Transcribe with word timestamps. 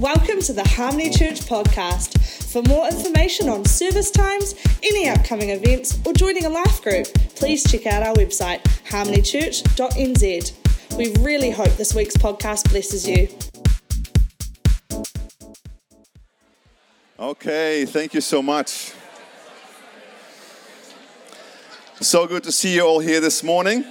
Welcome 0.00 0.40
to 0.40 0.52
the 0.52 0.66
Harmony 0.66 1.08
Church 1.08 1.42
podcast. 1.42 2.18
For 2.52 2.62
more 2.62 2.88
information 2.88 3.48
on 3.48 3.64
service 3.64 4.10
times, 4.10 4.56
any 4.82 5.08
upcoming 5.08 5.50
events, 5.50 6.00
or 6.04 6.12
joining 6.12 6.46
a 6.46 6.48
life 6.48 6.82
group, 6.82 7.06
please 7.36 7.62
check 7.62 7.86
out 7.86 8.02
our 8.02 8.12
website, 8.14 8.60
harmonychurch.nz. 8.88 10.98
We 10.98 11.14
really 11.22 11.52
hope 11.52 11.76
this 11.76 11.94
week's 11.94 12.16
podcast 12.16 12.70
blesses 12.70 13.08
you. 13.08 13.28
Okay, 17.16 17.86
thank 17.86 18.14
you 18.14 18.20
so 18.20 18.42
much. 18.42 18.92
So 22.00 22.26
good 22.26 22.42
to 22.42 22.50
see 22.50 22.74
you 22.74 22.84
all 22.84 22.98
here 22.98 23.20
this 23.20 23.44
morning. 23.44 23.84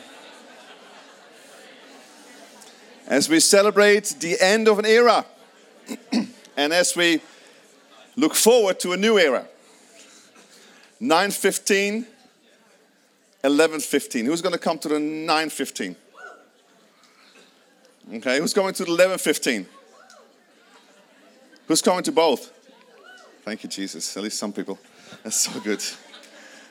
As 3.08 3.30
we 3.30 3.40
celebrate 3.40 4.16
the 4.20 4.36
end 4.42 4.68
of 4.68 4.80
an 4.80 4.86
era 4.86 5.28
and 6.58 6.74
as 6.74 6.96
we 6.96 7.22
look 8.16 8.36
forward 8.36 8.80
to 8.80 8.94
a 8.94 8.98
new 8.98 9.18
era 9.18 9.48
915 11.00 12.06
1115 13.42 14.26
who's 14.26 14.42
going 14.42 14.54
to 14.54 14.60
come 14.60 14.78
to 14.80 14.88
the 14.88 15.00
915 15.00 15.96
okay 18.16 18.40
who's 18.40 18.54
going 18.54 18.74
to 18.74 18.84
the 18.84 18.92
1115 18.92 19.66
who's 21.68 21.82
coming 21.82 22.04
to 22.04 22.12
both? 22.12 22.52
Thank 23.44 23.64
you 23.64 23.70
jesus. 23.70 24.16
At 24.16 24.24
least 24.24 24.38
some 24.38 24.54
people. 24.54 24.78
That's 25.24 25.36
so 25.36 25.60
good. 25.60 25.84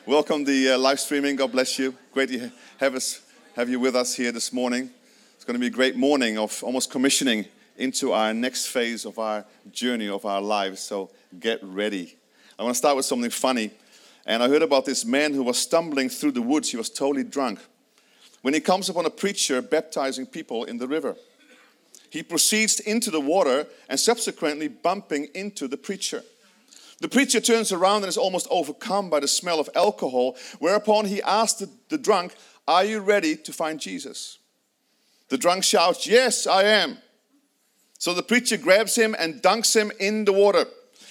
Welcome 0.05 0.43
the 0.43 0.71
uh, 0.71 0.77
live 0.77 0.99
streaming. 0.99 1.35
God 1.35 1.51
bless 1.51 1.77
you. 1.77 1.95
Great 2.13 2.29
to 2.29 2.51
have 2.77 2.95
us 2.95 3.21
have 3.55 3.69
you 3.69 3.79
with 3.79 3.95
us 3.95 4.15
here 4.15 4.31
this 4.31 4.51
morning. 4.51 4.89
It's 5.35 5.45
going 5.45 5.55
to 5.55 5.59
be 5.59 5.67
a 5.67 5.69
great 5.69 5.95
morning 5.95 6.37
of 6.37 6.63
almost 6.63 6.89
commissioning 6.89 7.45
into 7.77 8.11
our 8.11 8.33
next 8.33 8.67
phase 8.67 9.05
of 9.05 9.19
our 9.19 9.45
journey 9.71 10.07
of 10.07 10.25
our 10.25 10.41
lives. 10.41 10.81
So 10.81 11.09
get 11.39 11.59
ready. 11.63 12.15
I 12.57 12.63
want 12.63 12.75
to 12.75 12.77
start 12.77 12.95
with 12.95 13.05
something 13.05 13.31
funny. 13.31 13.71
And 14.25 14.41
I 14.41 14.47
heard 14.47 14.61
about 14.61 14.85
this 14.85 15.03
man 15.05 15.33
who 15.33 15.43
was 15.43 15.57
stumbling 15.57 16.09
through 16.09 16.31
the 16.31 16.41
woods. 16.41 16.71
He 16.71 16.77
was 16.77 16.89
totally 16.89 17.23
drunk. 17.23 17.59
When 18.41 18.53
he 18.53 18.59
comes 18.59 18.89
upon 18.89 19.05
a 19.05 19.09
preacher 19.09 19.61
baptizing 19.61 20.25
people 20.25 20.65
in 20.65 20.77
the 20.77 20.87
river, 20.87 21.15
he 22.09 22.23
proceeds 22.23 22.79
into 22.79 23.09
the 23.09 23.19
water 23.19 23.65
and 23.89 23.99
subsequently 23.99 24.67
bumping 24.67 25.29
into 25.33 25.67
the 25.67 25.77
preacher. 25.77 26.23
The 26.99 27.09
preacher 27.09 27.41
turns 27.41 27.71
around 27.71 28.03
and 28.03 28.07
is 28.07 28.17
almost 28.17 28.47
overcome 28.49 29.09
by 29.09 29.19
the 29.19 29.27
smell 29.27 29.59
of 29.59 29.69
alcohol, 29.75 30.37
whereupon 30.59 31.05
he 31.05 31.21
asks 31.21 31.59
the, 31.59 31.69
the 31.89 31.97
drunk, 31.97 32.35
Are 32.67 32.85
you 32.85 32.99
ready 32.99 33.35
to 33.35 33.51
find 33.51 33.79
Jesus? 33.79 34.37
The 35.29 35.37
drunk 35.37 35.63
shouts, 35.63 36.05
Yes, 36.05 36.45
I 36.45 36.63
am. 36.63 36.97
So 38.03 38.13
the 38.13 38.21
preacher 38.21 38.57
grabs 38.57 38.97
him 38.97 39.15
and 39.17 39.41
dunks 39.41 39.73
him 39.73 39.89
in 39.97 40.25
the 40.25 40.33
water. 40.33 40.65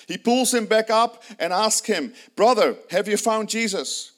He 0.06 0.18
pulls 0.18 0.52
him 0.52 0.66
back 0.66 0.90
up 0.90 1.24
and 1.38 1.50
asks 1.50 1.86
him, 1.86 2.12
Brother, 2.36 2.76
have 2.90 3.08
you 3.08 3.16
found 3.16 3.48
Jesus? 3.48 4.12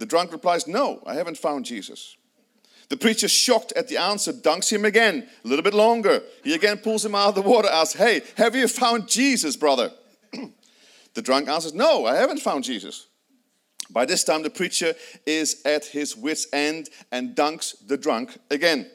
The 0.00 0.06
drunk 0.06 0.32
replies, 0.32 0.66
No, 0.66 1.00
I 1.06 1.14
haven't 1.14 1.38
found 1.38 1.64
Jesus. 1.64 2.16
The 2.88 2.96
preacher, 2.96 3.28
shocked 3.28 3.72
at 3.76 3.86
the 3.86 3.98
answer, 3.98 4.32
dunks 4.32 4.68
him 4.68 4.84
again, 4.84 5.28
a 5.44 5.46
little 5.46 5.62
bit 5.62 5.74
longer. 5.74 6.24
He 6.42 6.54
again 6.54 6.78
pulls 6.78 7.04
him 7.04 7.14
out 7.14 7.28
of 7.28 7.34
the 7.36 7.42
water, 7.42 7.68
asks, 7.68 7.94
Hey, 7.94 8.22
have 8.36 8.56
you 8.56 8.66
found 8.66 9.06
Jesus, 9.06 9.54
brother? 9.54 9.92
the 11.14 11.22
drunk 11.22 11.48
answers, 11.48 11.72
No, 11.72 12.04
I 12.04 12.16
haven't 12.16 12.40
found 12.40 12.64
Jesus. 12.64 13.06
By 13.90 14.06
this 14.06 14.24
time, 14.24 14.42
the 14.42 14.50
preacher 14.50 14.94
is 15.24 15.62
at 15.64 15.84
his 15.84 16.16
wits' 16.16 16.48
end 16.52 16.88
and 17.12 17.36
dunks 17.36 17.76
the 17.86 17.96
drunk 17.96 18.38
again. 18.50 18.90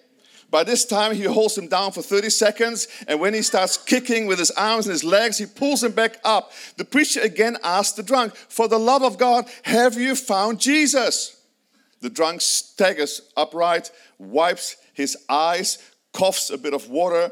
By 0.53 0.63
this 0.63 0.85
time, 0.85 1.15
he 1.15 1.23
holds 1.23 1.57
him 1.57 1.67
down 1.67 1.93
for 1.93 2.03
30 2.03 2.29
seconds, 2.29 2.87
and 3.07 3.19
when 3.19 3.33
he 3.33 3.41
starts 3.41 3.75
kicking 3.75 4.27
with 4.27 4.37
his 4.37 4.51
arms 4.51 4.85
and 4.85 4.91
his 4.91 5.03
legs, 5.03 5.39
he 5.39 5.47
pulls 5.47 5.83
him 5.83 5.93
back 5.93 6.19
up. 6.23 6.51
The 6.77 6.85
preacher 6.85 7.21
again 7.21 7.57
asks 7.63 7.95
the 7.95 8.03
drunk, 8.03 8.35
For 8.35 8.67
the 8.67 8.77
love 8.77 9.01
of 9.01 9.17
God, 9.17 9.49
have 9.63 9.95
you 9.95 10.15
found 10.15 10.59
Jesus? 10.59 11.41
The 12.01 12.09
drunk 12.11 12.41
staggers 12.41 13.22
upright, 13.35 13.89
wipes 14.19 14.75
his 14.94 15.17
eyes, 15.28 15.79
coughs 16.11 16.51
a 16.51 16.57
bit 16.59 16.75
of 16.75 16.88
water, 16.88 17.31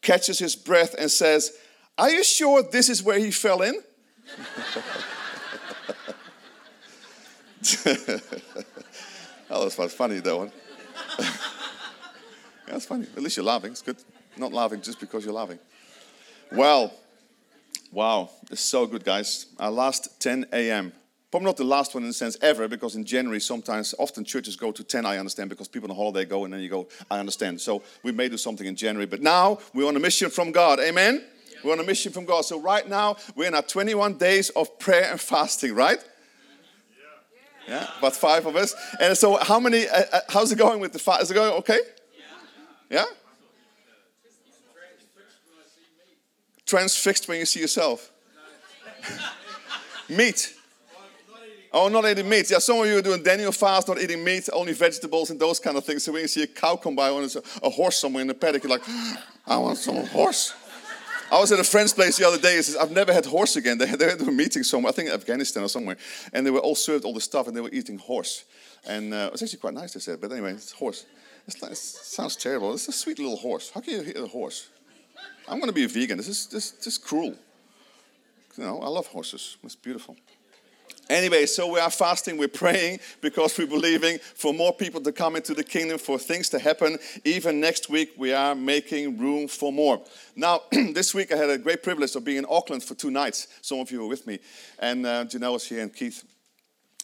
catches 0.00 0.38
his 0.38 0.56
breath, 0.56 0.94
and 0.98 1.10
says, 1.10 1.52
Are 1.98 2.08
you 2.08 2.24
sure 2.24 2.62
this 2.62 2.88
is 2.88 3.02
where 3.02 3.18
he 3.18 3.32
fell 3.32 3.60
in? 3.60 3.74
that 7.84 8.22
was 9.50 9.74
funny, 9.74 10.20
that 10.20 10.34
one. 10.38 10.50
That's 12.72 12.86
funny. 12.86 13.06
At 13.14 13.22
least 13.22 13.36
you're 13.36 13.44
laughing. 13.44 13.72
It's 13.72 13.82
good. 13.82 13.98
Not 14.38 14.54
laughing 14.54 14.80
just 14.80 14.98
because 14.98 15.26
you're 15.26 15.34
laughing. 15.34 15.58
Well, 16.50 16.90
wow. 17.92 18.30
It's 18.50 18.62
so 18.62 18.86
good, 18.86 19.04
guys. 19.04 19.44
Our 19.58 19.70
last 19.70 20.18
10 20.22 20.46
a.m. 20.54 20.90
Probably 21.30 21.46
not 21.46 21.58
the 21.58 21.64
last 21.64 21.94
one 21.94 22.02
in 22.02 22.08
the 22.08 22.14
sense 22.14 22.38
ever, 22.40 22.68
because 22.68 22.96
in 22.96 23.04
January 23.04 23.40
sometimes, 23.40 23.94
often 23.98 24.24
churches 24.24 24.56
go 24.56 24.72
to 24.72 24.82
10, 24.82 25.04
I 25.04 25.18
understand, 25.18 25.50
because 25.50 25.68
people 25.68 25.90
on 25.90 25.96
holiday 25.96 26.24
go 26.24 26.44
and 26.44 26.54
then 26.54 26.60
you 26.62 26.70
go, 26.70 26.88
I 27.10 27.18
understand. 27.18 27.60
So 27.60 27.82
we 28.02 28.10
may 28.10 28.30
do 28.30 28.38
something 28.38 28.66
in 28.66 28.74
January. 28.74 29.04
But 29.04 29.20
now 29.20 29.58
we're 29.74 29.86
on 29.86 29.96
a 29.96 30.00
mission 30.00 30.30
from 30.30 30.50
God. 30.50 30.80
Amen? 30.80 31.22
Yeah. 31.50 31.58
We're 31.64 31.72
on 31.72 31.80
a 31.80 31.84
mission 31.84 32.10
from 32.10 32.24
God. 32.24 32.46
So 32.46 32.58
right 32.58 32.88
now 32.88 33.16
we're 33.36 33.48
in 33.48 33.54
our 33.54 33.60
21 33.60 34.16
days 34.16 34.48
of 34.48 34.78
prayer 34.78 35.10
and 35.10 35.20
fasting, 35.20 35.74
right? 35.74 36.02
Yeah, 37.68 37.74
yeah 37.80 37.90
but 38.00 38.16
five 38.16 38.46
of 38.46 38.56
us. 38.56 38.74
And 38.98 39.16
so, 39.16 39.36
how 39.36 39.60
many? 39.60 39.86
Uh, 39.88 40.04
uh, 40.10 40.20
how's 40.30 40.52
it 40.52 40.58
going 40.58 40.80
with 40.80 40.94
the 40.94 40.98
fast? 40.98 41.24
Is 41.24 41.30
it 41.30 41.34
going 41.34 41.52
okay? 41.58 41.78
Yeah? 42.92 43.04
Transfixed 46.66 47.26
when 47.26 47.38
you 47.38 47.46
see 47.46 47.60
yourself. 47.60 48.12
meat. 50.10 50.54
Oh, 51.72 51.88
not 51.88 52.04
eating 52.04 52.28
meat. 52.28 52.50
Yeah, 52.50 52.58
some 52.58 52.80
of 52.80 52.86
you 52.86 52.98
are 52.98 53.02
doing 53.02 53.22
Daniel 53.22 53.50
fast, 53.50 53.88
not 53.88 53.98
eating 53.98 54.22
meat, 54.22 54.50
only 54.52 54.74
vegetables 54.74 55.30
and 55.30 55.40
those 55.40 55.58
kind 55.58 55.78
of 55.78 55.86
things. 55.86 56.04
So 56.04 56.12
when 56.12 56.20
you 56.20 56.28
see 56.28 56.42
a 56.42 56.46
cow 56.46 56.76
come 56.76 56.94
by 56.94 57.08
or 57.08 57.26
a 57.62 57.70
horse 57.70 57.96
somewhere 57.96 58.20
in 58.20 58.26
the 58.26 58.34
paddock, 58.34 58.62
you're 58.62 58.70
like, 58.70 58.86
I 59.46 59.56
want 59.56 59.78
some 59.78 60.04
horse. 60.08 60.52
I 61.30 61.40
was 61.40 61.50
at 61.50 61.58
a 61.58 61.64
friend's 61.64 61.94
place 61.94 62.18
the 62.18 62.28
other 62.28 62.36
day. 62.36 62.56
He 62.56 62.62
Says, 62.62 62.76
I've 62.76 62.90
never 62.90 63.10
had 63.10 63.24
horse 63.24 63.56
again. 63.56 63.78
They, 63.78 63.86
they 63.86 64.10
had 64.10 64.20
a 64.20 64.30
meeting 64.30 64.62
somewhere, 64.64 64.90
I 64.90 64.94
think 64.94 65.08
Afghanistan 65.08 65.62
or 65.62 65.68
somewhere, 65.68 65.96
and 66.34 66.44
they 66.44 66.50
were 66.50 66.60
all 66.60 66.74
served 66.74 67.06
all 67.06 67.14
the 67.14 67.22
stuff, 67.22 67.48
and 67.48 67.56
they 67.56 67.62
were 67.62 67.70
eating 67.72 67.96
horse. 67.96 68.44
And 68.86 69.14
uh, 69.14 69.28
it 69.28 69.32
was 69.32 69.42
actually 69.42 69.60
quite 69.60 69.72
nice, 69.72 69.94
they 69.94 70.00
said. 70.00 70.20
But 70.20 70.30
anyway, 70.32 70.52
it's 70.52 70.72
horse. 70.72 71.06
It 71.46 71.76
sounds 71.76 72.36
terrible. 72.36 72.72
It's 72.74 72.88
a 72.88 72.92
sweet 72.92 73.18
little 73.18 73.36
horse. 73.36 73.70
How 73.74 73.80
can 73.80 73.94
you 73.94 74.02
hit 74.02 74.16
a 74.16 74.26
horse? 74.26 74.68
I'm 75.48 75.58
going 75.58 75.68
to 75.68 75.74
be 75.74 75.84
a 75.84 75.88
vegan. 75.88 76.18
This 76.18 76.28
is 76.28 76.46
this, 76.46 76.70
this 76.72 76.86
is 76.86 76.98
cruel. 76.98 77.34
You 78.56 78.64
know, 78.64 78.80
I 78.80 78.88
love 78.88 79.06
horses. 79.06 79.56
It's 79.64 79.74
beautiful. 79.74 80.16
Anyway, 81.10 81.46
so 81.46 81.70
we 81.70 81.80
are 81.80 81.90
fasting, 81.90 82.38
we're 82.38 82.48
praying 82.48 83.00
because 83.20 83.58
we're 83.58 83.66
believing 83.66 84.18
for 84.18 84.54
more 84.54 84.72
people 84.72 85.00
to 85.00 85.12
come 85.12 85.36
into 85.36 85.52
the 85.52 85.64
kingdom, 85.64 85.98
for 85.98 86.18
things 86.18 86.48
to 86.48 86.58
happen. 86.58 86.96
Even 87.24 87.60
next 87.60 87.90
week, 87.90 88.12
we 88.16 88.32
are 88.32 88.54
making 88.54 89.18
room 89.18 89.48
for 89.48 89.72
more. 89.72 90.00
Now, 90.36 90.60
this 90.70 91.12
week 91.12 91.32
I 91.32 91.36
had 91.36 91.50
a 91.50 91.58
great 91.58 91.82
privilege 91.82 92.14
of 92.14 92.24
being 92.24 92.38
in 92.38 92.46
Auckland 92.48 92.82
for 92.82 92.94
two 92.94 93.10
nights. 93.10 93.48
Some 93.62 93.80
of 93.80 93.90
you 93.90 94.00
were 94.00 94.06
with 94.06 94.26
me. 94.26 94.38
And 94.78 95.04
uh, 95.04 95.24
Janelle 95.24 95.54
was 95.54 95.68
here, 95.68 95.82
and 95.82 95.94
Keith, 95.94 96.24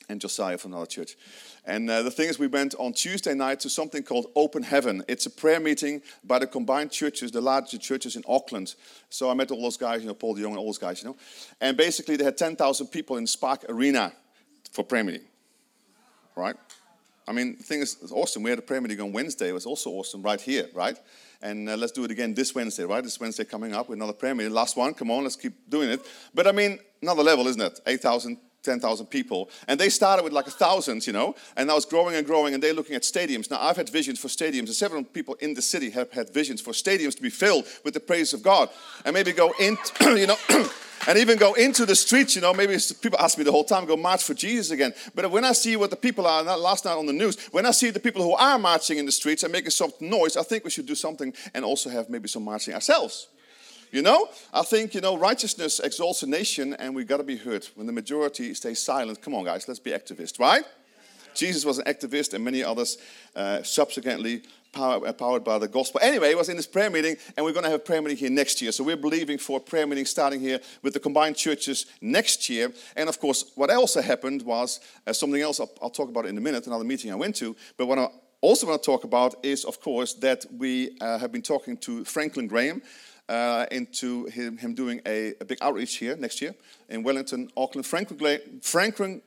and 0.08 0.20
Josiah 0.20 0.58
from 0.58 0.72
another 0.72 0.86
church. 0.86 1.16
And 1.64 1.88
uh, 1.91 2.02
the 2.02 2.10
thing 2.10 2.28
is, 2.28 2.38
we 2.38 2.46
went 2.46 2.74
on 2.78 2.92
Tuesday 2.92 3.34
night 3.34 3.60
to 3.60 3.70
something 3.70 4.02
called 4.02 4.26
Open 4.34 4.62
Heaven. 4.62 5.02
It's 5.06 5.26
a 5.26 5.30
prayer 5.30 5.60
meeting 5.60 6.02
by 6.24 6.38
the 6.38 6.46
combined 6.46 6.91
churches, 6.91 7.30
the 7.30 7.41
larger 7.41 7.78
churches 7.78 8.16
in 8.16 8.24
Auckland. 8.26 8.74
So 9.10 9.30
I 9.30 9.34
met 9.34 9.50
all 9.50 9.62
those 9.62 9.76
guys, 9.76 10.00
you 10.00 10.08
know, 10.08 10.14
Paul 10.14 10.34
de 10.34 10.42
Jong 10.42 10.52
and 10.52 10.58
all 10.58 10.66
those 10.66 10.78
guys, 10.78 11.02
you 11.02 11.08
know. 11.08 11.16
And 11.60 11.76
basically, 11.76 12.16
they 12.16 12.24
had 12.24 12.38
10,000 12.38 12.86
people 12.88 13.16
in 13.16 13.26
Spark 13.26 13.64
Arena 13.69 14.12
for 14.72 14.84
prayer 14.84 15.04
meeting. 15.04 15.26
Right? 16.34 16.56
I 17.26 17.32
mean, 17.32 17.56
the 17.58 17.62
thing 17.62 17.80
is, 17.80 17.98
it's 18.00 18.12
awesome. 18.12 18.42
We 18.42 18.48
had 18.48 18.58
a 18.58 18.62
prayer 18.62 18.80
meeting 18.80 19.00
on 19.02 19.12
Wednesday. 19.12 19.50
It 19.50 19.52
was 19.52 19.66
also 19.66 19.90
awesome 19.90 20.22
right 20.22 20.40
here, 20.40 20.66
right? 20.72 20.98
And 21.42 21.69
uh, 21.69 21.76
let's 21.76 21.92
do 21.92 22.04
it 22.04 22.10
again 22.10 22.32
this 22.32 22.54
Wednesday, 22.54 22.84
right? 22.84 23.04
This 23.04 23.20
Wednesday 23.20 23.44
coming 23.44 23.75
up 23.75 23.90
with 23.90 23.98
another 23.98 24.14
prayer 24.14 24.34
meeting. 24.34 24.54
Last 24.54 24.78
one, 24.78 24.94
come 24.94 25.11
on, 25.11 25.25
let's 25.25 25.37
keep 25.37 25.52
doing 25.69 25.90
it. 25.90 26.00
But 26.32 26.46
I 26.46 26.52
mean, 26.52 26.78
another 27.02 27.22
level, 27.22 27.46
isn't 27.46 27.61
it? 27.61 27.81
8,000 27.87 28.38
10,000 28.62 29.06
people. 29.06 29.50
And 29.66 29.78
they 29.78 29.88
started 29.88 30.22
with 30.22 30.32
like 30.32 30.46
a 30.46 30.50
thousand, 30.50 31.06
you 31.06 31.12
know, 31.12 31.34
and 31.56 31.69
now 31.69 31.76
it's 31.76 31.87
growing 31.87 32.16
and 32.16 32.26
growing, 32.26 32.55
and 32.55 32.62
they're 32.62 32.75
looking 32.75 32.96
at 32.96 33.02
stadiums. 33.02 33.50
Now, 33.50 33.58
I've 33.60 33.76
had 33.76 33.88
visions 33.88 34.19
for 34.19 34.28
stadiums, 34.28 34.66
and 34.66 34.75
several 34.75 35.05
people 35.05 35.34
in 35.34 35.55
the 35.55 35.62
city 35.62 35.90
have 35.90 36.10
had 36.12 36.31
visions 36.31 36.60
for 36.60 36.72
stadiums 36.72 37.14
to 37.16 37.22
be 37.22 37.31
filled 37.31 37.66
with 37.84 37.94
the 37.94 38.00
praise 38.00 38.32
of 38.32 38.43
God. 38.43 38.69
And 39.05 39.14
maybe 39.14 39.32
go 39.32 39.52
in, 39.58 39.76
you 40.00 40.26
know, 40.26 40.37
and 41.08 41.19
even 41.19 41.38
go 41.38 41.55
into 41.55 41.87
the 41.87 41.94
streets, 41.94 42.34
you 42.34 42.43
know, 42.43 42.52
maybe 42.52 42.76
people 43.00 43.19
ask 43.19 43.38
me 43.38 43.44
the 43.44 43.52
whole 43.52 43.64
time, 43.64 43.87
go 43.87 43.96
march 43.96 44.25
for 44.25 44.34
Jesus 44.34 44.70
again. 44.70 44.93
But 45.14 45.31
when 45.31 45.44
I 45.44 45.52
see 45.52 45.76
what 45.76 45.90
the 45.90 45.96
people 45.96 46.26
are, 46.26 46.43
last 46.43 46.84
night 46.84 46.96
on 46.96 47.06
the 47.06 47.12
news, 47.12 47.38
when 47.52 47.64
I 47.64 47.70
see 47.70 47.90
the 47.90 48.00
people 48.00 48.22
who 48.22 48.34
are 48.34 48.58
marching 48.58 48.99
in 48.99 49.06
the 49.06 49.12
streets 49.12 49.43
and 49.43 49.52
making 49.52 49.70
some 49.70 49.93
noise, 50.00 50.37
I 50.37 50.43
think 50.43 50.64
we 50.64 50.70
should 50.70 50.87
do 50.87 50.94
something 50.94 51.32
and 51.54 51.64
also 51.64 51.90
have 51.90 52.11
maybe 52.11 52.28
some 52.28 52.44
marching 52.44 52.75
ourselves. 52.75 53.28
You 53.90 54.02
know, 54.02 54.29
I 54.52 54.62
think, 54.62 54.94
you 54.94 55.00
know, 55.00 55.17
righteousness 55.17 55.81
exalts 55.81 56.23
a 56.23 56.26
nation 56.26 56.75
and 56.75 56.94
we 56.94 57.05
got 57.05 57.19
to 57.19 57.23
be 57.23 57.37
heard. 57.37 57.67
When 57.75 57.87
the 57.87 57.93
majority 57.93 58.52
stays 58.55 58.81
silent, 58.81 59.23
come 59.23 59.35
on, 59.35 59.44
guys, 59.44 59.67
let's 59.67 59.81
be 59.81 59.93
activists, 59.93 60.38
right? 60.38 60.64
Jesus 61.35 61.64
was 61.64 61.79
an 61.79 61.85
activist 61.85 62.35
and 62.35 62.44
many 62.44 62.62
others 62.62 62.99
uh, 63.35 63.62
subsequently 63.62 64.43
power, 64.73 65.12
powered 65.12 65.44
by 65.44 65.58
the 65.58 65.69
gospel. 65.69 66.00
Anyway, 66.02 66.31
it 66.31 66.37
was 66.37 66.49
in 66.49 66.56
this 66.56 66.67
prayer 66.67 66.90
meeting, 66.90 67.17
and 67.37 67.46
we're 67.46 67.52
going 67.52 67.64
to 67.64 67.70
have 67.70 67.81
a 67.81 67.82
prayer 67.82 68.02
meeting 68.02 68.19
here 68.19 68.31
next 68.31 68.61
year. 68.61 68.73
So 68.73 68.85
we're 68.85 68.96
believing 68.96 69.38
for 69.38 69.58
a 69.58 69.61
prayer 69.61 69.87
meeting 69.87 70.05
starting 70.05 70.40
here 70.40 70.61
with 70.82 70.93
the 70.93 71.00
combined 71.00 71.37
churches 71.37 71.87
next 72.00 72.49
year. 72.49 72.73
And 72.96 73.08
of 73.08 73.20
course, 73.20 73.52
what 73.55 73.70
also 73.70 74.02
happened 74.02 74.43
was 74.43 74.81
uh, 75.06 75.12
something 75.12 75.40
else 75.40 75.61
I'll, 75.61 75.70
I'll, 75.81 75.90
talk 75.90 76.08
about 76.08 76.26
in 76.26 76.37
a 76.37 76.40
minute, 76.40 76.67
another 76.67 76.85
meeting 76.85 77.12
I 77.12 77.14
went 77.14 77.37
to. 77.37 77.56
But 77.76 77.87
what 77.87 77.99
I 77.99 78.08
also 78.40 78.67
want 78.67 78.82
to 78.82 78.87
talk 78.87 79.05
about 79.05 79.37
is, 79.43 79.64
of 79.64 79.81
course, 79.81 80.14
that 80.14 80.44
we 80.56 80.96
uh, 81.00 81.19
have 81.19 81.32
been 81.32 81.43
talking 81.43 81.76
to 81.79 82.05
Franklin 82.05 82.46
Graham. 82.46 82.82
Uh, 83.28 83.66
into 83.70 84.25
him, 84.25 84.56
him 84.56 84.75
doing 84.75 85.02
a, 85.04 85.34
a, 85.38 85.44
big 85.44 85.58
outreach 85.60 85.96
here 85.96 86.16
next 86.16 86.40
year 86.40 86.54
in 86.88 87.02
Wellington, 87.02 87.50
Auckland. 87.58 87.84
Franklin, 87.84 88.40
Franklin, 88.62 89.20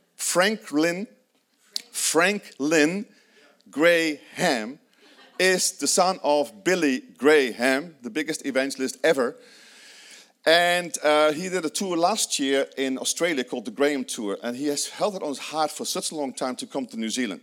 Franklin, 1.92 3.06
Graham 3.69 4.80
is 5.39 5.74
the 5.74 5.88
son 5.88 6.19
of 6.24 6.63
Billy 6.63 7.01
Graham, 7.18 7.95
the 8.01 8.09
biggest 8.09 8.45
evangelist 8.45 8.98
ever. 9.03 9.36
And 10.45 10.95
uh, 11.03 11.31
he 11.33 11.50
did 11.50 11.65
a 11.65 11.69
tour 11.69 11.95
last 11.95 12.39
year 12.39 12.68
in 12.77 12.98
Australia 12.98 13.44
called 13.44 13.65
the 13.65 13.71
Graham 13.71 14.03
Tour. 14.03 14.38
And 14.44 14.57
he 14.57 14.68
has 14.68 14.88
held 14.88 15.15
it 15.15 15.21
on 15.21 15.30
his 15.30 15.39
heart 15.39 15.71
for 15.71 15.86
such 15.86 16.12
a 16.12 16.15
long 16.15 16.33
time 16.33 16.56
to 16.57 16.65
come 16.65 16.86
to 16.88 16.98
New 16.98 17.09
Zealand. 17.09 17.42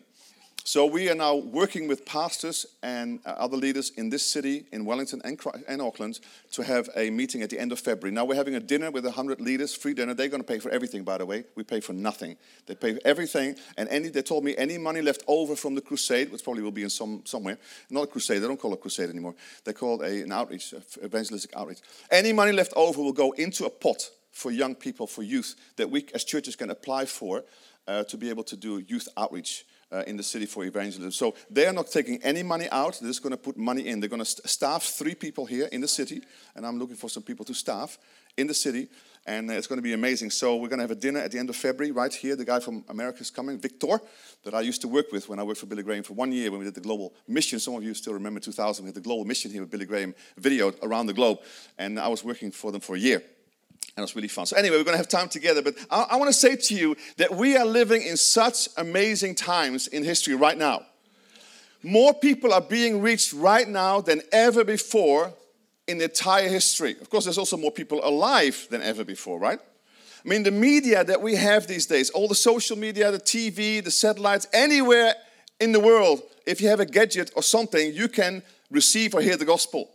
So 0.69 0.85
we 0.85 1.09
are 1.09 1.15
now 1.15 1.35
working 1.35 1.88
with 1.88 2.05
pastors 2.05 2.67
and 2.82 3.20
uh, 3.25 3.31
other 3.31 3.56
leaders 3.56 3.88
in 3.97 4.11
this 4.11 4.23
city, 4.26 4.67
in 4.70 4.85
Wellington 4.85 5.23
and, 5.25 5.41
and 5.67 5.81
Auckland, 5.81 6.20
to 6.53 6.62
have 6.62 6.91
a 6.94 7.09
meeting 7.09 7.41
at 7.41 7.49
the 7.49 7.59
end 7.59 7.73
of 7.73 7.81
February. 7.81 8.15
Now 8.15 8.26
we're 8.26 8.35
having 8.35 8.55
a 8.55 8.61
dinner 8.61 8.91
with 8.91 9.06
100 9.06 9.41
leaders, 9.41 9.75
free 9.75 9.94
dinner. 9.94 10.12
They're 10.12 10.29
going 10.29 10.43
to 10.43 10.47
pay 10.47 10.59
for 10.59 10.69
everything, 10.69 11.05
by 11.05 11.17
the 11.17 11.25
way. 11.25 11.44
We 11.55 11.65
pay 11.65 11.81
for 11.81 11.94
nothing. 11.94 12.37
They 12.67 12.75
pay 12.75 12.93
for 12.93 13.00
everything. 13.06 13.56
And 13.79 13.88
any, 13.88 14.09
they 14.09 14.20
told 14.20 14.44
me 14.44 14.55
any 14.59 14.76
money 14.76 15.00
left 15.00 15.25
over 15.26 15.56
from 15.56 15.75
the 15.75 15.81
crusade, 15.81 16.31
which 16.31 16.44
probably 16.44 16.62
will 16.62 16.70
be 16.70 16.82
in 16.82 16.91
some 16.91 17.23
somewhere, 17.25 17.56
not 17.88 18.03
a 18.03 18.06
crusade. 18.06 18.43
They 18.43 18.47
don't 18.47 18.61
call 18.61 18.73
it 18.73 18.79
a 18.79 18.82
crusade 18.82 19.09
anymore. 19.09 19.37
They 19.65 19.73
call 19.73 20.03
it 20.03 20.06
a, 20.06 20.23
an 20.25 20.32
outreach, 20.32 20.75
evangelistic 21.03 21.56
outreach. 21.56 21.79
Any 22.11 22.35
money 22.35 22.53
left 22.53 22.75
over 22.76 23.00
will 23.00 23.15
go 23.15 23.32
into 23.32 23.65
a 23.65 23.70
pot 23.70 24.11
for 24.32 24.50
young 24.50 24.75
people, 24.75 25.06
for 25.06 25.23
youth, 25.23 25.55
that 25.76 25.88
we 25.88 26.05
as 26.12 26.25
churches 26.25 26.56
can 26.56 26.69
apply 26.69 27.06
for 27.06 27.43
uh, 27.87 28.05
to 28.05 28.19
be 28.19 28.29
able 28.29 28.44
to 28.44 28.55
do 28.55 28.85
youth 28.87 29.09
outreach 29.17 29.65
uh, 29.90 30.02
in 30.06 30.17
the 30.17 30.23
city 30.23 30.46
for 30.46 30.64
evangelism. 30.64 31.11
So 31.11 31.35
they 31.50 31.67
are 31.67 31.73
not 31.73 31.90
taking 31.90 32.23
any 32.23 32.43
money 32.43 32.69
out. 32.70 32.99
They're 33.00 33.11
just 33.11 33.23
going 33.23 33.32
to 33.32 33.37
put 33.37 33.56
money 33.56 33.87
in. 33.88 34.00
They're 34.00 34.08
going 34.08 34.20
to 34.20 34.26
st- 34.26 34.49
staff 34.49 34.82
three 34.85 35.14
people 35.14 35.46
here 35.46 35.69
in 35.73 35.81
the 35.81 35.88
city, 35.88 36.23
and 36.55 36.67
I'm 36.67 36.79
looking 36.79 36.96
for 36.96 37.08
some 37.08 37.23
people 37.23 37.44
to 37.46 37.55
staff 37.55 37.99
in 38.37 38.46
the 38.46 38.55
city, 38.55 38.88
and 39.26 39.50
it's 39.50 39.67
going 39.67 39.79
to 39.79 39.82
be 39.82 39.93
amazing. 39.93 40.31
So 40.31 40.56
we're 40.56 40.69
going 40.69 40.79
to 40.79 40.85
have 40.85 40.90
a 40.90 40.94
dinner 40.94 41.20
at 41.20 41.32
the 41.32 41.38
end 41.38 41.50
of 41.50 41.56
February 41.56 41.93
right 41.93 42.12
here. 42.12 42.37
The 42.37 42.44
guy 42.44 42.61
from 42.61 42.85
America 42.88 43.20
is 43.20 43.31
coming, 43.31 43.58
Victor, 43.58 44.00
that 44.44 44.55
I 44.55 44.61
used 44.61 44.81
to 44.82 44.88
work 44.88 45.11
with 45.12 45.29
when 45.29 45.38
I 45.38 45.43
worked 45.43 45.61
for 45.61 45.67
Billy 45.67 45.82
Graham 45.82 46.02
for 46.02 46.14
one 46.14 46.32
year 46.32 46.50
when 46.50 46.61
we 46.61 46.64
did 46.64 46.75
the 46.75 46.81
global 46.81 47.14
mission. 47.26 47.58
Some 47.58 47.75
of 47.75 47.82
you 47.82 47.94
still 47.94 48.14
remember 48.14 48.41
2000. 48.41 48.84
We 48.84 48.88
had 48.88 48.94
the 48.94 49.00
global 49.00 49.25
mission 49.25 49.50
here 49.50 49.61
with 49.61 49.70
Billy 49.70 49.87
Graham, 49.87 50.14
videoed 50.41 50.76
around 50.82 51.06
the 51.06 51.14
globe, 51.14 51.38
and 51.79 51.99
I 51.99 52.08
was 52.08 52.23
working 52.23 52.50
for 52.50 52.73
them 52.73 52.81
for 52.81 52.96
a 52.96 52.99
year. 52.99 53.23
And 53.99 54.03
it 54.03 54.06
was 54.06 54.15
really 54.15 54.29
fun. 54.29 54.47
So, 54.47 54.56
anyway, 54.56 54.77
we're 54.77 54.85
going 54.85 54.95
to 54.95 54.99
have 54.99 55.09
time 55.09 55.29
together. 55.29 55.61
But 55.61 55.75
I, 55.91 56.06
I 56.11 56.17
want 56.19 56.29
to 56.29 56.33
say 56.33 56.55
to 56.55 56.75
you 56.77 56.97
that 57.17 57.35
we 57.35 57.56
are 57.56 57.67
living 57.67 58.03
in 58.03 58.17
such 58.17 58.69
amazing 58.77 59.35
times 59.35 59.89
in 59.89 60.05
history 60.05 60.37
right 60.37 60.56
now. 60.56 60.87
More 61.83 62.15
people 62.15 62.53
are 62.53 62.61
being 62.61 63.00
reached 63.00 63.33
right 63.33 63.67
now 63.69 64.00
than 64.00 64.23
ever 64.31 64.62
before 64.62 65.33
in 65.89 65.99
the 65.99 66.05
entire 66.05 66.49
history. 66.49 66.93
Of 67.00 67.11
course, 67.11 67.25
there's 67.25 67.39
also 67.39 67.56
more 67.56 67.73
people 67.73 68.00
alive 68.05 68.69
than 68.71 68.83
ever 68.83 69.03
before, 69.03 69.41
right? 69.41 69.59
I 69.59 70.29
mean, 70.29 70.44
the 70.44 70.53
media 70.53 71.03
that 71.03 71.21
we 71.21 71.35
have 71.35 71.67
these 71.67 71.87
days, 71.87 72.09
all 72.11 72.29
the 72.29 72.37
social 72.37 72.79
media, 72.79 73.11
the 73.11 73.19
TV, 73.19 73.83
the 73.83 73.91
satellites, 73.91 74.47
anywhere 74.53 75.15
in 75.59 75.73
the 75.73 75.81
world, 75.81 76.23
if 76.47 76.61
you 76.61 76.69
have 76.69 76.79
a 76.79 76.87
gadget 76.87 77.33
or 77.35 77.43
something, 77.43 77.93
you 77.93 78.06
can 78.06 78.44
receive 78.71 79.12
or 79.12 79.21
hear 79.23 79.37
the 79.37 79.44
gospel. 79.44 79.91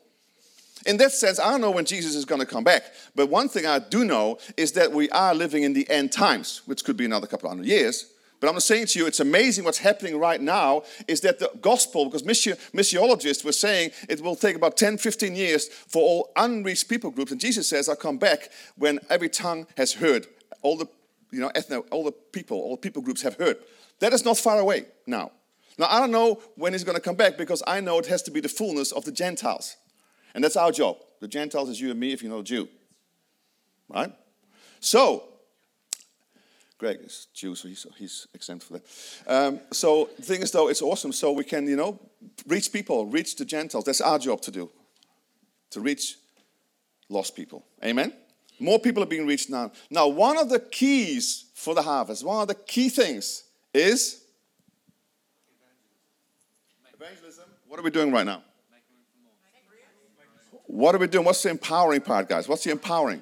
In 0.86 0.98
that 0.98 1.12
sense, 1.12 1.40
I 1.40 1.52
don't 1.52 1.62
know 1.62 1.72
when 1.72 1.86
Jesus 1.86 2.16
is 2.16 2.26
going 2.26 2.42
to 2.42 2.48
come 2.48 2.64
back. 2.64 2.84
But 3.16 3.30
one 3.30 3.48
thing 3.48 3.66
I 3.66 3.80
do 3.80 4.04
know 4.04 4.38
is 4.58 4.74
that 4.74 4.92
we 4.92 5.10
are 5.12 5.34
living 5.34 5.64
in 5.64 5.74
the 5.74 5.90
end 5.90 6.12
times, 6.12 6.62
which 6.66 6.84
could 6.84 6.98
be 6.98 7.06
another 7.06 7.28
couple 7.28 7.48
of 7.48 7.56
hundred 7.56 7.68
years. 7.68 8.14
But 8.44 8.50
I'm 8.50 8.60
saying 8.60 8.88
to 8.88 9.00
you, 9.00 9.08
it's 9.08 9.22
amazing 9.22 9.64
what's 9.64 9.78
happening 9.78 10.20
right 10.20 10.42
now 10.42 10.84
is 11.08 11.22
that 11.22 11.40
the 11.40 11.50
gospel, 11.62 12.04
because 12.04 12.24
missiologists 12.24 13.46
were 13.46 13.54
saying 13.54 13.92
it 14.10 14.20
will 14.20 14.36
take 14.36 14.58
about 14.58 14.76
10, 14.76 14.98
15 14.98 15.34
years 15.34 15.70
for 15.70 16.02
all 16.02 16.32
unreached 16.36 16.90
people 16.90 17.10
groups. 17.10 17.32
And 17.32 17.40
Jesus 17.40 17.70
says, 17.70 17.88
I'll 17.88 17.96
come 17.96 18.18
back 18.18 18.50
when 18.76 19.00
every 19.10 19.30
tongue 19.30 19.66
has 19.78 19.94
heard. 19.94 20.28
All 20.62 20.76
the, 20.76 20.88
you 21.32 21.40
know, 21.40 21.52
ethno, 21.56 21.86
all 21.90 22.04
the 22.04 22.12
people, 22.12 22.58
all 22.58 22.72
the 22.72 22.82
people 22.82 23.02
groups 23.02 23.22
have 23.22 23.36
heard. 23.36 23.60
That 24.00 24.12
is 24.12 24.26
not 24.26 24.38
far 24.38 24.60
away 24.60 24.88
now. 25.08 25.32
Now, 25.78 25.88
I 25.90 26.02
don't 26.02 26.12
know 26.12 26.42
when 26.56 26.74
he's 26.74 26.84
going 26.84 26.98
to 26.98 27.02
come 27.02 27.16
back 27.16 27.38
because 27.38 27.64
I 27.66 27.80
know 27.80 27.98
it 27.98 28.08
has 28.08 28.22
to 28.24 28.32
be 28.32 28.42
the 28.42 28.50
fullness 28.50 28.92
of 28.92 29.06
the 29.06 29.14
Gentiles. 29.14 29.78
And 30.34 30.44
that's 30.44 30.58
our 30.58 30.72
job. 30.72 30.98
The 31.20 31.28
Gentiles 31.28 31.70
is 31.70 31.80
you 31.80 31.92
and 31.92 32.00
me 32.00 32.12
if 32.12 32.22
you're 32.22 32.32
not 32.32 32.40
a 32.40 32.44
Jew. 32.44 32.68
Right? 33.90 34.12
So, 34.80 35.24
Greg 36.78 37.00
is 37.02 37.28
Jew, 37.34 37.56
so 37.56 37.70
he's, 37.70 37.86
he's 37.98 38.28
exempt 38.34 38.66
for 38.66 38.74
that. 38.74 38.84
Um, 39.28 39.60
so 39.72 40.10
the 40.18 40.24
thing 40.24 40.42
is, 40.42 40.52
though, 40.52 40.68
it's 40.68 40.82
awesome. 40.82 41.14
So 41.14 41.32
we 41.32 41.44
can, 41.44 41.68
you 41.68 41.76
know, 41.76 42.00
reach 42.48 42.74
people, 42.74 43.06
reach 43.06 43.36
the 43.36 43.46
Gentiles. 43.46 43.86
That's 43.86 44.02
our 44.02 44.20
job 44.20 44.42
to 44.42 44.52
do, 44.52 44.70
to 45.70 45.80
reach 45.80 46.18
lost 47.10 47.36
people. 47.36 47.64
Amen? 47.84 48.12
More 48.60 48.80
people 48.80 49.04
are 49.04 49.08
being 49.08 49.26
reached 49.26 49.50
now. 49.50 49.72
Now, 49.90 50.08
one 50.08 50.38
of 50.38 50.50
the 50.50 50.60
keys 50.60 51.46
for 51.54 51.74
the 51.74 51.82
harvest, 51.82 52.26
one 52.26 52.42
of 52.42 52.48
the 52.48 52.56
key 52.56 52.90
things 52.90 53.44
is 53.74 54.24
evangelism. 56.94 57.46
What 57.68 57.80
are 57.80 57.84
we 57.84 57.92
doing 57.92 58.12
right 58.12 58.26
now? 58.26 58.44
What 60.74 60.96
are 60.96 60.98
we 60.98 61.06
doing? 61.06 61.24
What's 61.24 61.44
the 61.44 61.52
empowering 61.52 62.02
part, 62.02 62.28
guys? 62.28 62.50
What's 62.50 62.64
the 62.64 62.72
empowering? 62.72 63.22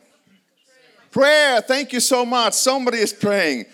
Prayer. 1.11 1.59
Thank 1.59 1.91
you 1.91 1.99
so 1.99 2.25
much. 2.25 2.53
Somebody 2.53 2.99
is 2.99 3.11
praying. 3.11 3.65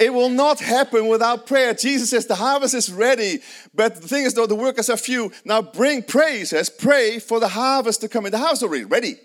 It 0.00 0.14
will 0.14 0.30
not 0.30 0.58
happen 0.58 1.06
without 1.06 1.46
prayer. 1.46 1.74
Jesus 1.74 2.08
says 2.08 2.26
the 2.26 2.34
harvest 2.34 2.72
is 2.72 2.90
ready, 2.90 3.40
but 3.74 3.96
the 3.96 4.08
thing 4.08 4.24
is, 4.24 4.32
though, 4.32 4.46
the 4.46 4.54
workers 4.54 4.88
are 4.88 4.96
few. 4.96 5.32
Now 5.44 5.60
bring 5.60 6.02
praise, 6.02 6.48
says, 6.48 6.70
pray 6.70 7.18
for 7.18 7.38
the 7.38 7.48
harvest 7.48 8.00
to 8.00 8.08
come 8.08 8.24
in. 8.24 8.32
The 8.32 8.38
harvest 8.38 8.62
already 8.62 8.86
ready. 8.86 9.16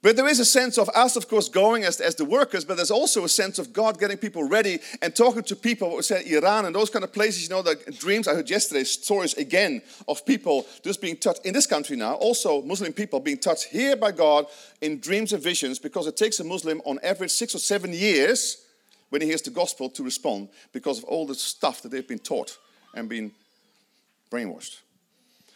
But 0.00 0.14
there 0.14 0.28
is 0.28 0.38
a 0.38 0.44
sense 0.44 0.78
of 0.78 0.88
us, 0.90 1.16
of 1.16 1.28
course, 1.28 1.48
going 1.48 1.82
as, 1.82 2.00
as 2.00 2.14
the 2.14 2.24
workers, 2.24 2.64
but 2.64 2.76
there's 2.76 2.90
also 2.90 3.24
a 3.24 3.28
sense 3.28 3.58
of 3.58 3.72
God 3.72 3.98
getting 3.98 4.16
people 4.16 4.44
ready 4.44 4.78
and 5.02 5.14
talking 5.14 5.42
to 5.42 5.56
people, 5.56 5.96
we 5.96 6.02
said 6.02 6.24
Iran 6.24 6.66
and 6.66 6.74
those 6.74 6.88
kind 6.88 7.04
of 7.04 7.12
places, 7.12 7.42
you 7.42 7.48
know, 7.48 7.62
the 7.62 7.74
dreams 7.98 8.28
I 8.28 8.34
heard 8.34 8.48
yesterday, 8.48 8.84
stories 8.84 9.34
again 9.34 9.82
of 10.06 10.24
people 10.24 10.66
just 10.84 11.00
being 11.00 11.16
touched 11.16 11.44
in 11.44 11.52
this 11.52 11.66
country 11.66 11.96
now, 11.96 12.14
also 12.14 12.62
Muslim 12.62 12.92
people 12.92 13.18
being 13.18 13.38
touched 13.38 13.64
here 13.64 13.96
by 13.96 14.12
God 14.12 14.46
in 14.80 15.00
dreams 15.00 15.32
and 15.32 15.42
visions, 15.42 15.80
because 15.80 16.06
it 16.06 16.16
takes 16.16 16.38
a 16.38 16.44
Muslim 16.44 16.80
on 16.84 17.00
average 17.02 17.32
six 17.32 17.56
or 17.56 17.58
seven 17.58 17.92
years 17.92 18.64
when 19.10 19.20
he 19.20 19.26
hears 19.26 19.42
the 19.42 19.50
gospel 19.50 19.88
to 19.90 20.04
respond 20.04 20.48
because 20.72 20.98
of 20.98 21.04
all 21.04 21.26
the 21.26 21.34
stuff 21.34 21.82
that 21.82 21.90
they've 21.90 22.06
been 22.06 22.18
taught 22.20 22.56
and 22.94 23.08
been 23.08 23.32
brainwashed. 24.30 24.78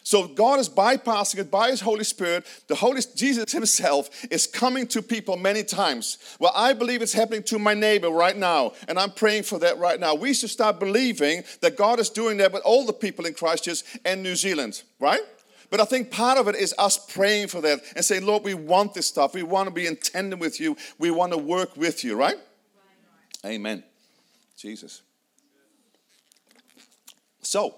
So 0.03 0.27
God 0.27 0.59
is 0.59 0.69
bypassing 0.69 1.39
it 1.39 1.51
by 1.51 1.71
His 1.71 1.81
Holy 1.81 2.05
Spirit. 2.05 2.45
The 2.67 2.75
Holy 2.75 3.01
Jesus 3.15 3.53
Himself 3.53 4.25
is 4.31 4.47
coming 4.47 4.87
to 4.89 5.03
people 5.03 5.37
many 5.37 5.63
times. 5.63 6.19
Well, 6.41 6.53
I 6.55 6.73
believe 6.73 7.03
it's 7.03 7.13
happening 7.13 7.43
to 7.45 7.59
my 7.59 7.75
neighbor 7.75 8.09
right 8.11 8.37
now, 8.37 8.73
and 8.89 8.99
I'm 8.99 9.13
praying 9.13 9.45
for 9.45 9.59
that 9.61 9.79
right 9.79 9.99
now. 9.99 10.15
We 10.15 10.35
should 10.35 10.51
start 10.51 10.81
believing 10.81 11.45
that 11.61 11.77
God 11.77 12.01
is 12.01 12.11
doing 12.11 12.39
that 12.39 12.53
with 12.53 12.63
all 12.65 12.85
the 12.85 12.93
people 12.93 13.27
in 13.27 13.35
Christchurch 13.35 13.83
and 14.05 14.23
New 14.23 14.35
Zealand, 14.37 14.83
right? 14.99 15.23
But 15.71 15.81
I 15.81 15.85
think 15.87 16.11
part 16.11 16.37
of 16.37 16.49
it 16.49 16.57
is 16.57 16.75
us 16.77 16.99
praying 16.99 17.49
for 17.49 17.63
that 17.63 17.81
and 17.97 18.05
saying, 18.05 18.27
Lord, 18.27 18.45
we 18.45 18.53
want 18.53 18.93
this 18.93 19.07
stuff. 19.07 19.33
We 19.33 19.43
want 19.43 19.69
to 19.69 19.75
be 19.75 19.87
in 19.87 19.97
tandem 19.97 20.39
with 20.39 20.61
you. 20.61 20.77
We 20.99 21.11
want 21.11 21.33
to 21.33 21.39
work 21.39 21.77
with 21.79 22.05
you, 22.05 22.15
right? 22.15 22.37
Amen. 23.47 23.83
Jesus. 24.59 25.01
So, 27.41 27.75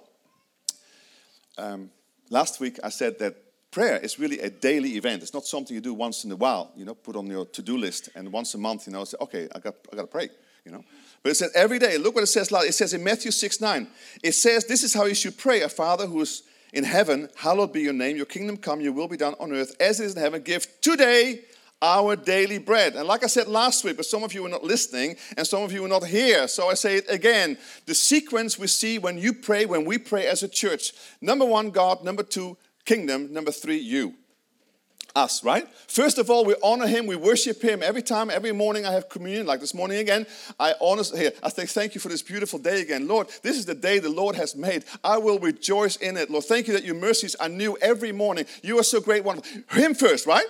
um, 1.57 1.91
last 2.35 2.61
week 2.61 2.81
I 2.83 2.91
said 2.91 3.19
that 3.21 3.37
prayer 3.71 3.99
is 3.99 4.19
really 4.19 4.41
a 4.41 4.51
daily 4.51 4.97
event. 4.97 5.23
It's 5.23 5.33
not 5.33 5.47
something 5.47 5.75
you 5.75 5.81
do 5.81 5.95
once 5.95 6.25
in 6.25 6.33
a 6.33 6.37
while, 6.37 6.73
you 6.77 6.85
know, 6.85 6.95
put 6.95 7.17
on 7.17 7.27
your 7.29 7.47
to-do 7.47 7.79
list, 7.79 8.09
and 8.15 8.33
once 8.33 8.55
a 8.55 8.59
month, 8.59 8.87
you 8.87 8.93
know, 8.93 9.05
say, 9.05 9.17
okay, 9.21 9.49
I 9.55 9.59
got, 9.61 9.75
I 9.93 9.97
got 9.97 10.03
to 10.03 10.09
pray, 10.09 10.29
you 10.65 10.73
know. 10.73 10.85
But 11.23 11.31
it 11.31 11.37
says 11.37 11.53
every 11.55 11.79
day. 11.79 11.97
Look 11.97 12.15
what 12.17 12.25
it 12.25 12.27
says. 12.27 12.53
It 12.53 12.75
says 12.75 12.93
in 12.93 13.03
Matthew 13.03 13.31
6, 13.31 13.61
9. 13.61 13.87
It 14.23 14.33
says, 14.33 14.67
this 14.67 14.83
is 14.83 14.93
how 14.93 15.07
you 15.07 15.15
should 15.15 15.39
pray. 15.39 15.63
A 15.63 15.69
Father 15.69 16.07
who 16.07 16.21
is 16.21 16.43
in 16.73 16.85
heaven, 16.85 17.29
hallowed 17.37 17.73
be 17.73 17.81
your 17.81 17.93
name. 17.93 18.17
Your 18.17 18.27
kingdom 18.27 18.57
come, 18.57 18.81
your 18.81 18.93
will 18.93 19.09
be 19.09 19.17
done 19.17 19.35
on 19.41 19.53
earth 19.53 19.75
as 19.81 20.01
it 20.01 20.05
is 20.05 20.15
in 20.15 20.21
heaven. 20.21 20.43
Give 20.43 20.67
today 20.81 21.41
our 21.85 22.17
daily 22.17 22.59
bread. 22.59 22.95
And 22.97 23.07
like 23.07 23.23
I 23.23 23.27
said 23.29 23.47
last 23.47 23.85
week, 23.85 23.97
but 23.99 24.07
some 24.07 24.25
of 24.25 24.33
you 24.33 24.43
were 24.43 24.49
not 24.49 24.65
listening 24.65 25.17
and 25.37 25.47
some 25.47 25.63
of 25.63 25.71
you 25.71 25.83
were 25.83 25.89
not 25.89 26.07
here. 26.07 26.49
So 26.49 26.71
I 26.71 26.75
say 26.75 26.97
it 26.97 27.05
again. 27.11 27.59
The 27.85 27.95
sequence 27.95 28.59
we 28.59 28.67
see 28.69 28.99
when 28.99 29.19
you 29.19 29.35
pray, 29.35 29.67
when 29.67 29.85
we 29.85 29.99
pray 29.99 30.27
as 30.27 30.43
a 30.43 30.49
church 30.49 30.93
number 31.21 31.45
one, 31.45 31.71
God. 31.71 32.03
Number 32.03 32.23
two, 32.23 32.57
kingdom. 32.87 33.33
Number 33.33 33.53
three, 33.53 33.77
you. 33.77 34.15
us, 35.17 35.45
right? 35.45 35.67
First 35.87 36.19
of 36.19 36.29
all, 36.29 36.45
we 36.45 36.55
honor 36.63 36.87
him, 36.87 37.07
we 37.07 37.17
worship 37.17 37.63
him. 37.63 37.83
Every 37.83 38.03
time, 38.03 38.31
every 38.31 38.53
morning 38.53 38.85
I 38.85 38.93
have 38.93 39.09
communion, 39.09 39.47
like 39.47 39.61
this 39.61 39.75
morning 39.75 39.99
again, 39.99 40.27
I 40.59 40.75
honor 40.81 41.05
here. 41.17 41.33
I 41.43 41.51
say 41.51 41.67
thank 41.67 41.95
you 41.95 42.01
for 42.01 42.09
this 42.09 42.23
beautiful 42.23 42.59
day 42.59 42.81
again. 42.81 43.07
Lord, 43.07 43.29
this 43.43 43.57
is 43.57 43.67
the 43.67 43.75
day 43.75 43.99
the 43.99 44.09
Lord 44.09 44.35
has 44.37 44.57
made. 44.57 44.85
I 45.03 45.19
will 45.19 45.39
rejoice 45.39 45.97
in 45.97 46.17
it. 46.17 46.31
Lord, 46.31 46.45
thank 46.45 46.67
you 46.67 46.73
that 46.75 46.85
your 46.85 46.97
mercies 46.97 47.35
are 47.37 47.49
new 47.49 47.77
every 47.81 48.13
morning. 48.13 48.47
You 48.63 48.79
are 48.79 48.85
so 48.85 49.01
great, 49.01 49.23
wonderful. 49.25 49.63
Him 49.71 49.95
first, 49.95 50.27
right? 50.27 50.47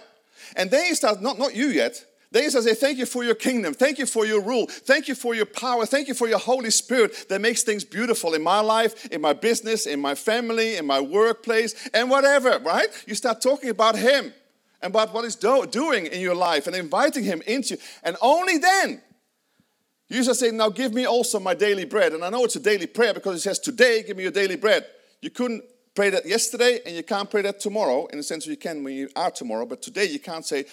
And 0.54 0.70
then 0.70 0.84
he 0.86 0.94
starts, 0.94 1.20
not, 1.20 1.38
not 1.38 1.54
you 1.54 1.66
yet. 1.68 2.04
Then 2.34 2.42
he 2.42 2.50
says, 2.50 2.66
Thank 2.80 2.98
you 2.98 3.06
for 3.06 3.22
your 3.22 3.36
kingdom. 3.36 3.74
Thank 3.74 3.98
you 3.98 4.06
for 4.06 4.26
your 4.26 4.40
rule. 4.40 4.66
Thank 4.66 5.06
you 5.06 5.14
for 5.14 5.36
your 5.36 5.46
power. 5.46 5.86
Thank 5.86 6.08
you 6.08 6.14
for 6.14 6.26
your 6.26 6.40
Holy 6.40 6.70
Spirit 6.70 7.28
that 7.28 7.40
makes 7.40 7.62
things 7.62 7.84
beautiful 7.84 8.34
in 8.34 8.42
my 8.42 8.58
life, 8.58 9.06
in 9.06 9.20
my 9.20 9.32
business, 9.32 9.86
in 9.86 10.00
my 10.00 10.16
family, 10.16 10.76
in 10.76 10.84
my 10.84 11.00
workplace, 11.00 11.88
and 11.94 12.10
whatever, 12.10 12.58
right? 12.58 12.88
You 13.06 13.14
start 13.14 13.40
talking 13.40 13.70
about 13.70 13.94
him 13.94 14.32
and 14.82 14.90
about 14.90 15.14
what 15.14 15.22
he's 15.22 15.36
do- 15.36 15.66
doing 15.70 16.06
in 16.06 16.20
your 16.20 16.34
life 16.34 16.66
and 16.66 16.74
inviting 16.74 17.22
him 17.22 17.40
into. 17.46 17.74
You. 17.74 17.80
And 18.02 18.16
only 18.20 18.58
then 18.58 19.00
you 20.08 20.24
just 20.24 20.40
say, 20.40 20.50
Now 20.50 20.70
give 20.70 20.92
me 20.92 21.04
also 21.04 21.38
my 21.38 21.54
daily 21.54 21.84
bread. 21.84 22.14
And 22.14 22.24
I 22.24 22.30
know 22.30 22.44
it's 22.44 22.56
a 22.56 22.60
daily 22.60 22.86
prayer 22.86 23.14
because 23.14 23.36
it 23.36 23.42
says, 23.42 23.60
Today, 23.60 24.02
give 24.02 24.16
me 24.16 24.24
your 24.24 24.32
daily 24.32 24.56
bread. 24.56 24.84
You 25.22 25.30
couldn't 25.30 25.62
pray 25.94 26.10
that 26.10 26.26
yesterday 26.26 26.80
and 26.84 26.94
you 26.94 27.02
can't 27.02 27.30
pray 27.30 27.42
that 27.42 27.60
tomorrow 27.60 28.06
in 28.06 28.18
the 28.18 28.22
sense 28.22 28.46
you 28.46 28.56
can 28.56 28.84
when 28.84 28.94
you 28.94 29.08
are 29.16 29.30
tomorrow, 29.30 29.66
but 29.66 29.82
today 29.82 30.06
you 30.06 30.18
can't 30.18 30.44
say, 30.44 30.64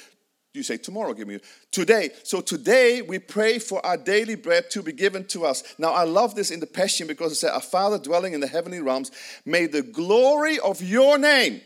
you 0.54 0.64
say 0.64 0.78
tomorrow, 0.78 1.14
give 1.14 1.28
me 1.28 1.40
today. 1.72 2.10
So 2.24 2.42
today 2.42 3.02
we 3.02 3.20
pray 3.20 3.58
for 3.60 3.86
our 3.86 3.98
daily 3.98 4.36
bread 4.36 4.70
to 4.72 4.82
be 4.82 4.92
given 4.92 5.26
to 5.28 5.46
us. 5.46 5.64
Now 5.78 5.94
I 5.94 6.04
love 6.04 6.36
this 6.36 6.52
in 6.52 6.60
the 6.60 6.68
Passion 6.68 7.08
because 7.08 7.32
it 7.32 7.36
says, 7.36 7.52
Our 7.52 7.62
Father 7.62 7.98
dwelling 7.98 8.34
in 8.34 8.42
the 8.42 8.48
heavenly 8.48 8.82
realms, 8.82 9.12
may 9.46 9.68
the 9.68 9.82
glory 9.82 10.60
of 10.60 10.82
your 10.82 11.18
name 11.18 11.62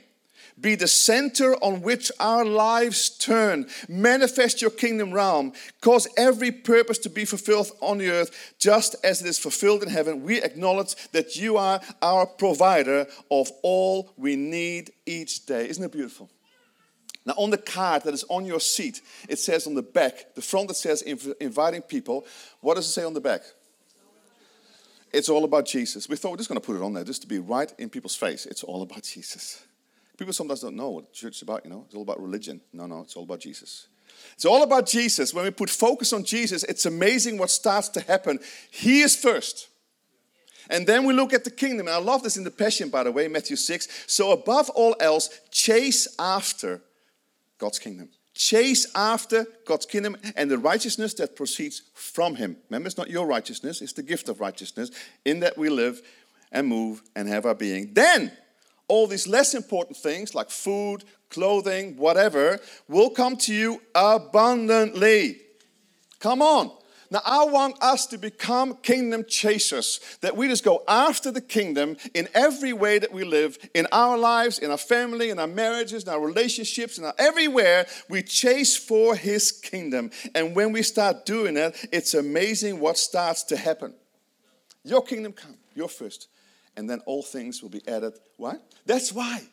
be 0.60 0.76
the 0.76 0.88
center 0.88 1.56
on 1.56 1.82
which 1.82 2.12
our 2.20 2.46
lives 2.46 3.10
turn. 3.10 3.68
Manifest 3.90 4.62
your 4.62 4.72
kingdom 4.72 5.12
realm. 5.12 5.54
Cause 5.82 6.08
every 6.18 6.52
purpose 6.52 6.98
to 7.00 7.10
be 7.10 7.26
fulfilled 7.26 7.72
on 7.82 7.98
the 7.98 8.10
earth 8.10 8.54
just 8.58 8.96
as 9.04 9.22
it 9.22 9.28
is 9.28 9.38
fulfilled 9.38 9.84
in 9.84 9.90
heaven. 9.90 10.24
We 10.24 10.42
acknowledge 10.42 10.96
that 11.12 11.36
you 11.36 11.58
are 11.58 11.82
our 12.02 12.26
provider 12.26 13.08
of 13.30 13.52
all 13.64 14.14
we 14.18 14.36
need 14.36 14.92
each 15.06 15.46
day. 15.46 15.68
Isn't 15.68 15.84
it 15.84 15.92
beautiful? 15.92 16.30
Now, 17.26 17.34
on 17.38 17.50
the 17.50 17.58
card 17.58 18.04
that 18.04 18.14
is 18.14 18.24
on 18.30 18.46
your 18.46 18.60
seat, 18.60 19.02
it 19.28 19.40
says 19.40 19.66
on 19.66 19.74
the 19.74 19.82
back, 19.82 20.36
the 20.36 20.42
front 20.42 20.68
that 20.68 20.76
says 20.76 21.02
inviting 21.02 21.82
people. 21.82 22.26
What 22.62 22.76
does 22.76 22.86
it 22.86 22.92
say 22.92 23.04
on 23.04 23.14
the 23.14 23.22
back? 23.22 23.42
It's 25.12 25.30
all 25.30 25.44
about 25.44 25.66
Jesus. 25.66 26.08
We 26.08 26.18
thought 26.18 26.32
we're 26.32 26.38
just 26.38 26.50
going 26.50 26.62
to 26.62 26.66
put 26.66 26.76
it 26.76 26.84
on 26.84 26.94
there 26.94 27.04
just 27.04 27.22
to 27.22 27.28
be 27.28 27.40
right 27.40 27.74
in 27.80 27.90
people's 27.90 28.16
face. 28.16 28.46
It's 28.46 28.64
all 28.64 28.84
about 28.84 29.04
Jesus. 29.04 29.66
People 30.18 30.34
sometimes 30.34 30.62
don't 30.62 30.76
know 30.76 30.90
what 30.90 31.14
church 31.14 31.38
is 31.38 31.42
about, 31.42 31.66
you 31.66 31.72
know. 31.72 31.84
It's 31.86 31.96
all 31.96 32.02
about 32.02 32.22
religion. 32.22 32.62
No, 32.72 32.86
no, 32.86 33.02
it's 33.02 33.16
all 33.16 33.24
about 33.24 33.40
Jesus. 33.40 33.88
It's 34.34 34.46
all 34.46 34.64
about 34.64 34.88
Jesus. 34.88 35.34
When 35.34 35.44
we 35.46 35.52
put 35.52 35.70
focus 35.70 36.14
on 36.14 36.24
Jesus, 36.24 36.64
it's 36.64 36.86
amazing 36.86 37.38
what 37.38 37.50
starts 37.50 37.90
to 37.90 38.02
happen. 38.02 38.40
He 38.72 39.02
is 39.02 39.16
first. 39.16 39.68
And 40.70 40.88
then 40.88 41.06
we 41.06 41.14
look 41.14 41.34
at 41.34 41.44
the 41.44 41.52
kingdom. 41.52 41.88
And 41.88 41.96
I 41.96 42.00
love 42.00 42.24
this 42.24 42.38
in 42.38 42.44
the 42.44 42.52
Passion, 42.52 42.90
by 42.90 43.04
the 43.04 43.12
way, 43.12 43.28
Matthew 43.28 43.56
6. 43.56 44.06
So, 44.08 44.32
above 44.32 44.70
all 44.72 44.96
else, 45.00 45.30
chase 45.52 46.08
after 46.18 46.82
God's 47.60 47.80
kingdom. 47.80 48.10
Chase 48.34 48.88
after 48.96 49.46
God's 49.66 49.86
kingdom 49.86 50.18
and 50.36 50.52
the 50.52 50.58
righteousness 50.58 51.14
that 51.16 51.36
proceeds 51.36 51.84
from 51.94 52.36
Him. 52.36 52.58
Remember, 52.70 52.88
it's 52.88 52.98
not 52.98 53.10
your 53.10 53.26
righteousness, 53.26 53.82
it's 53.82 53.94
the 53.94 54.04
gift 54.04 54.28
of 54.28 54.42
righteousness 54.42 54.92
in 55.24 55.40
that 55.40 55.58
we 55.58 55.70
live 55.70 56.02
and 56.52 56.68
move 56.68 57.02
and 57.16 57.30
have 57.30 57.46
our 57.46 57.56
being. 57.56 57.94
Then 57.94 58.32
all 58.88 59.08
these 59.08 59.28
less 59.28 59.54
important 59.54 59.98
things 59.98 60.36
like 60.36 60.50
food, 60.50 61.04
clothing, 61.30 61.98
whatever, 61.98 62.60
will 62.88 63.10
come 63.10 63.36
to 63.38 63.54
you 63.54 63.82
abundantly. 63.94 65.42
Come 66.20 66.42
on. 66.42 66.72
Now, 67.12 67.22
I 67.24 67.46
want 67.46 67.82
us 67.84 68.08
to 68.08 68.18
become 68.18 68.78
kingdom 68.78 69.26
chasers, 69.28 70.00
that 70.22 70.36
we 70.36 70.48
just 70.48 70.64
go 70.64 70.84
after 70.88 71.32
the 71.32 71.42
kingdom 71.42 71.98
in 72.16 72.28
every 72.34 72.74
way 72.74 72.98
that 72.98 73.14
we 73.14 73.24
live, 73.24 73.58
in 73.76 73.88
our 73.92 74.18
lives, 74.18 74.58
in 74.58 74.72
our 74.72 74.78
family, 74.78 75.30
in 75.30 75.38
our 75.38 75.48
marriages, 75.48 76.04
in 76.04 76.10
our 76.10 76.20
relationships, 76.20 76.98
in 76.98 77.06
our, 77.06 77.14
everywhere. 77.20 77.86
We 78.10 78.24
chase 78.24 78.76
for 78.76 79.16
his 79.16 79.52
kingdom. 79.52 80.10
And 80.34 80.56
when 80.56 80.72
we 80.72 80.82
start 80.82 81.26
doing 81.26 81.58
it, 81.58 81.88
it's 81.92 82.16
amazing 82.16 82.80
what 82.80 82.98
starts 82.98 83.44
to 83.44 83.58
happen. 83.58 83.94
Your 84.84 85.04
kingdom 85.04 85.34
come, 85.34 85.58
your 85.76 85.90
first 85.90 86.28
and 86.78 86.90
then 86.90 87.02
all 87.06 87.24
things 87.24 87.62
will 87.62 87.70
be 87.70 87.88
added. 87.88 88.14
Why? 88.38 88.58
That's 88.86 89.12
why. 89.12 89.44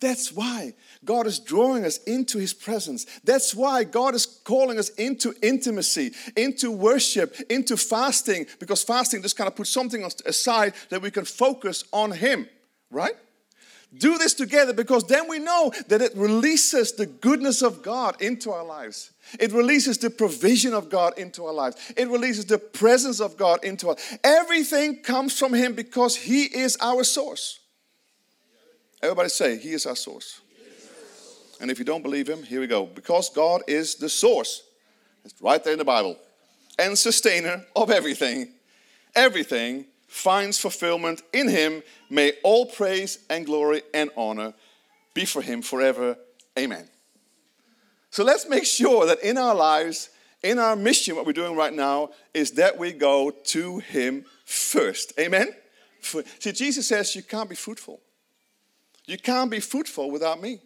That's 0.00 0.32
why 0.32 0.74
God 1.04 1.28
is 1.28 1.38
drawing 1.38 1.84
us 1.84 1.98
into 1.98 2.38
His 2.38 2.52
presence. 2.52 3.06
That's 3.22 3.54
why 3.54 3.84
God 3.84 4.16
is 4.16 4.26
calling 4.26 4.76
us 4.78 4.88
into 4.90 5.32
intimacy, 5.42 6.12
into 6.36 6.72
worship, 6.72 7.36
into 7.48 7.76
fasting, 7.76 8.46
because 8.58 8.82
fasting 8.82 9.22
just 9.22 9.36
kind 9.36 9.46
of 9.46 9.54
puts 9.54 9.70
something 9.70 10.02
aside 10.26 10.74
that 10.90 11.02
we 11.02 11.12
can 11.12 11.24
focus 11.24 11.84
on 11.92 12.10
Him, 12.10 12.48
right? 12.90 13.14
Do 13.98 14.16
this 14.16 14.32
together 14.32 14.72
because 14.72 15.04
then 15.04 15.28
we 15.28 15.38
know 15.38 15.70
that 15.88 16.00
it 16.00 16.16
releases 16.16 16.92
the 16.92 17.04
goodness 17.04 17.60
of 17.60 17.82
God 17.82 18.20
into 18.22 18.50
our 18.50 18.64
lives. 18.64 19.10
It 19.38 19.52
releases 19.52 19.98
the 19.98 20.08
provision 20.08 20.72
of 20.72 20.88
God 20.88 21.18
into 21.18 21.44
our 21.44 21.52
lives. 21.52 21.76
It 21.96 22.08
releases 22.08 22.46
the 22.46 22.58
presence 22.58 23.20
of 23.20 23.36
God 23.36 23.62
into 23.64 23.90
us. 23.90 24.16
Everything 24.24 25.02
comes 25.02 25.38
from 25.38 25.52
Him 25.52 25.74
because 25.74 26.16
He 26.16 26.44
is 26.44 26.78
our 26.80 27.04
source. 27.04 27.60
Everybody 29.02 29.28
say, 29.28 29.58
He 29.58 29.72
is 29.72 29.84
our 29.84 29.96
source. 29.96 30.40
And 31.60 31.70
if 31.70 31.78
you 31.78 31.84
don't 31.84 32.02
believe 32.02 32.28
Him, 32.28 32.42
here 32.42 32.60
we 32.60 32.66
go. 32.66 32.86
Because 32.86 33.28
God 33.28 33.62
is 33.66 33.96
the 33.96 34.08
source. 34.08 34.62
It's 35.24 35.34
right 35.40 35.62
there 35.62 35.74
in 35.74 35.78
the 35.78 35.84
Bible. 35.84 36.16
And 36.78 36.98
sustainer 36.98 37.64
of 37.76 37.90
everything. 37.90 38.52
Everything 39.14 39.84
finds 40.12 40.58
fulfillment 40.58 41.22
in 41.32 41.48
him. 41.48 41.82
May 42.10 42.34
all 42.44 42.66
praise 42.66 43.18
and 43.30 43.46
glory 43.46 43.82
and 43.94 44.10
honor 44.14 44.52
be 45.14 45.24
for 45.24 45.40
him 45.40 45.62
forever. 45.62 46.18
Amen. 46.58 46.86
So 48.10 48.22
let's 48.22 48.46
make 48.46 48.66
sure 48.66 49.06
that 49.06 49.20
in 49.20 49.38
our 49.38 49.54
lives, 49.54 50.10
in 50.42 50.58
our 50.58 50.76
mission, 50.76 51.16
what 51.16 51.24
we're 51.24 51.32
doing 51.32 51.56
right 51.56 51.72
now 51.72 52.10
is 52.34 52.52
that 52.52 52.78
we 52.78 52.92
go 52.92 53.30
to 53.30 53.78
him 53.78 54.26
first. 54.44 55.14
Amen? 55.18 55.48
See, 56.02 56.52
Jesus 56.52 56.88
says 56.88 57.16
you 57.16 57.22
can't 57.22 57.48
be 57.48 57.56
fruitful. 57.56 58.00
You 59.06 59.16
can't 59.16 59.50
be 59.50 59.60
fruitful 59.60 60.10
without 60.10 60.42
me. 60.42 60.60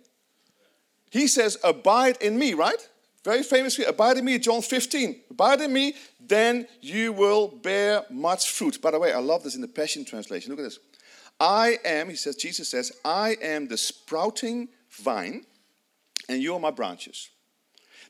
He 1.11 1.29
says, 1.29 1.57
Abide 1.63 2.17
in 2.21 2.37
me, 2.37 2.55
right? 2.55 2.89
Very 3.27 3.43
famously, 3.43 3.85
abide 3.85 4.19
in 4.19 4.25
me, 4.25 4.39
John 4.39 4.63
15. 4.63 5.23
Abide 5.33 5.63
in 5.63 5.73
me, 5.73 5.95
then 6.21 6.69
you 6.81 7.13
will 7.13 7.49
bear 7.49 8.05
much 8.09 8.53
fruit. 8.53 8.81
By 8.81 8.93
the 8.93 9.01
way, 9.01 9.13
I 9.13 9.19
love 9.19 9.43
this 9.43 9.57
in 9.57 9.61
the 9.61 9.67
Passion 9.67 10.05
Translation. 10.05 10.53
Look 10.53 10.61
at 10.61 10.63
this. 10.63 10.79
I 11.41 11.81
am, 11.85 12.09
he 12.09 12.15
says, 12.15 12.37
Jesus 12.37 12.69
says, 12.69 12.93
I 13.05 13.37
am 13.43 13.67
the 13.67 13.77
sprouting 13.77 14.69
vine, 14.91 15.45
and 16.29 16.41
you 16.41 16.55
are 16.55 16.61
my 16.61 16.71
branches. 16.71 17.31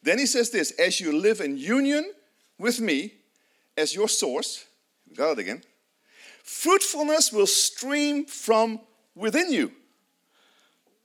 Then 0.03 0.19
he 0.19 0.27
says 0.27 0.51
this 0.51 0.73
as 0.73 1.01
you 1.01 1.19
live 1.19 1.41
in 1.41 1.57
union 1.57 2.13
with 2.59 2.79
me 2.79 3.15
as 3.75 3.95
your 3.95 4.09
source, 4.09 4.67
got 5.17 5.33
it 5.33 5.39
again, 5.39 5.63
fruitfulness 6.43 7.33
will 7.33 7.47
stream 7.47 8.27
from 8.27 8.81
within 9.15 9.51
you. 9.51 9.73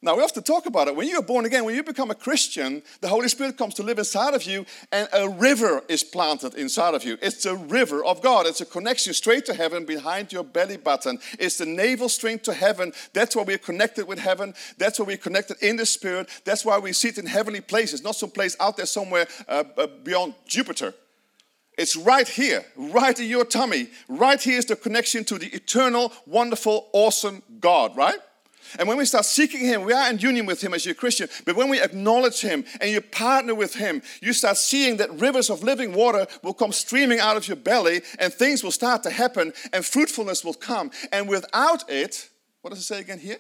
Now, 0.04 0.16
we 0.16 0.22
have 0.22 0.34
to 0.34 0.42
talk 0.42 0.66
about 0.66 0.88
it. 0.88 0.96
When 0.96 1.08
you're 1.08 1.22
born 1.22 1.46
again, 1.46 1.64
when 1.64 1.76
you 1.76 1.84
become 1.84 2.10
a 2.10 2.16
Christian, 2.16 2.82
the 3.02 3.08
Holy 3.08 3.28
Spirit 3.28 3.56
comes 3.56 3.76
to 3.76 3.84
live 3.84 4.00
inside 4.00 4.34
of 4.34 4.44
you, 4.44 4.66
and 4.92 5.08
a 5.14 5.30
river 5.30 5.84
is 5.88 6.04
planted 6.04 6.56
inside 6.56 6.96
of 6.96 7.04
you. 7.04 7.20
It's 7.22 7.46
a 7.46 7.56
river 7.56 8.04
of 8.04 8.20
God. 8.24 8.48
It's 8.48 8.62
a 8.62 8.66
connection 8.66 9.14
straight 9.14 9.46
to 9.46 9.54
heaven 9.54 9.86
behind 9.86 10.34
your 10.34 10.44
belly 10.44 10.78
button. 10.78 11.20
It's 11.38 11.60
the 11.60 11.68
navel 11.68 12.10
string 12.10 12.40
to 12.40 12.54
heaven. 12.54 12.94
That's 13.14 13.36
why 13.36 13.44
we're 13.44 13.60
connected 13.60 14.08
with 14.08 14.18
heaven. 14.18 14.56
That's 14.80 15.00
why 15.00 15.06
we're 15.06 15.18
connected 15.18 15.58
in 15.62 15.76
the 15.76 15.86
Spirit. 15.86 16.30
That's 16.46 16.66
why 16.66 16.80
we 16.80 16.94
sit 16.94 17.20
in 17.20 17.28
heavenly 17.28 17.62
places, 17.62 18.04
not 18.04 18.16
some 18.16 18.32
place 18.32 18.58
out 18.60 18.78
there 18.78 18.88
somewhere 18.88 19.28
uh, 19.48 19.66
uh, 19.78 19.86
beyond 20.04 20.34
Jupiter. 20.48 20.96
It's 21.78 21.96
right 21.96 22.28
here, 22.28 22.66
right 22.76 23.18
in 23.20 23.28
your 23.28 23.46
tummy. 23.46 23.90
Right 24.08 24.42
here 24.42 24.58
is 24.58 24.66
the 24.66 24.76
connection 24.76 25.24
to 25.26 25.38
the 25.38 25.48
eternal, 25.48 26.12
wonderful, 26.26 26.90
awesome 26.92 27.44
God, 27.60 27.96
right? 27.96 28.18
And 28.80 28.88
when 28.88 28.98
we 28.98 29.06
start 29.06 29.26
seeking 29.26 29.62
Him, 29.62 29.84
we 29.84 29.94
are 29.94 30.10
in 30.10 30.20
union 30.20 30.46
with 30.46 30.64
Him 30.64 30.74
as 30.74 30.86
a 30.88 30.94
Christian. 30.94 31.30
But 31.46 31.56
when 31.56 31.70
we 31.70 31.82
acknowledge 31.82 32.42
Him 32.42 32.64
and 32.80 32.92
you 32.92 33.02
partner 33.02 33.56
with 33.56 33.76
Him, 33.76 34.02
you 34.22 34.34
start 34.34 34.58
seeing 34.58 34.98
that 34.98 35.20
rivers 35.20 35.50
of 35.50 35.64
living 35.64 35.94
water 35.94 36.28
will 36.44 36.54
come 36.54 36.72
streaming 36.72 37.20
out 37.20 37.38
of 37.38 37.48
your 37.48 37.58
belly 37.58 38.02
and 38.20 38.34
things 38.34 38.64
will 38.64 38.72
start 38.72 39.04
to 39.04 39.10
happen 39.10 39.54
and 39.74 39.86
fruitfulness 39.86 40.44
will 40.44 40.54
come. 40.54 40.92
And 41.12 41.28
without 41.28 41.90
it, 41.90 42.30
what 42.62 42.72
does 42.72 42.80
it 42.80 42.84
say 42.84 43.00
again 43.00 43.20
here? 43.20 43.38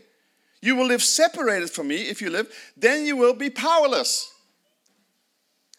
You 0.61 0.75
will 0.75 0.85
live 0.85 1.01
separated 1.01 1.71
from 1.71 1.88
me 1.88 2.03
if 2.03 2.21
you 2.21 2.29
live, 2.29 2.53
then 2.77 3.05
you 3.05 3.17
will 3.17 3.33
be 3.33 3.50
powerless. 3.50 4.31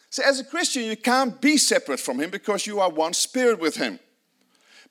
So, 0.09 0.21
as 0.23 0.39
a 0.39 0.43
Christian, 0.43 0.83
you 0.83 0.95
can't 0.95 1.41
be 1.41 1.57
separate 1.57 1.99
from 1.99 2.19
Him 2.19 2.29
because 2.29 2.67
you 2.67 2.79
are 2.79 2.89
one 2.89 3.13
spirit 3.13 3.59
with 3.59 3.77
Him. 3.77 3.99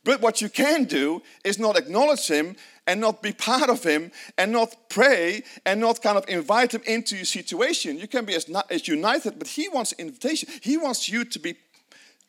But 0.05 0.21
what 0.21 0.41
you 0.41 0.49
can 0.49 0.85
do 0.85 1.23
is 1.45 1.59
not 1.59 1.79
acknowledge 1.79 2.27
Him 2.27 2.57
and 2.87 3.01
not 3.01 3.23
be 3.23 3.33
part 3.33 3.71
of 3.71 3.85
Him 3.85 4.11
and 4.37 4.53
not 4.53 4.75
pray 4.89 5.43
and 5.65 5.81
not 5.81 6.03
kind 6.03 6.19
of 6.19 6.29
invite 6.29 6.75
Him 6.75 6.83
into 6.87 7.17
your 7.17 7.25
situation. 7.25 7.99
You 7.99 8.09
can 8.09 8.25
be 8.25 8.35
as, 8.35 8.51
as 8.71 8.89
united, 8.89 9.39
but 9.39 9.49
He 9.49 9.69
wants 9.69 9.93
invitation. 9.93 10.49
He 10.61 10.77
wants 10.77 11.09
you 11.09 11.25
to 11.25 11.39
be 11.39 11.57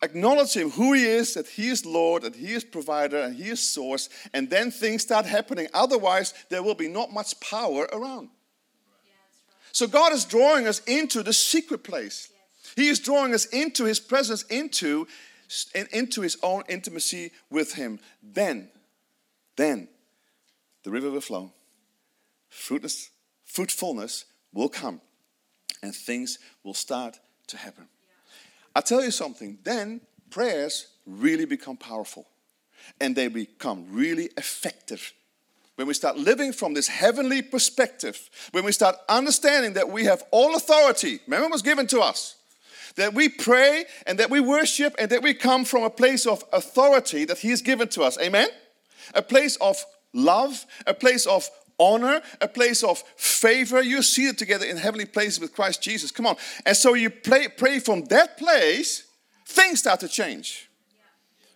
acknowledge 0.03 0.53
Him, 0.53 0.71
who 0.71 0.93
He 0.93 1.05
is, 1.05 1.33
that 1.33 1.47
He 1.47 1.69
is 1.69 1.85
Lord, 1.85 2.23
that 2.23 2.35
He 2.35 2.53
is 2.53 2.63
provider, 2.63 3.17
and 3.17 3.35
He 3.35 3.49
is 3.49 3.61
source, 3.61 4.09
and 4.33 4.49
then 4.49 4.69
things 4.69 5.01
start 5.01 5.25
happening. 5.25 5.67
Otherwise, 5.73 6.33
there 6.49 6.61
will 6.61 6.75
be 6.75 6.87
not 6.87 7.11
much 7.11 7.39
power 7.39 7.87
around. 7.91 8.29
So 9.71 9.87
God 9.87 10.13
is 10.13 10.25
drawing 10.25 10.67
us 10.67 10.81
into 10.85 11.23
the 11.23 11.33
secret 11.33 11.83
place. 11.83 12.31
He 12.75 12.89
is 12.89 12.99
drawing 12.99 13.33
us 13.33 13.45
into 13.45 13.85
His 13.85 13.99
presence, 13.99 14.43
into, 14.43 15.07
into 15.91 16.21
His 16.21 16.37
own 16.43 16.63
intimacy 16.69 17.31
with 17.49 17.73
Him. 17.73 17.99
Then, 18.21 18.69
then, 19.55 19.87
the 20.83 20.91
river 20.91 21.09
will 21.09 21.21
flow. 21.21 21.51
Fruitness, 22.49 23.09
fruitfulness 23.45 24.25
will 24.53 24.69
come, 24.69 25.01
and 25.81 25.95
things 25.95 26.39
will 26.63 26.73
start 26.73 27.19
to 27.47 27.57
happen. 27.57 27.87
I 28.75 28.81
tell 28.81 29.03
you 29.03 29.11
something, 29.11 29.59
then 29.63 30.01
prayers 30.29 30.87
really 31.05 31.45
become 31.45 31.77
powerful 31.77 32.27
and 32.99 33.15
they 33.15 33.27
become 33.27 33.85
really 33.89 34.29
effective. 34.37 35.13
When 35.75 35.87
we 35.87 35.93
start 35.93 36.17
living 36.17 36.53
from 36.53 36.73
this 36.73 36.87
heavenly 36.87 37.41
perspective, 37.41 38.29
when 38.51 38.63
we 38.63 38.71
start 38.71 38.95
understanding 39.09 39.73
that 39.73 39.89
we 39.89 40.05
have 40.05 40.23
all 40.31 40.55
authority, 40.55 41.19
remember, 41.25 41.49
was 41.49 41.61
given 41.61 41.87
to 41.87 41.99
us, 41.99 42.35
that 42.95 43.13
we 43.13 43.27
pray 43.27 43.85
and 44.05 44.19
that 44.19 44.29
we 44.29 44.39
worship 44.39 44.95
and 44.99 45.09
that 45.09 45.23
we 45.23 45.33
come 45.33 45.65
from 45.65 45.83
a 45.83 45.89
place 45.89 46.27
of 46.27 46.43
authority 46.53 47.25
that 47.25 47.39
He 47.39 47.49
has 47.49 47.61
given 47.61 47.87
to 47.89 48.03
us. 48.03 48.19
Amen? 48.19 48.47
A 49.15 49.21
place 49.21 49.55
of 49.57 49.83
love, 50.13 50.65
a 50.87 50.93
place 50.93 51.25
of 51.25 51.49
honor, 51.79 52.21
a 52.39 52.47
place 52.47 52.83
of 52.83 52.99
favor. 53.17 53.81
You 53.81 54.01
see 54.01 54.27
it 54.27 54.37
together 54.37 54.65
in 54.65 54.77
heavenly 54.77 55.05
places 55.05 55.39
with 55.39 55.53
Christ 55.53 55.81
Jesus. 55.81 56.11
Come 56.11 56.27
on. 56.27 56.35
And 56.65 56.77
so 56.77 56.93
you 56.93 57.09
pray, 57.09 57.47
pray 57.47 57.79
from 57.79 58.05
that 58.05 58.37
place, 58.37 59.05
things 59.45 59.79
start 59.79 59.99
to 60.01 60.07
change 60.07 60.69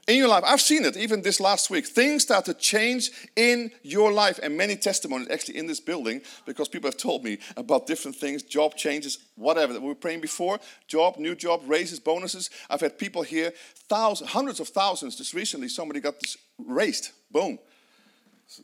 in 0.07 0.15
your 0.17 0.29
life. 0.29 0.43
I've 0.47 0.61
seen 0.61 0.85
it 0.85 0.95
even 0.95 1.21
this 1.21 1.39
last 1.39 1.69
week. 1.69 1.85
Things 1.85 2.23
start 2.23 2.45
to 2.45 2.53
change 2.53 3.11
in 3.35 3.71
your 3.83 4.11
life, 4.11 4.39
and 4.41 4.55
many 4.55 4.77
testimonies 4.77 5.27
actually 5.29 5.57
in 5.57 5.67
this 5.67 5.81
building 5.81 6.21
because 6.45 6.69
people 6.69 6.87
have 6.87 6.97
told 6.97 7.23
me 7.23 7.37
about 7.57 7.87
different 7.87 8.15
things, 8.15 8.41
job 8.41 8.75
changes, 8.75 9.19
whatever 9.35 9.73
that 9.73 9.81
we 9.81 9.87
were 9.89 9.95
praying 9.95 10.21
before, 10.21 10.59
job, 10.87 11.17
new 11.17 11.35
job, 11.35 11.61
raises, 11.65 11.99
bonuses. 11.99 12.49
I've 12.69 12.81
had 12.81 12.97
people 12.97 13.21
here, 13.21 13.53
thousands, 13.89 14.31
hundreds 14.31 14.59
of 14.61 14.69
thousands. 14.69 15.17
Just 15.17 15.33
recently, 15.33 15.67
somebody 15.67 15.99
got 15.99 16.19
this 16.21 16.37
raised. 16.57 17.11
Boom. 17.29 17.59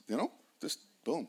You 0.08 0.18
know, 0.18 0.32
just 0.62 0.80
boom, 1.04 1.28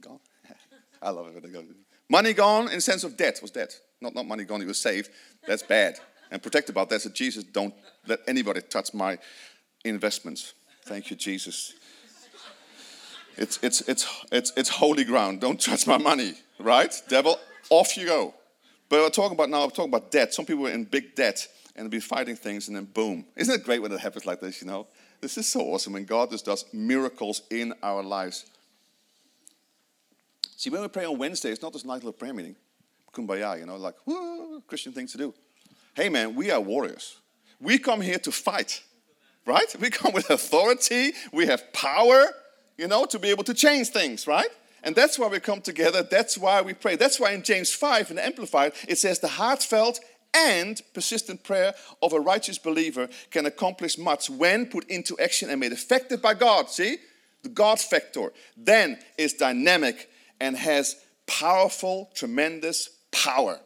gone. 0.00 0.20
I 1.02 1.10
love 1.10 1.28
it 1.28 1.34
when 1.34 1.42
they 1.42 1.48
go. 1.48 1.64
Money 2.08 2.32
gone 2.32 2.70
in 2.70 2.80
sense 2.80 3.04
of 3.04 3.16
debt 3.16 3.38
was 3.40 3.50
debt. 3.50 3.78
Not, 4.00 4.14
not 4.14 4.26
money 4.26 4.44
gone, 4.44 4.60
he 4.60 4.66
was 4.66 4.78
saved. 4.78 5.10
That's 5.46 5.62
bad. 5.62 5.98
And 6.30 6.42
protect 6.42 6.68
about 6.68 6.90
that. 6.90 7.02
So 7.02 7.10
Jesus, 7.10 7.44
don't 7.44 7.74
let 8.06 8.20
anybody 8.26 8.60
touch 8.60 8.92
my 8.92 9.18
investments. 9.84 10.54
Thank 10.84 11.10
you, 11.10 11.16
Jesus. 11.16 11.74
It's, 13.36 13.58
it's, 13.62 13.80
it's, 13.82 14.24
it's, 14.30 14.52
it's 14.56 14.68
holy 14.68 15.04
ground. 15.04 15.40
Don't 15.40 15.60
touch 15.60 15.86
my 15.86 15.98
money, 15.98 16.34
right? 16.58 16.94
Devil, 17.08 17.38
off 17.70 17.96
you 17.96 18.06
go. 18.06 18.34
But 18.88 19.00
we're 19.00 19.10
talking 19.10 19.34
about 19.34 19.50
now, 19.50 19.64
I'm 19.64 19.70
talking 19.70 19.92
about 19.92 20.10
debt. 20.10 20.34
Some 20.34 20.44
people 20.44 20.66
are 20.66 20.70
in 20.70 20.84
big 20.84 21.14
debt 21.14 21.48
and 21.74 21.90
be 21.90 22.00
fighting 22.00 22.36
things, 22.36 22.68
and 22.68 22.76
then 22.76 22.84
boom. 22.84 23.24
Isn't 23.34 23.54
it 23.54 23.64
great 23.64 23.82
when 23.82 23.90
it 23.90 23.98
happens 23.98 24.26
like 24.26 24.40
this, 24.40 24.60
you 24.60 24.68
know? 24.68 24.86
This 25.24 25.38
is 25.38 25.48
so 25.48 25.62
awesome 25.62 25.94
when 25.94 26.04
God 26.04 26.30
just 26.30 26.44
does 26.44 26.66
miracles 26.70 27.40
in 27.50 27.72
our 27.82 28.02
lives. 28.02 28.44
See, 30.54 30.68
when 30.68 30.82
we 30.82 30.88
pray 30.88 31.06
on 31.06 31.16
Wednesday, 31.16 31.48
it's 31.48 31.62
not 31.62 31.72
just 31.72 31.86
nice 31.86 32.00
little 32.00 32.12
prayer 32.12 32.34
meeting. 32.34 32.56
Kumbaya, 33.10 33.58
you 33.58 33.64
know, 33.64 33.76
like, 33.76 33.94
whoo, 34.04 34.60
Christian 34.66 34.92
thing 34.92 35.06
to 35.06 35.16
do. 35.16 35.32
Hey, 35.94 36.10
man, 36.10 36.34
we 36.34 36.50
are 36.50 36.60
warriors. 36.60 37.16
We 37.58 37.78
come 37.78 38.02
here 38.02 38.18
to 38.18 38.30
fight, 38.30 38.82
right? 39.46 39.74
We 39.80 39.88
come 39.88 40.12
with 40.12 40.28
authority, 40.28 41.12
we 41.32 41.46
have 41.46 41.72
power, 41.72 42.26
you 42.76 42.86
know, 42.86 43.06
to 43.06 43.18
be 43.18 43.30
able 43.30 43.44
to 43.44 43.54
change 43.54 43.88
things, 43.88 44.26
right? 44.26 44.50
And 44.82 44.94
that's 44.94 45.18
why 45.18 45.28
we 45.28 45.40
come 45.40 45.62
together. 45.62 46.02
That's 46.02 46.36
why 46.36 46.60
we 46.60 46.74
pray. 46.74 46.96
That's 46.96 47.18
why 47.18 47.32
in 47.32 47.42
James 47.42 47.72
5, 47.72 48.10
in 48.10 48.16
the 48.16 48.26
Amplified, 48.26 48.74
it 48.86 48.98
says 48.98 49.20
the 49.20 49.28
heartfelt 49.28 50.00
and 50.34 50.80
persistent 50.92 51.44
prayer 51.44 51.74
of 52.02 52.12
a 52.12 52.20
righteous 52.20 52.58
believer 52.58 53.08
can 53.30 53.46
accomplish 53.46 53.96
much 53.96 54.28
when 54.28 54.66
put 54.66 54.84
into 54.90 55.18
action 55.18 55.48
and 55.50 55.60
made 55.60 55.72
effective 55.72 56.20
by 56.20 56.34
God. 56.34 56.68
See? 56.68 56.98
The 57.42 57.48
God 57.50 57.78
factor 57.78 58.32
then 58.56 58.98
is 59.18 59.34
dynamic 59.34 60.10
and 60.40 60.56
has 60.56 60.96
powerful, 61.26 62.10
tremendous 62.14 62.88
power. 63.12 63.60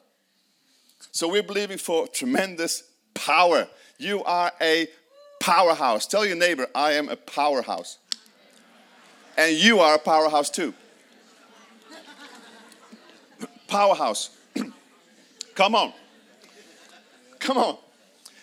So 1.13 1.29
we're 1.29 1.43
believing 1.43 1.79
for 1.79 2.07
tremendous 2.07 2.83
power. 3.15 3.67
You 3.99 4.23
are 4.25 4.53
a 4.61 4.89
powerhouse. 5.41 6.07
Tell 6.07 6.27
your 6.27 6.37
neighbor, 6.37 6.67
I 6.75 6.93
am 6.93 7.09
a 7.09 7.17
powerhouse. 7.17 7.99
And 9.37 9.57
you 9.57 9.79
are 9.81 9.95
a 9.95 9.99
powerhouse 9.99 10.51
too. 10.51 10.75
Powerhouse. 13.69 14.31
Come 15.55 15.75
on. 15.75 15.93
Come 17.39 17.59
on. 17.59 17.79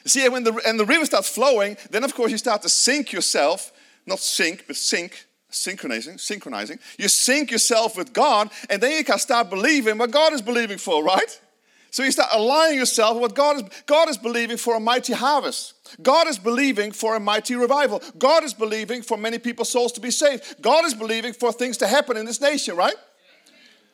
See, 0.06 0.28
when 0.30 0.44
the, 0.44 0.62
and 0.68 0.80
the 0.80 0.86
river 0.86 1.06
starts 1.06 1.30
flowing, 1.30 1.78
then 1.90 2.04
of 2.04 2.14
course 2.14 2.32
you 2.32 2.38
start 2.38 2.62
to 2.62 2.70
sink 2.70 3.12
yourself, 3.12 3.72
not 4.06 4.20
sink, 4.20 4.66
but 4.68 4.76
sink, 4.76 5.26
synchronizing, 5.50 6.18
synchronizing. 6.18 6.80
You 6.98 7.08
sync 7.08 7.50
yourself 7.52 7.98
with 7.98 8.14
God, 8.14 8.52
and 8.70 8.82
then 8.82 8.92
you 8.92 9.04
can 9.04 9.18
start 9.18 9.50
believing 9.50 9.98
what 9.98 10.12
God 10.12 10.34
is 10.34 10.42
believing 10.42 10.78
for, 10.78 11.04
right? 11.04 11.42
So 11.90 12.04
you 12.04 12.12
start 12.12 12.30
aligning 12.34 12.78
yourself 12.78 13.14
with 13.14 13.22
what 13.22 13.36
God 13.36 13.56
is, 13.56 13.64
God 13.86 14.10
is 14.10 14.18
believing 14.18 14.58
for 14.58 14.76
a 14.76 14.80
mighty 14.80 15.14
harvest. 15.14 15.74
God 16.04 16.28
is 16.28 16.38
believing 16.38 16.92
for 16.92 17.16
a 17.16 17.20
mighty 17.20 17.56
revival. 17.56 18.02
God 18.20 18.44
is 18.44 18.54
believing 18.54 19.02
for 19.02 19.18
many 19.18 19.40
people's 19.40 19.70
souls 19.70 19.94
to 19.94 20.02
be 20.02 20.12
saved. 20.12 20.62
God 20.62 20.84
is 20.84 20.94
believing 20.94 21.32
for 21.32 21.54
things 21.54 21.78
to 21.78 21.88
happen 21.88 22.18
in 22.18 22.26
this 22.26 22.42
nation, 22.42 22.76
right? 22.76 22.96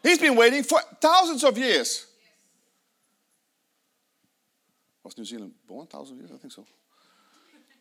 He's 0.02 0.18
been 0.18 0.36
waiting 0.36 0.64
for 0.64 0.80
thousands 1.00 1.44
of 1.44 1.58
years. 1.58 2.08
Was 5.04 5.18
New 5.18 5.26
Zealand 5.26 5.54
born? 5.68 5.88
Thousand 5.88 6.18
years? 6.18 6.32
I 6.34 6.38
think 6.38 6.54
so. 6.54 6.66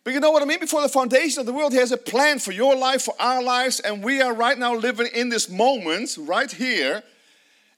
But 0.02 0.14
you 0.14 0.20
know 0.20 0.30
what 0.30 0.42
I 0.42 0.46
mean? 0.46 0.61
Before 0.61 0.80
the 0.80 0.88
foundation 0.88 1.40
of 1.40 1.46
the 1.46 1.52
world, 1.52 1.72
He 1.72 1.78
has 1.78 1.92
a 1.92 1.98
plan 1.98 2.38
for 2.38 2.52
your 2.52 2.74
life, 2.74 3.02
for 3.02 3.14
our 3.18 3.42
lives, 3.42 3.80
and 3.80 4.02
we 4.02 4.22
are 4.22 4.33
right 4.33 4.59
now 4.59 4.74
living 4.74 5.09
in 5.14 5.28
this 5.28 5.50
moment, 5.50 6.16
right 6.18 6.50
here. 6.50 7.02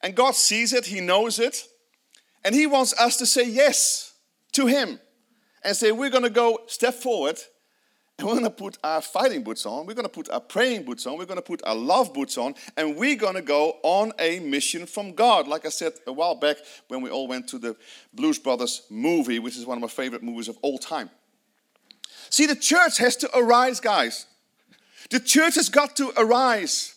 And 0.02 0.14
God 0.14 0.34
sees 0.34 0.72
it, 0.72 0.86
He 0.86 1.00
knows 1.00 1.38
it, 1.38 1.64
and 2.44 2.54
He 2.54 2.66
wants 2.66 2.98
us 2.98 3.16
to 3.16 3.26
say 3.26 3.48
yes 3.48 4.14
to 4.52 4.66
Him 4.66 5.00
and 5.64 5.76
say, 5.76 5.90
We're 5.90 6.10
going 6.10 6.22
to 6.22 6.30
go 6.30 6.60
step 6.66 6.94
forward 6.94 7.38
and 8.22 8.30
we're 8.30 8.38
going 8.38 8.44
to 8.44 8.50
put 8.50 8.78
our 8.84 9.02
fighting 9.02 9.42
boots 9.42 9.66
on, 9.66 9.84
we're 9.84 9.94
going 9.94 10.04
to 10.04 10.08
put 10.08 10.30
our 10.30 10.40
praying 10.40 10.84
boots 10.84 11.06
on, 11.06 11.18
we're 11.18 11.26
going 11.26 11.36
to 11.38 11.42
put 11.42 11.60
our 11.64 11.74
love 11.74 12.14
boots 12.14 12.38
on, 12.38 12.54
and 12.76 12.96
we're 12.96 13.16
going 13.16 13.34
to 13.34 13.42
go 13.42 13.78
on 13.82 14.12
a 14.20 14.38
mission 14.38 14.86
from 14.86 15.12
God. 15.12 15.48
Like 15.48 15.66
I 15.66 15.70
said 15.70 15.94
a 16.06 16.12
while 16.12 16.36
back 16.36 16.56
when 16.88 17.02
we 17.02 17.10
all 17.10 17.26
went 17.26 17.48
to 17.48 17.58
the 17.58 17.76
Blues 18.14 18.38
Brothers 18.38 18.82
movie, 18.88 19.40
which 19.40 19.56
is 19.56 19.66
one 19.66 19.76
of 19.76 19.82
my 19.82 19.88
favorite 19.88 20.22
movies 20.22 20.48
of 20.48 20.56
all 20.62 20.78
time. 20.78 21.10
See, 22.30 22.46
the 22.46 22.56
church 22.56 22.98
has 22.98 23.16
to 23.16 23.30
arise, 23.36 23.80
guys. 23.80 24.26
The 25.10 25.20
church 25.20 25.56
has 25.56 25.68
got 25.68 25.96
to 25.96 26.12
arise. 26.16 26.91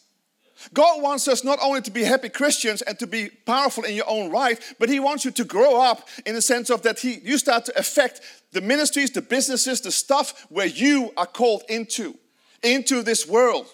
God 0.73 1.01
wants 1.01 1.27
us 1.27 1.43
not 1.43 1.59
only 1.61 1.81
to 1.81 1.91
be 1.91 2.03
happy 2.03 2.29
Christians 2.29 2.81
and 2.81 2.97
to 2.99 3.07
be 3.07 3.29
powerful 3.45 3.83
in 3.83 3.95
your 3.95 4.09
own 4.09 4.31
right, 4.31 4.59
but 4.79 4.89
He 4.89 4.99
wants 4.99 5.25
you 5.25 5.31
to 5.31 5.43
grow 5.43 5.81
up 5.81 6.07
in 6.25 6.35
the 6.35 6.41
sense 6.41 6.69
of 6.69 6.81
that 6.83 6.99
He 6.99 7.19
you 7.23 7.37
start 7.37 7.65
to 7.65 7.77
affect 7.77 8.21
the 8.51 8.61
ministries, 8.61 9.11
the 9.11 9.21
businesses, 9.21 9.81
the 9.81 9.91
stuff 9.91 10.45
where 10.49 10.65
you 10.65 11.11
are 11.17 11.25
called 11.25 11.63
into, 11.69 12.17
into 12.63 13.01
this 13.01 13.27
world, 13.27 13.67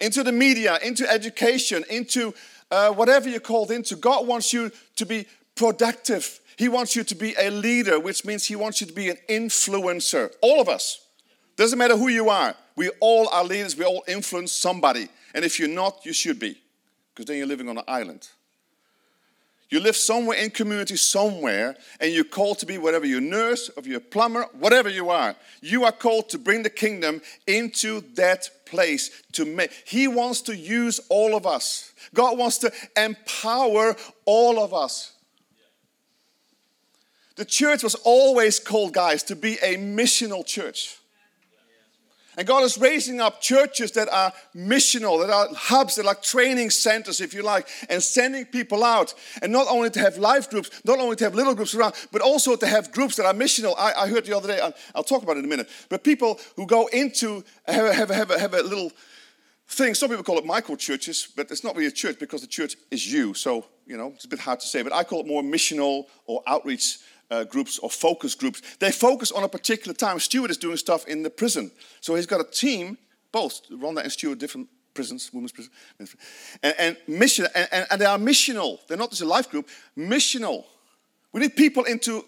into 0.00 0.22
the 0.22 0.32
media, 0.32 0.78
into 0.82 1.10
education, 1.10 1.84
into 1.90 2.34
uh, 2.70 2.90
whatever 2.90 3.28
you're 3.28 3.40
called 3.40 3.70
into. 3.70 3.96
God 3.96 4.26
wants 4.26 4.52
you 4.52 4.70
to 4.96 5.06
be 5.06 5.26
productive. 5.54 6.40
He 6.56 6.68
wants 6.68 6.96
you 6.96 7.04
to 7.04 7.14
be 7.14 7.34
a 7.38 7.50
leader, 7.50 8.00
which 8.00 8.24
means 8.24 8.46
He 8.46 8.56
wants 8.56 8.80
you 8.80 8.86
to 8.86 8.92
be 8.92 9.10
an 9.10 9.18
influencer. 9.28 10.32
All 10.42 10.60
of 10.60 10.68
us. 10.68 11.04
Doesn't 11.56 11.78
matter 11.78 11.96
who 11.96 12.06
you 12.06 12.30
are. 12.30 12.54
We 12.76 12.90
all 13.00 13.28
are 13.30 13.42
leaders. 13.42 13.76
We 13.76 13.84
all 13.84 14.04
influence 14.06 14.52
somebody. 14.52 15.08
And 15.34 15.44
if 15.44 15.58
you're 15.58 15.68
not, 15.68 16.04
you 16.04 16.12
should 16.12 16.38
be, 16.38 16.60
because 17.14 17.26
then 17.26 17.36
you're 17.36 17.46
living 17.46 17.68
on 17.68 17.78
an 17.78 17.84
island. 17.86 18.28
You 19.70 19.80
live 19.80 19.96
somewhere 19.96 20.38
in 20.38 20.50
community, 20.50 20.96
somewhere, 20.96 21.76
and 22.00 22.10
you're 22.10 22.24
called 22.24 22.58
to 22.60 22.66
be 22.66 22.78
whatever 22.78 23.04
you're 23.04 23.20
nurse, 23.20 23.70
or 23.76 23.82
you're 23.82 23.98
a 23.98 24.00
plumber, 24.00 24.46
whatever 24.58 24.88
you 24.88 25.10
are. 25.10 25.36
You 25.60 25.84
are 25.84 25.92
called 25.92 26.30
to 26.30 26.38
bring 26.38 26.62
the 26.62 26.70
kingdom 26.70 27.20
into 27.46 28.00
that 28.14 28.48
place. 28.64 29.22
To 29.32 29.44
make. 29.44 29.70
He 29.84 30.08
wants 30.08 30.40
to 30.42 30.56
use 30.56 31.00
all 31.10 31.36
of 31.36 31.46
us. 31.46 31.92
God 32.14 32.38
wants 32.38 32.56
to 32.58 32.72
empower 32.96 33.94
all 34.24 34.58
of 34.58 34.72
us. 34.72 35.12
The 37.36 37.44
church 37.44 37.82
was 37.82 37.94
always 37.94 38.58
called, 38.58 38.94
guys, 38.94 39.22
to 39.24 39.36
be 39.36 39.58
a 39.62 39.76
missional 39.76 40.46
church. 40.46 40.96
And 42.38 42.46
God 42.46 42.62
is 42.62 42.78
raising 42.78 43.20
up 43.20 43.40
churches 43.40 43.90
that 43.92 44.08
are 44.10 44.32
missional, 44.54 45.20
that 45.26 45.28
are 45.28 45.52
hubs, 45.52 45.96
that 45.96 46.02
are 46.02 46.04
like 46.04 46.22
training 46.22 46.70
centers, 46.70 47.20
if 47.20 47.34
you 47.34 47.42
like, 47.42 47.66
and 47.90 48.00
sending 48.00 48.44
people 48.44 48.84
out. 48.84 49.12
And 49.42 49.52
not 49.52 49.66
only 49.68 49.90
to 49.90 49.98
have 49.98 50.18
life 50.18 50.48
groups, 50.48 50.70
not 50.84 51.00
only 51.00 51.16
to 51.16 51.24
have 51.24 51.34
little 51.34 51.56
groups 51.56 51.74
around, 51.74 51.94
but 52.12 52.22
also 52.22 52.54
to 52.54 52.66
have 52.68 52.92
groups 52.92 53.16
that 53.16 53.26
are 53.26 53.34
missional. 53.34 53.74
I, 53.76 53.92
I 54.04 54.08
heard 54.08 54.24
the 54.24 54.36
other 54.36 54.46
day, 54.46 54.60
I'll, 54.60 54.72
I'll, 54.94 55.02
talk 55.02 55.24
about 55.24 55.36
it 55.36 55.40
in 55.40 55.46
a 55.46 55.48
minute, 55.48 55.68
but 55.88 56.04
people 56.04 56.38
who 56.54 56.64
go 56.64 56.86
into, 56.92 57.44
have 57.66 57.92
have 57.92 58.10
have 58.10 58.30
have 58.30 58.54
a 58.54 58.62
little 58.62 58.92
thing. 59.66 59.94
Some 59.94 60.08
people 60.08 60.22
call 60.22 60.38
it 60.38 60.46
micro 60.46 60.76
churches, 60.76 61.26
but 61.34 61.50
it's 61.50 61.64
not 61.64 61.74
really 61.74 61.88
a 61.88 61.90
church 61.90 62.20
because 62.20 62.42
the 62.42 62.46
church 62.46 62.76
is 62.92 63.12
you. 63.12 63.34
So, 63.34 63.64
you 63.84 63.96
know, 63.96 64.12
it's 64.14 64.26
a 64.26 64.28
bit 64.28 64.38
hard 64.38 64.60
to 64.60 64.66
say, 64.68 64.82
but 64.82 64.92
I 64.92 65.02
call 65.02 65.22
it 65.22 65.26
more 65.26 65.42
missional 65.42 66.04
or 66.26 66.40
outreach 66.46 66.98
uh, 67.30 67.44
groups 67.44 67.78
or 67.78 67.90
focus 67.90 68.34
groups. 68.34 68.62
They 68.78 68.90
focus 68.90 69.30
on 69.30 69.42
a 69.42 69.48
particular 69.48 69.94
time. 69.94 70.18
Stuart 70.18 70.50
is 70.50 70.56
doing 70.56 70.76
stuff 70.76 71.06
in 71.06 71.22
the 71.22 71.30
prison. 71.30 71.70
So 72.00 72.14
he's 72.14 72.26
got 72.26 72.40
a 72.40 72.50
team, 72.50 72.98
both 73.32 73.60
Rhonda 73.70 74.02
and 74.02 74.12
Stuart, 74.12 74.38
different 74.38 74.68
prisons, 74.94 75.30
women's 75.32 75.52
prison, 75.52 75.72
and, 76.62 76.74
and 76.78 76.96
mission, 77.06 77.46
and, 77.54 77.68
and, 77.70 77.86
and, 77.90 78.00
they 78.00 78.04
are 78.04 78.18
missional. 78.18 78.78
They're 78.88 78.96
not 78.96 79.10
just 79.10 79.22
a 79.22 79.26
life 79.26 79.48
group, 79.48 79.68
missional. 79.96 80.64
We 81.32 81.40
need 81.40 81.54
people 81.54 81.84
into 81.84 82.24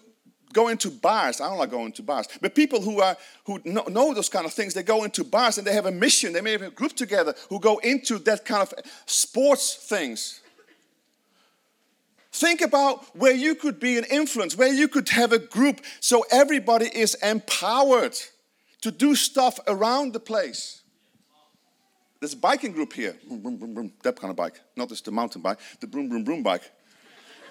go 0.53 0.67
into 0.67 0.89
bars. 0.89 1.41
I 1.41 1.49
don't 1.49 1.57
like 1.57 1.71
going 1.71 1.91
to 1.93 2.03
bars, 2.03 2.27
but 2.41 2.55
people 2.55 2.81
who 2.81 3.01
are 3.01 3.17
who 3.45 3.59
know, 3.65 3.83
know, 3.83 4.13
those 4.13 4.29
kind 4.29 4.45
of 4.45 4.53
things, 4.53 4.73
they 4.73 4.83
go 4.83 5.03
into 5.03 5.23
bars 5.23 5.57
and 5.57 5.65
they 5.65 5.73
have 5.73 5.85
a 5.85 5.91
mission. 5.91 6.33
They 6.33 6.41
may 6.41 6.51
have 6.53 6.61
a 6.61 6.69
group 6.69 6.93
together 6.93 7.33
who 7.49 7.59
go 7.59 7.77
into 7.79 8.19
that 8.19 8.45
kind 8.45 8.61
of 8.61 8.73
sports 9.05 9.75
things. 9.75 10.40
Think 12.31 12.61
about 12.61 13.15
where 13.15 13.33
you 13.33 13.55
could 13.55 13.79
be 13.79 13.97
an 13.97 14.05
influence, 14.05 14.55
where 14.55 14.73
you 14.73 14.87
could 14.87 15.09
have 15.09 15.33
a 15.33 15.39
group 15.39 15.81
so 15.99 16.25
everybody 16.31 16.85
is 16.85 17.15
empowered 17.15 18.17
to 18.81 18.91
do 18.91 19.15
stuff 19.15 19.59
around 19.67 20.13
the 20.13 20.19
place. 20.19 20.81
There's 22.19 22.33
a 22.33 22.37
biking 22.37 22.71
group 22.71 22.93
here. 22.93 23.17
Boom, 23.27 23.91
that 24.03 24.15
kind 24.15 24.29
of 24.29 24.37
bike. 24.37 24.61
Not 24.77 24.89
just 24.89 25.05
the 25.05 25.11
mountain 25.11 25.41
bike, 25.41 25.57
the 25.79 25.87
broom, 25.87 26.07
broom, 26.07 26.23
broom 26.23 26.43
bike. 26.43 26.71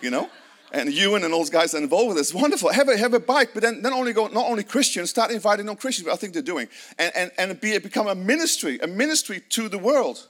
You 0.01 0.11
know? 0.11 0.31
And 0.73 0.93
Ewan 0.93 1.25
and 1.25 1.33
all 1.33 1.41
those 1.41 1.51
guys 1.51 1.75
are 1.75 1.79
involved 1.79 2.09
with 2.09 2.17
this. 2.17 2.33
Wonderful. 2.33 2.73
Have 2.73 2.89
a, 2.89 2.97
have 2.97 3.13
a 3.13 3.19
bike, 3.21 3.51
but 3.53 3.63
then 3.63 3.83
not 3.83 3.93
only 3.93 4.13
go, 4.13 4.29
not 4.29 4.49
only 4.49 4.63
Christians, 4.63 5.11
start 5.11 5.33
inviting 5.33 5.67
non-Christians, 5.67 6.07
but 6.07 6.13
I 6.13 6.17
think 6.17 6.33
they're 6.33 6.43
doing. 6.43 6.69
And, 6.99 7.13
and, 7.17 7.33
and 7.37 7.61
be, 7.61 7.77
become 7.79 8.07
a 8.07 8.15
ministry, 8.15 8.79
a 8.81 8.87
ministry 8.87 9.43
to 9.51 9.69
the 9.69 9.79
world. 9.79 10.29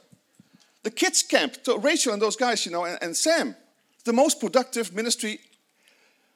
The 0.81 0.89
kids 0.89 1.21
camp, 1.21 1.57
Rachel 1.77 2.11
and 2.11 2.21
those 2.21 2.35
guys, 2.35 2.65
you 2.65 2.71
know, 2.71 2.85
and, 2.85 2.97
and 3.03 3.15
Sam, 3.15 3.55
the 4.01 4.13
most 4.13 4.39
productive 4.39 4.93
ministry, 4.93 5.39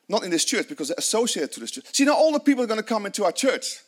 not 0.08 0.24
in 0.24 0.30
this 0.30 0.46
church, 0.46 0.68
because 0.68 0.90
they're 0.90 0.96
associated 0.98 1.52
to 1.54 1.60
this 1.60 1.72
church. 1.72 1.86
See, 1.94 2.06
not 2.06 2.18
all 2.18 2.32
the 2.32 2.40
people 2.40 2.64
are 2.64 2.68
going 2.68 2.80
to 2.80 2.86
come 2.86 3.06
into 3.06 3.24
our 3.24 3.32
church. 3.32 3.80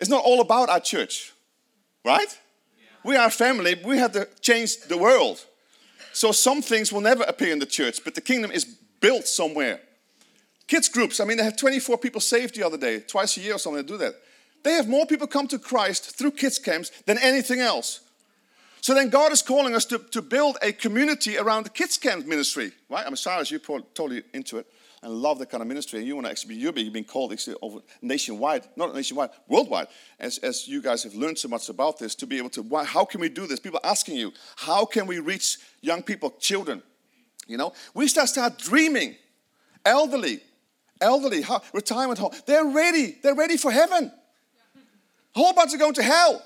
It's 0.00 0.10
not 0.10 0.24
all 0.24 0.40
about 0.40 0.68
our 0.68 0.80
church, 0.80 1.32
right? 2.04 2.26
Yeah. 2.78 2.86
We 3.04 3.16
are 3.16 3.30
family. 3.30 3.80
We 3.84 3.98
have 3.98 4.12
to 4.12 4.28
change 4.40 4.80
the 4.88 4.98
world. 4.98 5.44
So 6.12 6.32
some 6.32 6.60
things 6.60 6.92
will 6.92 7.00
never 7.00 7.24
appear 7.24 7.52
in 7.52 7.58
the 7.58 7.66
church, 7.66 8.04
but 8.04 8.14
the 8.14 8.20
kingdom 8.20 8.50
is 8.50 8.64
built 8.64 9.26
somewhere. 9.26 9.80
Kids 10.66 10.88
groups, 10.88 11.20
I 11.20 11.24
mean, 11.24 11.38
they 11.38 11.44
have 11.44 11.56
24 11.56 11.98
people 11.98 12.20
saved 12.20 12.54
the 12.54 12.64
other 12.64 12.76
day, 12.76 13.00
twice 13.00 13.36
a 13.36 13.40
year 13.40 13.54
or 13.54 13.58
something, 13.58 13.82
they 13.84 13.88
do 13.88 13.98
that. 13.98 14.14
They 14.62 14.72
have 14.72 14.88
more 14.88 15.06
people 15.06 15.26
come 15.26 15.48
to 15.48 15.58
Christ 15.58 16.16
through 16.16 16.32
kids 16.32 16.58
camps 16.58 16.90
than 17.06 17.18
anything 17.18 17.60
else. 17.60 18.00
So 18.82 18.94
then 18.94 19.10
God 19.10 19.30
is 19.30 19.42
calling 19.42 19.76
us 19.76 19.84
to, 19.86 19.98
to 20.10 20.20
build 20.20 20.58
a 20.60 20.72
community 20.72 21.38
around 21.38 21.64
the 21.64 21.70
kids 21.70 21.96
camp 21.96 22.26
ministry, 22.26 22.72
right? 22.90 23.06
I'm 23.06 23.14
sorry, 23.14 23.44
you're 23.48 23.60
totally 23.60 24.24
into 24.34 24.58
it 24.58 24.66
and 25.04 25.14
love 25.14 25.38
that 25.38 25.50
kind 25.50 25.62
of 25.62 25.68
ministry, 25.68 26.00
and 26.00 26.06
you 26.06 26.16
want 26.16 26.26
to 26.26 26.30
actually 26.30 26.56
be, 26.56 26.60
you're 26.60 26.72
being 26.72 27.04
called 27.04 27.32
actually 27.32 27.56
over 27.62 27.78
nationwide, 28.02 28.64
not 28.76 28.92
nationwide, 28.92 29.30
worldwide, 29.48 29.86
as, 30.18 30.38
as 30.38 30.66
you 30.66 30.82
guys 30.82 31.04
have 31.04 31.14
learned 31.14 31.38
so 31.38 31.48
much 31.48 31.68
about 31.68 31.98
this, 31.98 32.14
to 32.16 32.26
be 32.26 32.38
able 32.38 32.50
to, 32.50 32.62
why, 32.62 32.84
how 32.84 33.04
can 33.04 33.20
we 33.20 33.28
do 33.28 33.46
this? 33.46 33.60
People 33.60 33.80
asking 33.82 34.16
you, 34.16 34.32
how 34.56 34.84
can 34.84 35.06
we 35.06 35.20
reach 35.20 35.58
young 35.80 36.02
people, 36.02 36.30
children? 36.38 36.82
You 37.46 37.58
know, 37.58 37.72
we 37.94 38.08
start 38.08 38.28
start 38.28 38.58
dreaming, 38.58 39.16
elderly, 39.84 40.40
elderly, 41.00 41.44
retirement 41.72 42.18
home. 42.18 42.32
They're 42.46 42.66
ready. 42.66 43.16
They're 43.22 43.34
ready 43.34 43.56
for 43.56 43.70
heaven. 43.70 44.12
A 45.34 45.38
whole 45.38 45.52
bunch 45.52 45.74
are 45.74 45.78
going 45.78 45.94
to 45.94 46.02
hell. 46.02 46.42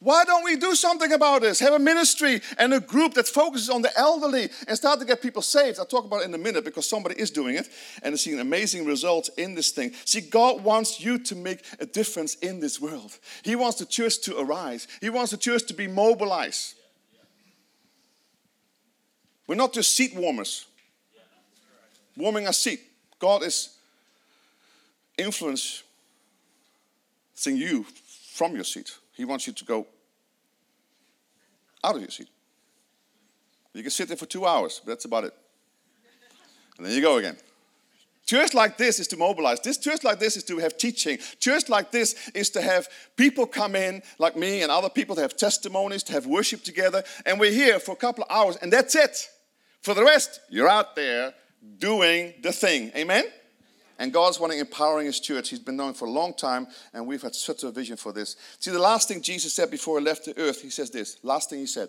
Why 0.00 0.24
don't 0.24 0.44
we 0.44 0.56
do 0.56 0.76
something 0.76 1.12
about 1.12 1.42
this? 1.42 1.58
Have 1.58 1.72
a 1.72 1.78
ministry 1.78 2.40
and 2.56 2.72
a 2.72 2.78
group 2.78 3.14
that 3.14 3.26
focuses 3.26 3.68
on 3.68 3.82
the 3.82 3.90
elderly 3.98 4.48
and 4.68 4.76
start 4.76 5.00
to 5.00 5.04
get 5.04 5.20
people 5.20 5.42
saved. 5.42 5.80
I'll 5.80 5.86
talk 5.86 6.04
about 6.04 6.22
it 6.22 6.26
in 6.26 6.34
a 6.34 6.38
minute 6.38 6.64
because 6.64 6.88
somebody 6.88 7.20
is 7.20 7.32
doing 7.32 7.56
it 7.56 7.68
and 8.04 8.14
is 8.14 8.22
seeing 8.22 8.38
amazing 8.38 8.86
results 8.86 9.28
in 9.36 9.56
this 9.56 9.72
thing. 9.72 9.92
See, 10.04 10.20
God 10.20 10.62
wants 10.62 11.00
you 11.00 11.18
to 11.24 11.34
make 11.34 11.64
a 11.80 11.86
difference 11.86 12.36
in 12.36 12.60
this 12.60 12.80
world. 12.80 13.18
He 13.42 13.56
wants 13.56 13.78
the 13.78 13.86
church 13.86 14.20
to 14.22 14.38
arise, 14.38 14.86
He 15.00 15.10
wants 15.10 15.32
the 15.32 15.36
church 15.36 15.66
to 15.66 15.74
be 15.74 15.88
mobilized. 15.88 16.74
We're 19.48 19.56
not 19.56 19.72
just 19.72 19.96
seat 19.96 20.14
warmers, 20.14 20.66
warming 22.16 22.46
our 22.46 22.52
seat. 22.52 22.82
God 23.18 23.42
is 23.42 23.76
influencing 25.16 25.82
you 27.44 27.84
from 28.30 28.54
your 28.54 28.64
seat. 28.64 28.92
He 29.18 29.24
wants 29.24 29.48
you 29.48 29.52
to 29.52 29.64
go 29.64 29.86
out 31.82 31.96
of 31.96 32.00
your 32.00 32.10
seat. 32.10 32.28
You 33.74 33.82
can 33.82 33.90
sit 33.90 34.06
there 34.06 34.16
for 34.16 34.26
two 34.26 34.46
hours, 34.46 34.80
but 34.82 34.92
that's 34.92 35.04
about 35.04 35.24
it. 35.24 35.34
And 36.76 36.86
then 36.86 36.94
you 36.94 37.02
go 37.02 37.16
again. 37.16 37.36
Church 38.26 38.54
like 38.54 38.76
this 38.76 39.00
is 39.00 39.08
to 39.08 39.16
mobilize. 39.16 39.58
This 39.60 39.76
church 39.76 40.04
like 40.04 40.20
this 40.20 40.36
is 40.36 40.44
to 40.44 40.58
have 40.58 40.78
teaching. 40.78 41.18
Church 41.40 41.68
like 41.68 41.90
this 41.90 42.28
is 42.30 42.50
to 42.50 42.62
have 42.62 42.88
people 43.16 43.44
come 43.44 43.74
in, 43.74 44.02
like 44.18 44.36
me 44.36 44.62
and 44.62 44.70
other 44.70 44.88
people, 44.88 45.16
to 45.16 45.22
have 45.22 45.36
testimonies, 45.36 46.04
to 46.04 46.12
have 46.12 46.26
worship 46.26 46.62
together. 46.62 47.02
And 47.26 47.40
we're 47.40 47.50
here 47.50 47.80
for 47.80 47.92
a 47.92 47.96
couple 47.96 48.22
of 48.22 48.30
hours, 48.30 48.56
and 48.56 48.72
that's 48.72 48.94
it. 48.94 49.28
For 49.82 49.94
the 49.94 50.04
rest, 50.04 50.40
you're 50.48 50.68
out 50.68 50.94
there 50.94 51.34
doing 51.78 52.34
the 52.42 52.52
thing. 52.52 52.92
Amen? 52.94 53.24
And 53.98 54.12
God's 54.12 54.38
wanting 54.38 54.60
empowering 54.60 55.06
His 55.06 55.20
church. 55.20 55.50
He's 55.50 55.58
been 55.58 55.76
known 55.76 55.94
for 55.94 56.06
a 56.06 56.10
long 56.10 56.34
time, 56.34 56.68
and 56.94 57.06
we've 57.06 57.22
had 57.22 57.34
such 57.34 57.64
a 57.64 57.70
vision 57.70 57.96
for 57.96 58.12
this. 58.12 58.36
See, 58.60 58.70
the 58.70 58.78
last 58.78 59.08
thing 59.08 59.22
Jesus 59.22 59.54
said 59.54 59.70
before 59.70 59.98
He 59.98 60.04
left 60.04 60.24
the 60.24 60.38
earth, 60.38 60.62
He 60.62 60.70
says 60.70 60.90
this. 60.90 61.18
Last 61.22 61.50
thing 61.50 61.60
He 61.60 61.66
said. 61.66 61.88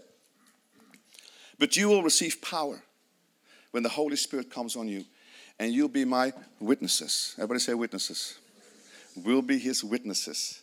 But 1.59 1.77
you 1.77 1.89
will 1.89 2.03
receive 2.03 2.41
power 2.41 2.81
when 3.71 3.83
the 3.83 3.89
Holy 3.89 4.15
Spirit 4.15 4.49
comes 4.49 4.75
on 4.75 4.87
you, 4.87 5.05
and 5.59 5.71
you'll 5.71 5.87
be 5.87 6.05
my 6.05 6.33
witnesses. 6.59 7.35
Everybody 7.37 7.59
say 7.59 7.73
witnesses. 7.73 8.39
We'll 9.15 9.41
be 9.41 9.59
His 9.59 9.83
witnesses 9.83 10.61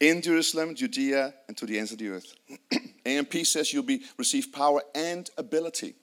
in 0.00 0.20
Jerusalem, 0.20 0.74
Judea, 0.74 1.34
and 1.48 1.56
to 1.56 1.66
the 1.66 1.78
ends 1.78 1.92
of 1.92 1.98
the 1.98 2.08
earth. 2.08 2.34
AMP 3.06 3.32
says 3.46 3.72
you'll 3.72 3.82
be 3.82 4.02
receive 4.18 4.52
power 4.52 4.82
and 4.94 5.30
ability 5.38 5.94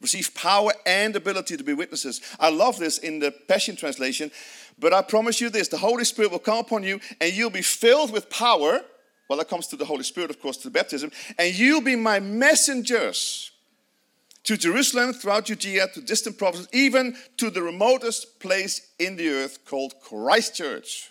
receive 0.00 0.34
power 0.34 0.72
and 0.86 1.16
ability 1.16 1.56
to 1.56 1.64
be 1.64 1.72
witnesses. 1.72 2.20
I 2.38 2.50
love 2.50 2.78
this 2.78 2.98
in 2.98 3.18
the 3.18 3.32
Passion 3.48 3.76
Translation, 3.76 4.30
but 4.78 4.92
I 4.92 5.02
promise 5.02 5.40
you 5.40 5.50
this 5.50 5.68
the 5.68 5.78
Holy 5.78 6.04
Spirit 6.04 6.30
will 6.30 6.38
come 6.38 6.58
upon 6.58 6.82
you 6.82 7.00
and 7.20 7.32
you'll 7.32 7.50
be 7.50 7.62
filled 7.62 8.12
with 8.12 8.30
power. 8.30 8.80
Well, 9.28 9.38
that 9.38 9.48
comes 9.48 9.66
to 9.68 9.76
the 9.76 9.84
Holy 9.84 10.04
Spirit, 10.04 10.30
of 10.30 10.40
course, 10.40 10.56
to 10.58 10.68
the 10.68 10.70
baptism, 10.70 11.10
and 11.38 11.54
you'll 11.54 11.82
be 11.82 11.96
my 11.96 12.18
messengers 12.18 13.50
to 14.44 14.56
Jerusalem, 14.56 15.12
throughout 15.12 15.44
Judea, 15.44 15.88
to 15.88 16.00
distant 16.00 16.38
provinces, 16.38 16.68
even 16.72 17.14
to 17.36 17.50
the 17.50 17.60
remotest 17.60 18.40
place 18.40 18.92
in 18.98 19.16
the 19.16 19.28
earth 19.28 19.66
called 19.66 20.00
Christchurch. 20.00 21.10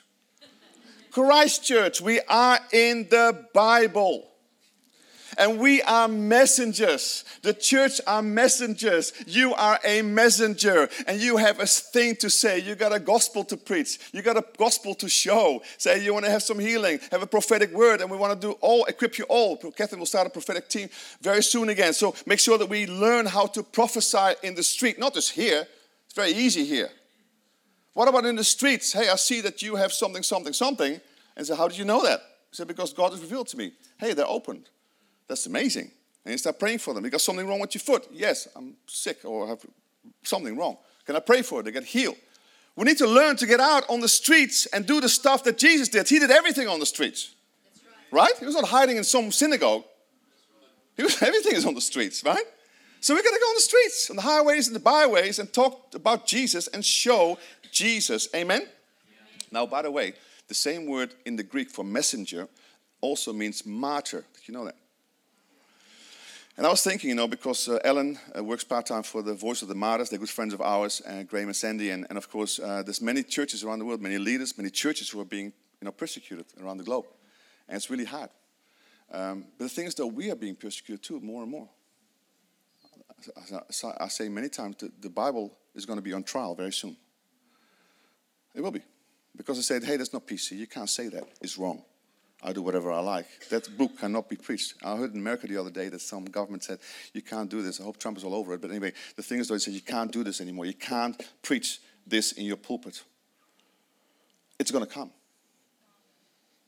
Christchurch, 1.11 2.01
we 2.01 2.19
are 2.27 2.59
in 2.73 3.07
the 3.09 3.45
Bible. 3.53 4.27
And 5.37 5.59
we 5.59 5.83
are 5.83 6.07
messengers. 6.07 7.23
The 7.43 7.53
church 7.53 8.01
are 8.07 8.23
messengers. 8.23 9.13
You 9.27 9.53
are 9.53 9.79
a 9.85 10.01
messenger 10.01 10.89
and 11.05 11.21
you 11.21 11.37
have 11.37 11.59
a 11.59 11.67
thing 11.67 12.15
to 12.17 12.29
say. 12.29 12.59
You 12.59 12.73
got 12.73 12.93
a 12.93 12.99
gospel 12.99 13.43
to 13.45 13.57
preach. 13.57 13.99
You 14.11 14.23
got 14.23 14.35
a 14.35 14.43
gospel 14.57 14.95
to 14.95 15.07
show. 15.07 15.61
Say 15.77 16.03
you 16.03 16.13
want 16.13 16.25
to 16.25 16.31
have 16.31 16.41
some 16.41 16.57
healing, 16.57 16.99
have 17.11 17.21
a 17.21 17.27
prophetic 17.27 17.71
word, 17.71 18.01
and 18.01 18.09
we 18.09 18.17
want 18.17 18.39
to 18.39 18.47
do 18.47 18.53
all, 18.61 18.85
equip 18.85 19.19
you 19.19 19.25
all. 19.25 19.57
Catherine 19.57 19.99
will 19.99 20.07
start 20.07 20.25
a 20.25 20.31
prophetic 20.31 20.69
team 20.69 20.89
very 21.21 21.43
soon 21.43 21.69
again. 21.69 21.93
So 21.93 22.15
make 22.25 22.39
sure 22.39 22.57
that 22.57 22.69
we 22.69 22.87
learn 22.87 23.27
how 23.27 23.45
to 23.47 23.61
prophesy 23.61 24.33
in 24.41 24.55
the 24.55 24.63
street, 24.63 24.97
not 24.97 25.13
just 25.13 25.31
here. 25.31 25.67
It's 26.05 26.15
very 26.15 26.31
easy 26.31 26.65
here. 26.65 26.89
What 27.93 28.07
about 28.07 28.25
in 28.25 28.35
the 28.35 28.43
streets? 28.43 28.93
Hey, 28.93 29.09
I 29.09 29.15
see 29.15 29.41
that 29.41 29.61
you 29.61 29.75
have 29.75 29.91
something, 29.91 30.23
something, 30.23 30.53
something. 30.53 30.99
And 31.35 31.45
say, 31.45 31.55
How 31.55 31.67
did 31.67 31.77
you 31.77 31.85
know 31.85 32.01
that? 32.03 32.19
I 32.19 32.53
said, 32.53 32.67
Because 32.67 32.93
God 32.93 33.11
has 33.11 33.21
revealed 33.21 33.47
to 33.49 33.57
me. 33.57 33.73
Hey, 33.99 34.13
they're 34.13 34.27
opened. 34.27 34.69
That's 35.27 35.45
amazing. 35.45 35.91
And 36.25 36.33
you 36.33 36.37
start 36.37 36.59
praying 36.59 36.79
for 36.79 36.93
them. 36.93 37.03
You 37.03 37.09
got 37.09 37.21
something 37.21 37.47
wrong 37.47 37.59
with 37.59 37.73
your 37.73 37.81
foot. 37.81 38.07
Yes, 38.11 38.47
I'm 38.55 38.75
sick 38.87 39.19
or 39.23 39.47
have 39.47 39.65
something 40.23 40.57
wrong. 40.57 40.77
Can 41.05 41.15
I 41.15 41.19
pray 41.19 41.41
for 41.41 41.59
it? 41.59 41.63
They 41.63 41.71
get 41.71 41.83
healed. 41.83 42.17
We 42.75 42.83
need 42.83 42.97
to 42.97 43.07
learn 43.07 43.37
to 43.37 43.47
get 43.47 43.59
out 43.59 43.89
on 43.89 44.01
the 44.01 44.07
streets 44.07 44.67
and 44.67 44.85
do 44.85 45.01
the 45.01 45.09
stuff 45.09 45.43
that 45.45 45.57
Jesus 45.57 45.89
did. 45.89 46.07
He 46.07 46.19
did 46.19 46.31
everything 46.31 46.67
on 46.67 46.79
the 46.79 46.85
streets. 46.85 47.33
Right. 48.11 48.21
right? 48.21 48.33
He 48.39 48.45
was 48.45 48.55
not 48.55 48.65
hiding 48.67 48.97
in 48.97 49.03
some 49.03 49.31
synagogue. 49.31 49.83
He 50.95 51.03
was, 51.03 51.21
everything 51.21 51.55
is 51.55 51.65
on 51.65 51.73
the 51.73 51.81
streets, 51.81 52.23
right? 52.23 52.43
So 52.99 53.13
we're 53.13 53.23
going 53.23 53.35
to 53.35 53.39
go 53.39 53.47
on 53.47 53.55
the 53.55 53.61
streets, 53.61 54.09
on 54.09 54.15
the 54.15 54.21
highways 54.21 54.67
and 54.67 54.75
the 54.75 54.79
byways 54.81 55.39
and 55.39 55.51
talk 55.51 55.93
about 55.95 56.27
Jesus 56.27 56.67
and 56.67 56.83
show 56.83 57.37
Jesus. 57.71 58.27
Amen? 58.35 58.61
Yeah. 58.61 59.17
Now, 59.51 59.65
by 59.65 59.81
the 59.83 59.91
way, 59.91 60.13
The 60.47 60.53
same 60.53 60.85
word 60.85 61.13
in 61.25 61.35
the 61.35 61.43
Greek 61.43 61.69
for 61.69 61.83
messenger 61.83 62.47
also 63.01 63.33
means 63.33 63.65
martyr. 63.65 64.23
Did 64.33 64.47
you 64.47 64.53
know 64.53 64.65
that? 64.65 64.75
And 66.57 66.65
I 66.65 66.71
was 66.71 66.81
thinking, 66.81 67.09
you 67.09 67.15
know, 67.15 67.27
because 67.27 67.69
uh, 67.69 67.77
Ellen 67.83 68.17
uh, 68.35 68.43
works 68.43 68.63
part 68.63 68.87
time 68.87 69.03
for 69.03 69.21
the 69.21 69.35
Voice 69.35 69.61
of 69.61 69.67
the 69.67 69.75
Martyrs, 69.75 70.09
they're 70.09 70.17
good 70.17 70.27
friends 70.27 70.55
of 70.55 70.61
ours, 70.61 71.03
uh, 71.05 71.21
Graham 71.21 71.49
and 71.49 71.55
Sandy, 71.55 71.91
and, 71.91 72.07
and 72.09 72.17
of 72.17 72.31
course, 72.31 72.57
uh, 72.57 72.81
there's 72.81 72.99
many 72.99 73.21
churches 73.21 73.63
around 73.63 73.77
the 73.77 73.85
world, 73.85 74.01
many 74.01 74.17
leaders, 74.17 74.57
many 74.57 74.71
churches 74.71 75.07
who 75.07 75.21
are 75.21 75.25
being, 75.25 75.53
you 75.79 75.85
know, 75.85 75.91
persecuted 75.91 76.45
around 76.59 76.77
the 76.77 76.83
globe, 76.83 77.05
and 77.67 77.77
it's 77.77 77.91
really 77.91 78.05
hard. 78.05 78.31
Um, 79.11 79.45
but 79.59 79.65
the 79.65 79.69
thing 79.69 79.85
is, 79.85 79.93
though, 79.93 80.07
we 80.07 80.31
are 80.31 80.35
being 80.35 80.55
persecuted 80.55 81.03
too, 81.03 81.19
more 81.19 81.43
and 81.43 81.51
more. 81.51 81.69
I 83.99 84.07
say 84.07 84.27
many 84.27 84.49
times 84.49 84.77
that 84.77 84.99
the 84.99 85.09
Bible 85.09 85.55
is 85.75 85.85
going 85.85 85.97
to 85.97 86.03
be 86.03 86.13
on 86.13 86.23
trial 86.23 86.55
very 86.55 86.73
soon. 86.73 86.97
It 88.55 88.61
will 88.61 88.71
be. 88.71 88.81
Because 89.35 89.59
I 89.59 89.61
said, 89.61 89.83
hey, 89.83 89.97
that's 89.97 90.13
not 90.13 90.25
PC. 90.25 90.57
You 90.57 90.67
can't 90.67 90.89
say 90.89 91.07
that. 91.09 91.23
It's 91.39 91.57
wrong. 91.57 91.83
I 92.47 92.53
do 92.53 92.61
whatever 92.61 92.93
I 92.93 93.01
like. 93.01 93.27
That 93.49 93.77
book 93.77 93.99
cannot 93.99 94.29
be 94.29 94.37
preached. 94.37 94.75
I 94.81 94.95
heard 94.95 95.11
in 95.13 95.19
America 95.19 95.47
the 95.47 95.57
other 95.57 95.69
day 95.69 95.89
that 95.89 95.99
some 95.99 96.23
government 96.23 96.63
said, 96.63 96.79
you 97.13 97.21
can't 97.21 97.49
do 97.49 97.61
this. 97.61 97.81
I 97.81 97.83
hope 97.83 97.97
Trump 97.97 98.17
is 98.17 98.23
all 98.23 98.33
over 98.33 98.53
it. 98.53 98.61
But 98.61 98.71
anyway, 98.71 98.93
the 99.17 99.21
thing 99.21 99.39
is, 99.39 99.49
though, 99.49 99.55
they 99.55 99.59
said, 99.59 99.73
you 99.73 99.81
can't 99.81 100.09
do 100.13 100.23
this 100.23 100.39
anymore. 100.39 100.65
You 100.65 100.73
can't 100.73 101.21
preach 101.41 101.81
this 102.07 102.31
in 102.31 102.45
your 102.45 102.55
pulpit. 102.55 103.03
It's 104.57 104.71
going 104.71 104.85
to 104.85 104.89
come. 104.89 105.11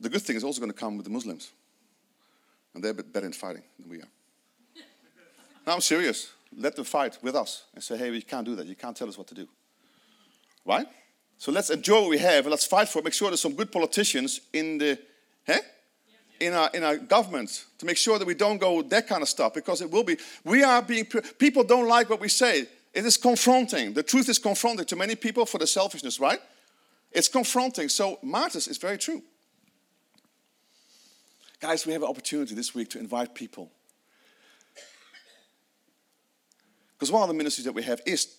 The 0.02 0.10
good 0.10 0.22
thing 0.22 0.36
is 0.36 0.44
also 0.44 0.60
going 0.60 0.72
to 0.72 0.78
come 0.78 0.98
with 0.98 1.06
the 1.06 1.14
Muslims. 1.14 1.54
And 2.74 2.84
they're 2.84 2.92
a 2.92 2.96
bit 2.96 3.14
better 3.14 3.28
in 3.28 3.32
fighting 3.32 3.64
than 3.80 3.90
we 3.90 4.00
are. 4.00 4.10
no, 5.66 5.76
I'm 5.76 5.82
serious. 5.82 6.34
Let 6.58 6.76
them 6.76 6.84
fight 6.84 7.20
with 7.22 7.38
us 7.38 7.64
and 7.74 7.82
say, 7.82 7.96
hey, 7.96 8.12
we 8.12 8.22
can't 8.22 8.46
do 8.46 8.54
that. 8.58 8.68
You 8.68 8.76
can't 8.76 8.98
tell 8.98 9.08
us 9.08 9.18
what 9.18 9.28
to 9.28 9.36
do. 9.36 9.48
Right? 10.66 10.88
So 11.38 11.54
let's 11.54 11.70
enjoy 11.70 12.02
what 12.02 12.10
we 12.10 12.18
have 12.18 12.44
and 12.44 12.52
let's 12.52 12.66
fight 12.66 12.90
for 12.90 13.00
it. 13.00 13.06
Make 13.06 13.14
sure 13.14 13.30
there's 13.30 13.40
some 13.40 13.56
good 13.56 13.72
politicians 13.72 14.42
in 14.52 14.78
the 14.78 15.00
eh? 15.48 15.60
in 16.40 16.54
our 16.54 16.70
in 16.74 16.84
our 16.84 16.98
government 16.98 17.66
to 17.78 17.86
make 17.86 17.98
sure 17.98 18.18
that 18.18 18.28
we 18.28 18.34
don't 18.34 18.60
go 18.60 18.82
that 18.82 19.08
kind 19.08 19.22
of 19.22 19.30
stuff 19.30 19.54
because 19.54 19.82
it 19.82 19.92
will 19.92 20.04
be 20.04 20.18
we 20.44 20.64
are 20.64 20.82
being 20.82 21.06
people 21.38 21.64
don't 21.64 21.88
like 21.88 22.10
what 22.10 22.20
we 22.20 22.30
say. 22.30 22.68
It 22.92 23.06
is 23.06 23.18
confronting. 23.18 23.94
The 23.94 24.04
truth 24.04 24.30
is 24.30 24.40
confronting 24.40 24.86
to 24.86 24.96
many 24.96 25.16
people 25.16 25.46
for 25.46 25.60
the 25.60 25.68
selfishness, 25.68 26.20
right? 26.20 26.40
It's 27.12 27.28
confronting. 27.28 27.90
So 27.90 28.18
martyrs 28.24 28.68
is 28.68 28.78
very 28.78 28.98
true. 28.98 29.22
Guys, 31.60 31.86
we 31.86 31.94
have 31.94 32.02
an 32.02 32.08
opportunity 32.08 32.56
this 32.56 32.74
week 32.74 32.90
to 32.90 33.00
invite 33.00 33.36
people. 33.36 33.70
Because 36.94 37.12
one 37.12 37.22
of 37.22 37.28
the 37.28 37.34
ministries 37.34 37.66
that 37.66 37.74
we 37.74 37.84
have 37.84 38.02
is 38.06 38.36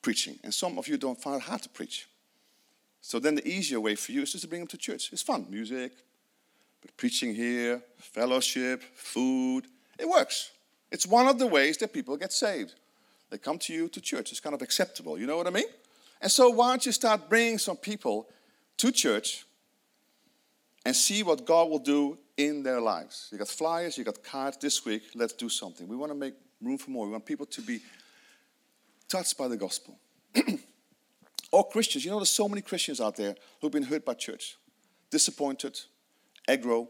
preaching, 0.00 0.38
and 0.42 0.54
some 0.54 0.78
of 0.78 0.88
you 0.88 0.96
don't 0.96 1.20
find 1.20 1.36
it 1.36 1.42
hard 1.42 1.62
to 1.62 1.68
preach. 1.68 2.08
So 3.00 3.18
then 3.18 3.34
the 3.34 3.46
easier 3.46 3.80
way 3.80 3.94
for 3.94 4.12
you 4.12 4.22
is 4.22 4.32
just 4.32 4.42
to 4.42 4.48
bring 4.48 4.62
them 4.62 4.68
to 4.68 4.76
church. 4.76 5.12
It's 5.12 5.22
fun, 5.22 5.46
music, 5.50 5.92
preaching 6.96 7.34
here, 7.34 7.82
fellowship, 7.98 8.82
food, 8.94 9.66
it 9.98 10.08
works. 10.08 10.50
It's 10.90 11.06
one 11.06 11.26
of 11.26 11.38
the 11.38 11.46
ways 11.46 11.78
that 11.78 11.92
people 11.92 12.16
get 12.16 12.32
saved. 12.32 12.74
They 13.30 13.38
come 13.38 13.58
to 13.60 13.72
you 13.72 13.88
to 13.88 14.00
church. 14.00 14.30
It's 14.30 14.40
kind 14.40 14.54
of 14.54 14.62
acceptable. 14.62 15.18
You 15.18 15.26
know 15.26 15.36
what 15.36 15.46
I 15.46 15.50
mean? 15.50 15.66
And 16.20 16.30
so 16.30 16.50
why 16.50 16.70
don't 16.70 16.86
you 16.86 16.92
start 16.92 17.28
bringing 17.28 17.58
some 17.58 17.76
people 17.76 18.28
to 18.78 18.92
church 18.92 19.44
and 20.84 20.94
see 20.94 21.22
what 21.22 21.44
God 21.44 21.68
will 21.68 21.78
do 21.78 22.18
in 22.36 22.62
their 22.62 22.80
lives? 22.80 23.28
You 23.32 23.38
got 23.38 23.48
flyers, 23.48 23.98
you 23.98 24.04
got 24.04 24.22
cards 24.22 24.56
this 24.58 24.84
week. 24.84 25.02
Let's 25.14 25.32
do 25.32 25.48
something. 25.48 25.88
We 25.88 25.96
want 25.96 26.12
to 26.12 26.18
make 26.18 26.34
room 26.62 26.78
for 26.78 26.90
more. 26.90 27.06
We 27.06 27.12
want 27.12 27.26
people 27.26 27.46
to 27.46 27.60
be 27.60 27.80
touched 29.08 29.36
by 29.36 29.48
the 29.48 29.56
gospel. 29.56 29.98
or 31.52 31.68
Christians. 31.68 32.04
You 32.04 32.10
know, 32.10 32.18
there's 32.18 32.30
so 32.30 32.48
many 32.48 32.62
Christians 32.62 33.00
out 33.00 33.16
there 33.16 33.34
who've 33.60 33.72
been 33.72 33.82
hurt 33.82 34.04
by 34.04 34.14
church, 34.14 34.56
disappointed, 35.10 35.78
aggro, 36.48 36.88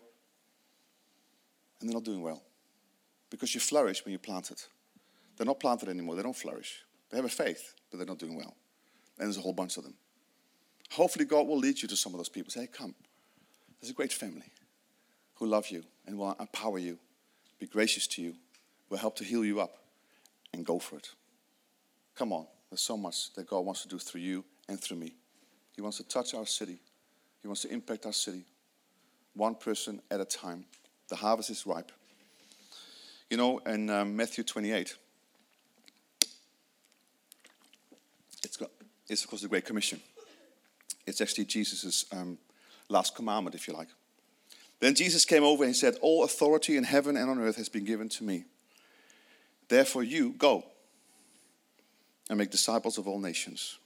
and 1.81 1.89
they're 1.89 1.95
not 1.95 2.05
doing 2.05 2.23
well. 2.23 2.43
Because 3.31 3.55
you 3.55 3.61
flourish 3.61 4.05
when 4.05 4.13
you 4.13 4.19
plant 4.19 4.51
it. 4.51 4.69
They're 5.37 5.47
not 5.47 5.61
planted 5.61 5.89
anymore, 5.89 6.17
they 6.17 6.23
don't 6.23 6.37
flourish. 6.37 6.85
They 7.11 7.17
have 7.17 7.27
a 7.27 7.31
faith, 7.31 7.75
but 7.91 7.99
they're 7.99 8.07
not 8.07 8.19
doing 8.19 8.37
well. 8.37 8.57
And 9.19 9.27
there's 9.27 9.37
a 9.37 9.43
whole 9.43 9.53
bunch 9.53 9.77
of 9.77 9.85
them. 9.85 9.95
Hopefully, 10.93 11.25
God 11.25 11.47
will 11.47 11.59
lead 11.59 11.81
you 11.81 11.89
to 11.89 11.97
some 11.97 12.13
of 12.13 12.19
those 12.19 12.29
people. 12.29 12.51
Say, 12.51 12.61
hey, 12.61 12.69
come. 12.69 12.95
There's 13.81 13.91
a 13.91 13.95
great 13.95 14.13
family 14.13 14.53
who 15.35 15.47
love 15.47 15.69
you 15.69 15.85
and 16.07 16.17
will 16.17 16.35
empower 16.41 16.79
you, 16.79 16.99
be 17.59 17.67
gracious 17.67 18.07
to 18.09 18.23
you, 18.23 18.35
will 18.89 18.99
help 18.99 19.17
to 19.17 19.25
heal 19.25 19.45
you 19.45 19.61
up, 19.61 19.79
and 20.53 20.65
go 20.65 20.79
for 20.79 20.97
it. 20.97 21.11
Come 22.15 22.33
on. 22.33 22.47
There's 22.71 22.81
so 22.81 22.97
much 22.97 23.33
that 23.35 23.47
God 23.47 23.61
wants 23.61 23.83
to 23.83 23.89
do 23.89 23.99
through 23.99 24.23
you 24.23 24.45
and 24.69 24.81
through 24.81 24.97
me. 24.97 25.15
He 25.75 25.83
wants 25.83 25.99
to 25.99 26.05
touch 26.05 26.35
our 26.35 26.47
city, 26.47 26.79
He 27.43 27.49
wants 27.49 27.63
to 27.63 27.73
impact 27.73 28.07
our 28.07 28.13
city, 28.13 28.45
one 29.37 29.55
person 29.55 30.01
at 30.11 30.21
a 30.21 30.25
time. 30.25 30.65
The 31.09 31.17
harvest 31.17 31.51
is 31.51 31.67
ripe. 31.67 31.93
You 33.31 33.37
know, 33.37 33.59
in 33.59 33.91
um, 33.91 34.17
Matthew 34.17 34.45
28, 34.45 34.97
it's, 38.45 38.57
got, 38.57 38.71
it's 39.09 39.23
of 39.23 39.31
course 39.31 39.43
the 39.43 39.49
Great 39.49 39.65
Commission. 39.65 40.01
It's 41.07 41.21
actually 41.21 41.45
Jesus' 41.45 42.07
um, 42.13 42.39
last 42.89 43.15
commandment, 43.15 43.55
if 43.55 43.69
you 43.69 43.75
like. 43.75 43.89
Then 44.81 44.95
Jesus 44.95 45.25
came 45.25 45.45
over 45.45 45.65
and 45.65 45.75
said, 45.75 45.97
All 46.03 46.25
authority 46.25 46.77
in 46.77 46.85
heaven 46.85 47.17
and 47.17 47.31
on 47.31 47.41
earth 47.41 47.57
has 47.57 47.69
been 47.69 47.85
given 47.85 48.09
to 48.11 48.25
me. 48.25 48.45
Therefore, 49.69 50.03
you 50.03 50.35
go 50.37 50.65
and 52.29 52.39
make 52.39 52.51
disciples 52.51 52.99
of 52.99 53.09
all 53.09 53.19
nations, 53.19 53.79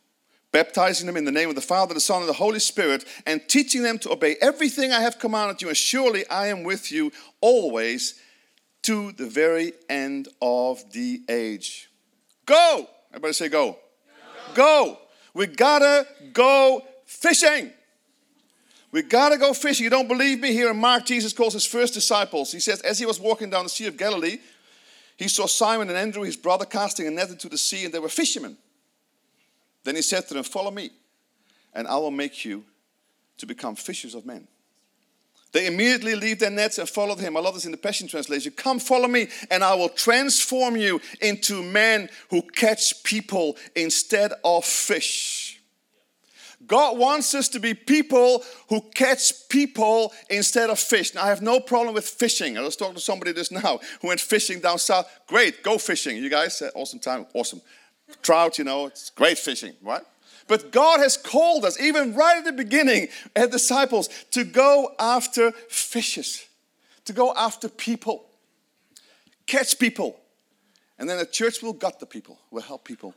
baptizing 0.52 1.06
them 1.06 1.16
in 1.16 1.24
the 1.24 1.32
name 1.32 1.48
of 1.48 1.54
the 1.54 1.60
Father, 1.60 1.94
the 1.94 2.00
Son, 2.00 2.20
and 2.20 2.28
the 2.28 2.34
Holy 2.34 2.58
Spirit, 2.58 3.04
and 3.26 3.46
teaching 3.48 3.82
them 3.82 3.98
to 4.00 4.12
obey 4.12 4.36
everything 4.40 4.92
I 4.92 5.00
have 5.00 5.18
commanded 5.18 5.62
you. 5.62 5.68
And 5.68 5.76
surely 5.76 6.26
I 6.28 6.48
am 6.48 6.64
with 6.64 6.90
you 6.90 7.12
always 7.40 8.20
to 8.82 9.12
the 9.12 9.26
very 9.26 9.72
end 9.88 10.28
of 10.40 10.90
the 10.92 11.22
age. 11.28 11.90
Go! 12.46 12.88
Everybody 13.10 13.32
say 13.34 13.48
go. 13.48 13.78
Go! 14.54 14.54
go. 14.54 14.98
We 15.34 15.46
gotta 15.46 16.06
go 16.32 16.82
fishing. 17.04 17.72
We 18.92 19.02
gotta 19.02 19.36
go 19.36 19.52
fishing. 19.52 19.84
You 19.84 19.90
don't 19.90 20.08
believe 20.08 20.40
me? 20.40 20.52
Here 20.52 20.70
in 20.70 20.76
Mark, 20.76 21.06
Jesus 21.06 21.32
calls 21.32 21.52
his 21.52 21.64
first 21.64 21.94
disciples. 21.94 22.50
He 22.50 22.58
says, 22.58 22.80
as 22.80 22.98
he 22.98 23.06
was 23.06 23.20
walking 23.20 23.50
down 23.50 23.64
the 23.64 23.70
Sea 23.70 23.86
of 23.86 23.96
Galilee, 23.96 24.38
he 25.16 25.28
saw 25.28 25.46
Simon 25.46 25.88
and 25.88 25.96
Andrew, 25.96 26.22
his 26.22 26.36
brother, 26.36 26.64
casting 26.64 27.06
a 27.06 27.10
net 27.10 27.28
into 27.28 27.48
the 27.48 27.58
sea, 27.58 27.84
and 27.84 27.94
they 27.94 27.98
were 27.98 28.08
fishermen. 28.08 28.56
Then 29.84 29.96
he 29.96 30.02
said 30.02 30.28
to 30.28 30.34
them, 30.34 30.44
Follow 30.44 30.70
me, 30.70 30.90
and 31.72 31.86
I 31.86 31.96
will 31.96 32.10
make 32.10 32.44
you 32.44 32.64
to 33.38 33.46
become 33.46 33.74
fishers 33.74 34.14
of 34.14 34.26
men. 34.26 34.46
They 35.52 35.66
immediately 35.66 36.14
leave 36.14 36.38
their 36.38 36.50
nets 36.50 36.78
and 36.78 36.88
followed 36.88 37.18
him. 37.18 37.36
I 37.36 37.40
love 37.40 37.54
this 37.54 37.64
in 37.64 37.72
the 37.72 37.76
Passion 37.76 38.06
Translation. 38.06 38.52
Come 38.56 38.78
follow 38.78 39.08
me, 39.08 39.28
and 39.50 39.64
I 39.64 39.74
will 39.74 39.88
transform 39.88 40.76
you 40.76 41.00
into 41.20 41.62
men 41.62 42.08
who 42.28 42.42
catch 42.42 43.02
people 43.02 43.56
instead 43.74 44.32
of 44.44 44.64
fish. 44.64 45.60
God 46.66 46.98
wants 46.98 47.34
us 47.34 47.48
to 47.48 47.58
be 47.58 47.74
people 47.74 48.44
who 48.68 48.82
catch 48.94 49.48
people 49.48 50.12
instead 50.28 50.70
of 50.70 50.78
fish. 50.78 51.14
Now, 51.14 51.24
I 51.24 51.28
have 51.28 51.42
no 51.42 51.58
problem 51.58 51.94
with 51.94 52.06
fishing. 52.06 52.56
I 52.56 52.60
was 52.60 52.76
talking 52.76 52.94
to 52.94 53.00
somebody 53.00 53.32
just 53.32 53.50
now 53.50 53.80
who 54.00 54.08
went 54.08 54.20
fishing 54.20 54.60
down 54.60 54.78
south. 54.78 55.10
Great, 55.26 55.64
go 55.64 55.78
fishing. 55.78 56.16
You 56.18 56.30
guys, 56.30 56.62
uh, 56.62 56.70
awesome 56.76 57.00
time, 57.00 57.26
awesome. 57.34 57.60
Trout, 58.22 58.58
you 58.58 58.64
know, 58.64 58.86
it's 58.86 59.10
great 59.10 59.38
fishing, 59.38 59.74
right? 59.82 60.02
But 60.46 60.72
God 60.72 61.00
has 61.00 61.16
called 61.16 61.64
us, 61.64 61.80
even 61.80 62.14
right 62.14 62.38
at 62.38 62.44
the 62.44 62.52
beginning, 62.52 63.08
as 63.36 63.48
disciples, 63.48 64.08
to 64.32 64.44
go 64.44 64.94
after 64.98 65.52
fishes, 65.68 66.44
to 67.04 67.12
go 67.12 67.32
after 67.36 67.68
people, 67.68 68.26
catch 69.46 69.78
people. 69.78 70.16
And 70.98 71.08
then 71.08 71.18
the 71.18 71.26
church 71.26 71.62
will 71.62 71.72
gut 71.72 72.00
the 72.00 72.06
people, 72.06 72.38
will 72.50 72.62
help 72.62 72.84
people 72.84 73.14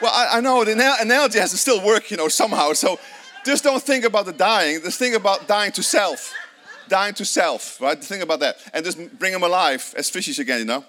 well, 0.00 0.12
I, 0.14 0.38
I 0.38 0.40
know 0.40 0.64
the 0.64 0.72
analogy 1.00 1.38
has 1.38 1.50
to 1.52 1.56
still 1.56 1.84
work, 1.84 2.10
you 2.10 2.16
know, 2.16 2.28
somehow. 2.28 2.72
So 2.72 2.98
just 3.44 3.64
don't 3.64 3.82
think 3.82 4.04
about 4.04 4.26
the 4.26 4.32
dying. 4.32 4.80
Just 4.82 4.98
think 4.98 5.14
about 5.14 5.48
dying 5.48 5.72
to 5.72 5.82
self. 5.82 6.32
Dying 6.88 7.14
to 7.14 7.24
self, 7.24 7.80
right? 7.80 8.02
Think 8.02 8.22
about 8.22 8.40
that. 8.40 8.56
And 8.72 8.84
just 8.84 9.18
bring 9.18 9.32
them 9.32 9.42
alive 9.42 9.94
as 9.96 10.10
fishes 10.10 10.38
again, 10.38 10.60
you 10.60 10.64
know? 10.64 10.84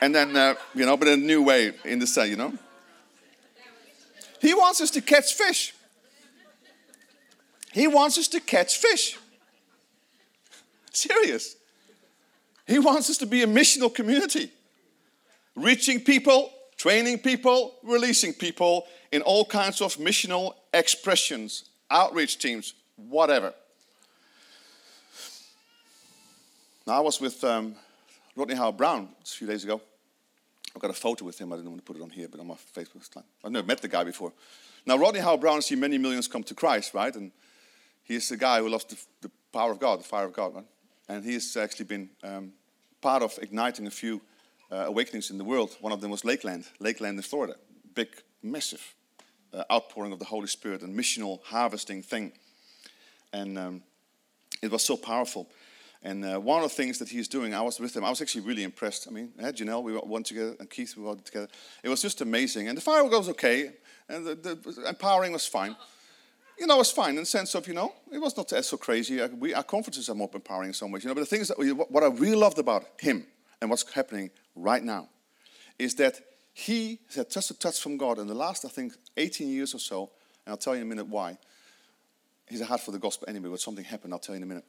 And 0.00 0.14
then, 0.14 0.36
uh, 0.36 0.54
you 0.74 0.86
know, 0.86 0.96
but 0.96 1.08
in 1.08 1.20
a 1.20 1.22
new 1.22 1.42
way 1.42 1.72
in 1.84 1.98
the 1.98 2.06
sun, 2.06 2.30
you 2.30 2.36
know? 2.36 2.54
He 4.40 4.54
wants 4.54 4.80
us 4.80 4.90
to 4.92 5.00
catch 5.00 5.34
fish. 5.34 5.74
He 7.72 7.86
wants 7.86 8.16
us 8.18 8.28
to 8.28 8.40
catch 8.40 8.78
fish. 8.78 9.18
Serious. 10.92 11.56
He 12.66 12.78
wants 12.78 13.10
us 13.10 13.18
to 13.18 13.26
be 13.26 13.42
a 13.42 13.46
missional 13.46 13.94
community, 13.94 14.50
reaching 15.54 16.00
people 16.00 16.50
training 16.80 17.18
people, 17.18 17.74
releasing 17.82 18.32
people 18.32 18.86
in 19.12 19.20
all 19.20 19.44
kinds 19.44 19.82
of 19.82 19.96
missional 19.96 20.54
expressions, 20.72 21.64
outreach 21.90 22.38
teams, 22.38 22.72
whatever. 22.96 23.52
Now, 26.86 26.94
I 26.94 27.00
was 27.00 27.20
with 27.20 27.44
um, 27.44 27.74
Rodney 28.34 28.54
Howard 28.54 28.78
Browne 28.78 29.08
a 29.22 29.26
few 29.26 29.46
days 29.46 29.62
ago, 29.62 29.82
I've 30.74 30.82
got 30.82 30.90
a 30.90 30.94
photo 30.94 31.24
with 31.24 31.38
him. 31.38 31.52
I 31.52 31.56
didn't 31.56 31.70
want 31.70 31.84
to 31.84 31.92
put 31.92 31.96
it 31.96 32.02
on 32.02 32.10
here, 32.10 32.28
but 32.28 32.40
on 32.40 32.46
my 32.46 32.54
Facebook 32.54 33.04
slide. 33.10 33.24
I've 33.44 33.50
never 33.50 33.66
met 33.66 33.80
the 33.80 33.88
guy 33.88 34.04
before. 34.04 34.32
Now, 34.86 34.96
Rodney 34.96 35.20
Howard 35.20 35.40
Browne 35.40 35.56
has 35.56 35.66
seen 35.66 35.80
many 35.80 35.98
millions 35.98 36.28
come 36.28 36.42
to 36.44 36.54
Christ, 36.54 36.94
right? 36.94 37.14
And 37.14 37.32
he's 38.02 38.28
the 38.28 38.36
guy 38.36 38.60
who 38.60 38.68
loves 38.68 38.84
the, 38.84 38.96
the 39.22 39.30
power 39.52 39.72
of 39.72 39.80
God, 39.80 40.00
the 40.00 40.04
fire 40.04 40.24
of 40.24 40.32
God, 40.32 40.54
right? 40.54 40.66
And 41.08 41.24
he's 41.24 41.56
actually 41.56 41.86
been 41.86 42.10
um, 42.22 42.52
part 43.00 43.22
of 43.22 43.38
igniting 43.42 43.86
a 43.86 43.90
few 43.90 44.20
uh, 44.70 44.84
awakenings 44.86 45.30
in 45.30 45.38
the 45.38 45.44
world. 45.44 45.76
One 45.80 45.92
of 45.92 46.00
them 46.00 46.10
was 46.10 46.24
Lakeland, 46.24 46.66
Lakeland 46.78 47.18
in 47.18 47.22
Florida. 47.22 47.56
Big, 47.94 48.08
massive 48.42 48.94
uh, 49.52 49.64
outpouring 49.72 50.12
of 50.12 50.18
the 50.18 50.24
Holy 50.24 50.46
Spirit 50.46 50.82
and 50.82 50.96
missional 50.96 51.42
harvesting 51.42 52.02
thing. 52.02 52.32
And 53.32 53.58
um, 53.58 53.82
it 54.62 54.70
was 54.70 54.84
so 54.84 54.96
powerful. 54.96 55.48
And 56.02 56.24
uh, 56.24 56.38
one 56.38 56.62
of 56.62 56.70
the 56.70 56.74
things 56.74 56.98
that 56.98 57.10
he's 57.10 57.28
doing, 57.28 57.52
I 57.52 57.60
was 57.60 57.78
with 57.78 57.94
him. 57.94 58.04
I 58.04 58.10
was 58.10 58.22
actually 58.22 58.42
really 58.42 58.62
impressed. 58.62 59.06
I 59.06 59.10
mean, 59.10 59.32
had 59.38 59.56
Janelle, 59.56 59.82
we 59.82 59.98
went 60.02 60.26
together, 60.26 60.56
and 60.58 60.70
Keith, 60.70 60.96
we 60.96 61.02
went 61.02 61.24
together. 61.26 61.48
It 61.82 61.90
was 61.90 62.00
just 62.00 62.22
amazing. 62.22 62.68
And 62.68 62.76
the 62.76 62.82
fire 62.82 63.04
was 63.04 63.28
okay, 63.30 63.72
and 64.08 64.26
the, 64.26 64.34
the 64.34 64.88
empowering 64.88 65.32
was 65.32 65.46
fine. 65.46 65.76
You 66.58 66.66
know, 66.66 66.76
it 66.76 66.78
was 66.78 66.90
fine 66.90 67.10
in 67.10 67.16
the 67.16 67.26
sense 67.26 67.54
of, 67.54 67.68
you 67.68 67.74
know, 67.74 67.92
it 68.10 68.18
was 68.18 68.36
not 68.36 68.50
so 68.64 68.76
crazy. 68.76 69.22
We, 69.26 69.54
our 69.54 69.62
conferences 69.62 70.08
are 70.08 70.14
more 70.14 70.30
empowering 70.32 70.68
in 70.68 70.74
some 70.74 70.90
ways, 70.90 71.04
you 71.04 71.08
know. 71.08 71.14
But 71.14 71.20
the 71.20 71.26
thing 71.26 71.40
is 71.40 71.48
that 71.48 71.86
what 71.90 72.02
I 72.02 72.08
really 72.08 72.36
loved 72.36 72.58
about 72.58 72.84
him 72.98 73.26
and 73.60 73.68
what's 73.68 73.90
happening 73.92 74.30
right 74.54 74.82
now 74.82 75.08
is 75.78 75.94
that 75.96 76.20
he 76.52 76.98
has 77.06 77.16
had 77.16 77.30
just 77.30 77.50
a 77.50 77.58
touch 77.58 77.80
from 77.80 77.96
God 77.96 78.18
in 78.18 78.26
the 78.26 78.34
last, 78.34 78.64
I 78.64 78.68
think, 78.68 78.94
18 79.16 79.48
years 79.48 79.74
or 79.74 79.78
so. 79.78 80.10
And 80.44 80.52
I'll 80.52 80.58
tell 80.58 80.74
you 80.74 80.80
in 80.80 80.86
a 80.86 80.88
minute 80.88 81.06
why. 81.06 81.38
He's 82.46 82.60
a 82.60 82.66
heart 82.66 82.80
for 82.80 82.90
the 82.90 82.98
gospel 82.98 83.28
anyway, 83.28 83.48
but 83.48 83.60
something 83.60 83.84
happened. 83.84 84.12
I'll 84.12 84.18
tell 84.18 84.34
you 84.34 84.38
in 84.38 84.42
a 84.42 84.46
minute 84.46 84.64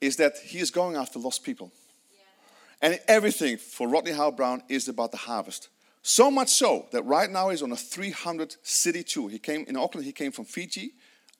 is 0.00 0.16
that 0.16 0.38
he 0.38 0.58
is 0.58 0.70
going 0.70 0.96
after 0.96 1.18
lost 1.18 1.42
people. 1.42 1.72
Yeah. 2.12 2.90
And 2.90 3.00
everything 3.08 3.56
for 3.56 3.88
Rodney 3.88 4.12
Howard 4.12 4.36
Browne 4.36 4.62
is 4.68 4.88
about 4.88 5.10
the 5.10 5.18
harvest. 5.18 5.68
So 6.02 6.30
much 6.30 6.48
so 6.50 6.86
that 6.92 7.02
right 7.02 7.30
now 7.30 7.50
he's 7.50 7.62
on 7.62 7.72
a 7.72 7.76
300 7.76 8.56
city 8.62 9.02
tour. 9.02 9.28
He 9.28 9.38
came 9.38 9.64
in 9.66 9.76
Auckland, 9.76 10.06
he 10.06 10.12
came 10.12 10.32
from 10.32 10.44
Fiji, 10.44 10.92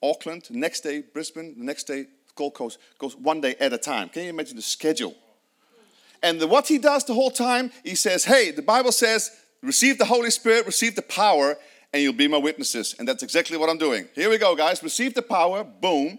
Auckland, 0.03 0.49
next 0.51 0.81
day 0.81 1.03
Brisbane, 1.13 1.55
the 1.59 1.65
next 1.65 1.85
day 1.85 2.07
Gold 2.35 2.55
Coast, 2.55 2.79
goes 2.99 3.17
one 3.17 3.41
day 3.41 3.55
at 3.61 3.73
a 3.73 3.79
time. 3.79 4.09
Can 4.09 4.25
you 4.25 4.31
imagine 4.31 4.57
the 4.57 4.63
schedule? 4.63 5.15
And 6.23 6.41
the, 6.41 6.47
what 6.47 6.67
he 6.67 6.79
does 6.79 7.05
the 7.05 7.15
whole 7.15 7.31
time, 7.31 7.71
he 7.85 7.95
says, 7.95 8.25
Hey, 8.25 8.51
the 8.51 8.63
Bible 8.63 8.91
says, 8.91 9.31
receive 9.63 9.99
the 9.99 10.05
Holy 10.05 10.31
Spirit, 10.31 10.67
receive 10.67 10.97
the 10.97 11.03
power, 11.03 11.57
and 11.93 12.03
you'll 12.03 12.13
be 12.13 12.27
my 12.27 12.39
witnesses. 12.39 12.97
And 12.99 13.07
that's 13.07 13.23
exactly 13.23 13.57
what 13.57 13.71
I'm 13.71 13.79
doing. 13.79 14.09
Here 14.15 14.29
we 14.29 14.39
go, 14.39 14.57
guys. 14.57 14.83
Receive 14.83 15.15
the 15.15 15.23
power, 15.23 15.63
boom 15.63 16.19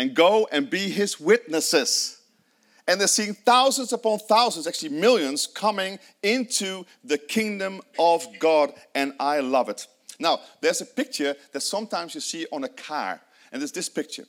and 0.00 0.14
go 0.14 0.48
and 0.50 0.70
be 0.70 0.88
his 0.88 1.20
witnesses. 1.20 2.22
And 2.88 2.98
they're 2.98 3.06
seeing 3.06 3.34
thousands 3.34 3.92
upon 3.92 4.18
thousands, 4.20 4.66
actually 4.66 4.88
millions, 4.88 5.46
coming 5.46 5.98
into 6.22 6.86
the 7.04 7.18
kingdom 7.18 7.82
of 7.98 8.26
God, 8.38 8.72
and 8.94 9.12
I 9.20 9.40
love 9.40 9.68
it. 9.68 9.86
Now, 10.18 10.40
there's 10.62 10.80
a 10.80 10.86
picture 10.86 11.36
that 11.52 11.60
sometimes 11.60 12.14
you 12.14 12.22
see 12.22 12.46
on 12.50 12.64
a 12.64 12.68
car, 12.68 13.20
and 13.52 13.60
there's 13.60 13.72
this 13.72 13.90
picture. 13.90 14.24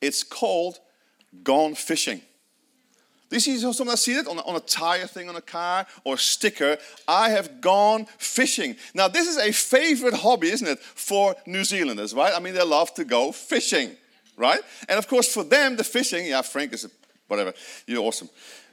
It's 0.00 0.24
called 0.24 0.80
Gone 1.44 1.76
Fishing. 1.76 2.20
You 3.30 3.38
see 3.38 3.58
someone 3.58 3.96
see 3.96 4.14
it 4.14 4.26
on 4.26 4.38
a, 4.38 4.42
on 4.42 4.56
a 4.56 4.60
tire 4.60 5.06
thing 5.06 5.28
on 5.28 5.36
a 5.36 5.40
car 5.40 5.86
or 6.02 6.14
a 6.14 6.18
sticker? 6.18 6.78
I 7.06 7.30
have 7.30 7.60
gone 7.60 8.06
fishing. 8.18 8.74
Now, 8.92 9.06
this 9.06 9.28
is 9.28 9.36
a 9.36 9.52
favorite 9.52 10.14
hobby, 10.14 10.48
isn't 10.48 10.66
it, 10.66 10.80
for 10.80 11.36
New 11.46 11.62
Zealanders, 11.62 12.12
right? 12.12 12.32
I 12.34 12.40
mean, 12.40 12.54
they 12.54 12.64
love 12.64 12.92
to 12.94 13.04
go 13.04 13.30
fishing 13.30 13.96
right? 14.38 14.60
And 14.88 14.98
of 14.98 15.08
course, 15.08 15.32
for 15.32 15.44
them, 15.44 15.76
the 15.76 15.84
fishing, 15.84 16.26
yeah, 16.26 16.42
Frank 16.42 16.72
is 16.72 16.84
a, 16.84 16.90
whatever, 17.26 17.52
you're 17.86 18.02
awesome. 18.02 18.30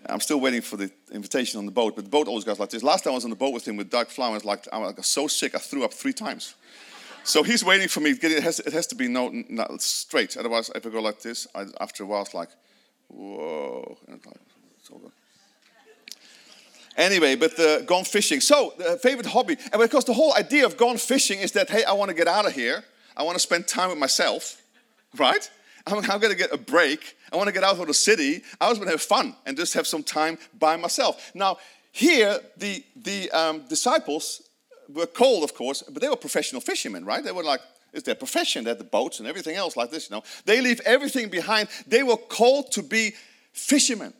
I'm 0.07 0.19
still 0.21 0.39
waiting 0.39 0.61
for 0.61 0.77
the 0.77 0.91
invitation 1.11 1.57
on 1.57 1.65
the 1.65 1.71
boat, 1.71 1.95
but 1.95 2.05
the 2.05 2.11
boat 2.11 2.27
always 2.27 2.43
goes 2.43 2.59
like 2.59 2.69
this. 2.69 2.83
Last 2.83 3.03
time 3.03 3.11
I 3.11 3.15
was 3.15 3.23
on 3.23 3.31
the 3.31 3.35
boat 3.35 3.53
with 3.53 3.67
him 3.67 3.75
with 3.75 3.89
Doug 3.89 4.07
Flowers, 4.07 4.45
like 4.45 4.67
I 4.71 4.77
was 4.77 5.07
so 5.07 5.27
sick 5.27 5.55
I 5.55 5.57
threw 5.57 5.83
up 5.83 5.93
three 5.93 6.13
times. 6.13 6.55
So 7.23 7.41
he's 7.41 7.63
waiting 7.63 7.87
for 7.87 8.01
me. 8.01 8.11
It 8.11 8.43
has, 8.43 8.59
it 8.59 8.71
has 8.73 8.85
to 8.87 8.95
be 8.95 9.07
no, 9.07 9.31
no, 9.49 9.65
straight. 9.79 10.37
Otherwise, 10.37 10.69
if 10.75 10.85
I 10.85 10.89
go 10.89 11.01
like 11.01 11.21
this, 11.21 11.47
I, 11.55 11.65
after 11.81 12.03
a 12.03 12.05
while, 12.05 12.21
it's 12.21 12.35
like, 12.35 12.49
whoa. 13.07 13.97
It's 14.07 14.91
all 14.91 14.99
good. 14.99 15.11
Anyway, 16.95 17.35
but 17.35 17.57
the 17.57 17.83
gone 17.87 18.05
fishing. 18.05 18.39
So, 18.39 18.73
the 18.77 18.99
favorite 19.01 19.25
hobby. 19.25 19.57
And 19.73 19.81
because 19.81 20.05
the 20.05 20.13
whole 20.13 20.35
idea 20.35 20.67
of 20.67 20.77
gone 20.77 20.97
fishing 20.97 21.39
is 21.39 21.51
that, 21.53 21.69
hey, 21.69 21.83
I 21.83 21.93
want 21.93 22.09
to 22.09 22.15
get 22.15 22.27
out 22.27 22.45
of 22.45 22.53
here. 22.53 22.83
I 23.17 23.23
want 23.23 23.35
to 23.35 23.39
spend 23.39 23.67
time 23.67 23.89
with 23.89 23.97
myself 23.97 24.61
right? 25.15 25.49
I'm, 25.87 25.99
I'm 26.09 26.19
going 26.19 26.31
to 26.31 26.37
get 26.37 26.51
a 26.51 26.57
break. 26.57 27.15
I 27.31 27.37
want 27.37 27.47
to 27.47 27.53
get 27.53 27.63
out 27.63 27.79
of 27.79 27.87
the 27.87 27.93
city. 27.93 28.43
I 28.59 28.69
was 28.69 28.77
going 28.77 28.87
to 28.87 28.93
have 28.93 29.01
fun 29.01 29.35
and 29.45 29.55
just 29.55 29.73
have 29.73 29.87
some 29.87 30.03
time 30.03 30.37
by 30.57 30.77
myself. 30.77 31.31
Now, 31.33 31.57
here, 31.91 32.39
the, 32.57 32.83
the 32.95 33.31
um, 33.31 33.65
disciples 33.67 34.41
were 34.89 35.05
called, 35.05 35.43
of 35.43 35.53
course, 35.53 35.81
but 35.81 36.01
they 36.01 36.09
were 36.09 36.15
professional 36.15 36.61
fishermen, 36.61 37.05
right? 37.05 37.23
They 37.23 37.31
were 37.31 37.43
like, 37.43 37.61
it's 37.93 38.03
their 38.03 38.15
profession. 38.15 38.65
They 38.65 38.71
had 38.71 38.79
the 38.79 38.83
boats 38.83 39.19
and 39.19 39.27
everything 39.27 39.55
else 39.55 39.77
like 39.77 39.91
this, 39.91 40.09
you 40.09 40.15
know. 40.15 40.23
They 40.43 40.59
leave 40.59 40.81
everything 40.85 41.29
behind. 41.29 41.69
They 41.87 42.03
were 42.03 42.17
called 42.17 42.71
to 42.73 42.83
be 42.83 43.13
fishermen. 43.53 44.13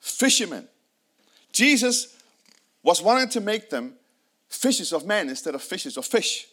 Fishermen. 0.00 0.68
Jesus 1.50 2.14
was 2.82 3.00
wanting 3.00 3.30
to 3.30 3.40
make 3.40 3.70
them 3.70 3.94
fishes 4.48 4.92
of 4.92 5.06
men 5.06 5.28
instead 5.28 5.54
of 5.54 5.62
fishes 5.62 5.96
of 5.96 6.04
fish. 6.04 6.46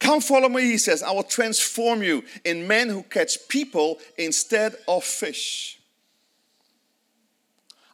Come 0.00 0.20
follow 0.20 0.48
me, 0.48 0.62
he 0.62 0.78
says. 0.78 1.02
I 1.02 1.12
will 1.12 1.22
transform 1.22 2.02
you 2.02 2.24
in 2.44 2.66
men 2.66 2.88
who 2.88 3.02
catch 3.02 3.48
people 3.48 3.98
instead 4.18 4.76
of 4.86 5.04
fish. 5.04 5.80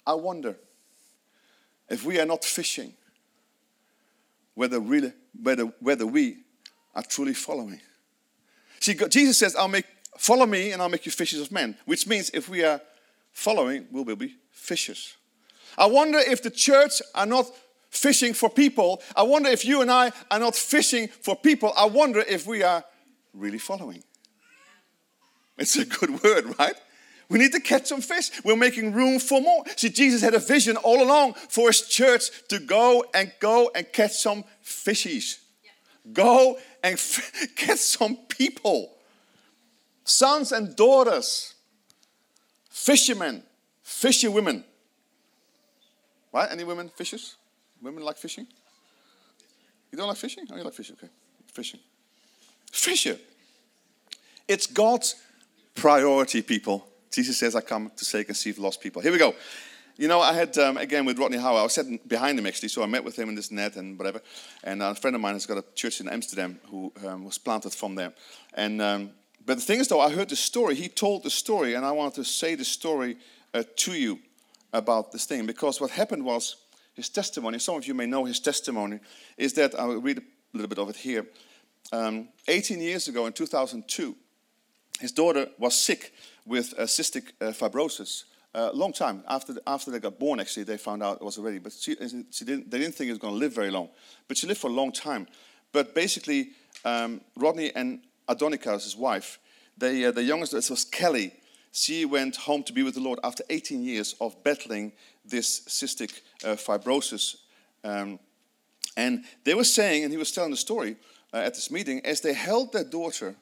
I 0.06 0.14
wonder 0.14 0.56
if 1.88 2.04
we 2.04 2.18
are 2.20 2.26
not 2.26 2.44
fishing, 2.44 2.94
whether, 4.54 4.80
really, 4.80 5.12
whether, 5.40 5.64
whether 5.80 6.06
we 6.06 6.38
are 6.94 7.02
truly 7.02 7.34
following. 7.34 7.80
See, 8.80 8.94
Jesus 8.94 9.38
says, 9.38 9.54
I'll 9.54 9.68
make, 9.68 9.84
follow 10.16 10.46
me 10.46 10.72
and 10.72 10.80
I'll 10.80 10.88
make 10.88 11.06
you 11.06 11.12
fishers 11.12 11.40
of 11.40 11.52
men, 11.52 11.76
which 11.84 12.06
means 12.06 12.30
if 12.30 12.48
we 12.48 12.64
are 12.64 12.80
following, 13.32 13.86
we 13.92 14.02
will 14.02 14.16
be 14.16 14.36
fishers. 14.50 15.16
I 15.78 15.86
wonder 15.86 16.18
if 16.18 16.42
the 16.42 16.50
church 16.50 17.02
are 17.14 17.26
not 17.26 17.46
fishing 17.90 18.32
for 18.32 18.48
people. 18.48 19.02
I 19.14 19.22
wonder 19.22 19.50
if 19.50 19.64
you 19.64 19.82
and 19.82 19.90
I 19.90 20.12
are 20.30 20.38
not 20.38 20.54
fishing 20.54 21.08
for 21.08 21.36
people. 21.36 21.72
I 21.76 21.86
wonder 21.86 22.20
if 22.20 22.46
we 22.46 22.62
are 22.62 22.84
really 23.34 23.58
following. 23.58 24.02
It's 25.58 25.76
a 25.76 25.84
good 25.84 26.22
word, 26.22 26.58
right? 26.58 26.74
We 27.28 27.38
need 27.38 27.52
to 27.52 27.60
catch 27.60 27.86
some 27.86 28.00
fish. 28.00 28.30
We're 28.44 28.56
making 28.56 28.92
room 28.92 29.20
for 29.20 29.40
more. 29.40 29.64
See, 29.76 29.90
Jesus 29.90 30.22
had 30.22 30.34
a 30.34 30.40
vision 30.40 30.76
all 30.78 31.02
along 31.02 31.34
for 31.34 31.68
his 31.68 31.82
church 31.82 32.30
to 32.48 32.58
go 32.58 33.04
and 33.14 33.32
go 33.38 33.70
and 33.74 33.90
catch 33.92 34.12
some 34.12 34.44
fishies. 34.64 35.38
Go 36.12 36.58
and 36.82 36.94
f- 36.94 37.54
catch 37.56 37.78
some 37.78 38.16
people. 38.28 38.90
Sons 40.04 40.50
and 40.50 40.74
daughters, 40.74 41.54
fishermen, 42.68 43.44
fishy 43.82 44.26
women. 44.26 44.64
Right? 46.32 46.50
Any 46.50 46.64
women 46.64 46.88
fishers? 46.88 47.36
Women 47.82 48.04
like 48.04 48.18
fishing? 48.18 48.46
You 49.90 49.98
don't 49.98 50.08
like 50.08 50.16
fishing? 50.16 50.46
Oh, 50.50 50.56
you 50.56 50.62
like 50.62 50.74
fishing? 50.74 50.96
Okay. 50.98 51.12
Fishing. 51.52 51.80
Fisher. 52.70 53.18
It's 54.46 54.66
God's 54.66 55.16
priority, 55.74 56.42
people. 56.42 56.86
Jesus 57.10 57.38
says, 57.38 57.56
I 57.56 57.60
come 57.60 57.90
to 57.96 58.04
save 58.04 58.28
and 58.28 58.36
save 58.36 58.58
lost 58.58 58.80
people. 58.80 59.02
Here 59.02 59.12
we 59.12 59.18
go. 59.18 59.34
You 59.96 60.08
know, 60.08 60.20
I 60.20 60.32
had, 60.32 60.56
um, 60.58 60.76
again, 60.76 61.04
with 61.04 61.18
Rodney 61.18 61.36
Howard, 61.36 61.60
I 61.60 61.62
was 61.64 61.74
sitting 61.74 61.98
behind 62.06 62.38
him 62.38 62.46
actually, 62.46 62.68
so 62.68 62.82
I 62.82 62.86
met 62.86 63.04
with 63.04 63.18
him 63.18 63.28
in 63.28 63.34
this 63.34 63.50
net 63.50 63.76
and 63.76 63.98
whatever. 63.98 64.22
And 64.64 64.82
a 64.82 64.94
friend 64.94 65.14
of 65.14 65.20
mine 65.20 65.34
has 65.34 65.44
got 65.44 65.58
a 65.58 65.64
church 65.74 66.00
in 66.00 66.08
Amsterdam 66.08 66.58
who 66.70 66.92
um, 67.06 67.24
was 67.24 67.36
planted 67.36 67.74
from 67.74 67.96
there. 67.96 68.12
And, 68.54 68.80
um, 68.80 69.10
but 69.44 69.56
the 69.56 69.62
thing 69.62 69.80
is, 69.80 69.88
though, 69.88 70.00
I 70.00 70.10
heard 70.10 70.28
the 70.28 70.36
story. 70.36 70.74
He 70.74 70.88
told 70.88 71.22
the 71.22 71.30
story, 71.30 71.74
and 71.74 71.84
I 71.84 71.92
wanted 71.92 72.14
to 72.14 72.24
say 72.24 72.54
the 72.54 72.64
story 72.64 73.18
uh, 73.52 73.64
to 73.76 73.92
you 73.92 74.20
about 74.72 75.12
this 75.12 75.26
thing. 75.26 75.44
Because 75.46 75.80
what 75.80 75.90
happened 75.90 76.24
was, 76.24 76.56
his 77.00 77.08
testimony, 77.08 77.58
some 77.58 77.76
of 77.76 77.86
you 77.86 77.94
may 77.94 78.06
know 78.06 78.24
his 78.24 78.40
testimony, 78.40 79.00
is 79.36 79.54
that 79.54 79.78
I'll 79.78 80.00
read 80.00 80.18
a 80.18 80.22
little 80.52 80.68
bit 80.68 80.78
of 80.78 80.88
it 80.90 80.96
here. 80.96 81.26
Um, 81.92 82.28
18 82.46 82.80
years 82.80 83.08
ago, 83.08 83.26
in 83.26 83.32
2002, 83.32 84.14
his 85.00 85.12
daughter 85.12 85.48
was 85.58 85.74
sick 85.74 86.12
with 86.44 86.74
uh, 86.78 86.82
cystic 86.82 87.32
uh, 87.40 87.46
fibrosis. 87.46 88.24
A 88.52 88.68
uh, 88.68 88.72
long 88.72 88.92
time 88.92 89.22
after 89.28 89.52
the, 89.54 89.62
after 89.66 89.90
they 89.90 90.00
got 90.00 90.18
born, 90.18 90.40
actually, 90.40 90.64
they 90.64 90.76
found 90.76 91.02
out 91.02 91.16
it 91.20 91.24
was 91.24 91.38
already. 91.38 91.58
But 91.58 91.72
she, 91.72 91.96
she 92.30 92.44
didn't, 92.44 92.70
they 92.70 92.78
didn't 92.78 92.94
think 92.94 93.08
it 93.08 93.12
was 93.12 93.18
going 93.18 93.34
to 93.34 93.38
live 93.38 93.54
very 93.54 93.70
long. 93.70 93.88
But 94.28 94.36
she 94.36 94.46
lived 94.46 94.60
for 94.60 94.68
a 94.68 94.72
long 94.72 94.92
time. 94.92 95.26
But 95.72 95.94
basically, 95.94 96.50
um, 96.84 97.20
Rodney 97.36 97.74
and 97.74 98.00
Adonica, 98.28 98.74
his 98.74 98.96
wife, 98.96 99.38
they, 99.78 100.04
uh, 100.04 100.10
the 100.10 100.22
youngest, 100.22 100.52
this 100.52 100.68
was 100.68 100.84
Kelly. 100.84 101.32
She 101.72 102.04
went 102.04 102.36
home 102.36 102.64
to 102.64 102.72
be 102.72 102.82
with 102.82 102.94
the 102.94 103.00
Lord 103.00 103.20
after 103.22 103.44
18 103.48 103.82
years 103.82 104.16
of 104.20 104.42
battling 104.42 104.92
this 105.30 105.60
cystic 105.60 106.20
uh, 106.44 106.56
fibrosis. 106.56 107.36
Um, 107.84 108.18
and 108.96 109.24
they 109.44 109.54
were 109.54 109.64
saying, 109.64 110.04
and 110.04 110.12
he 110.12 110.18
was 110.18 110.32
telling 110.32 110.50
the 110.50 110.56
story 110.56 110.96
uh, 111.32 111.38
at 111.38 111.54
this 111.54 111.70
meeting, 111.70 112.04
as 112.04 112.20
they 112.20 112.34
held 112.34 112.72
their 112.72 112.84
daughter 112.84 113.34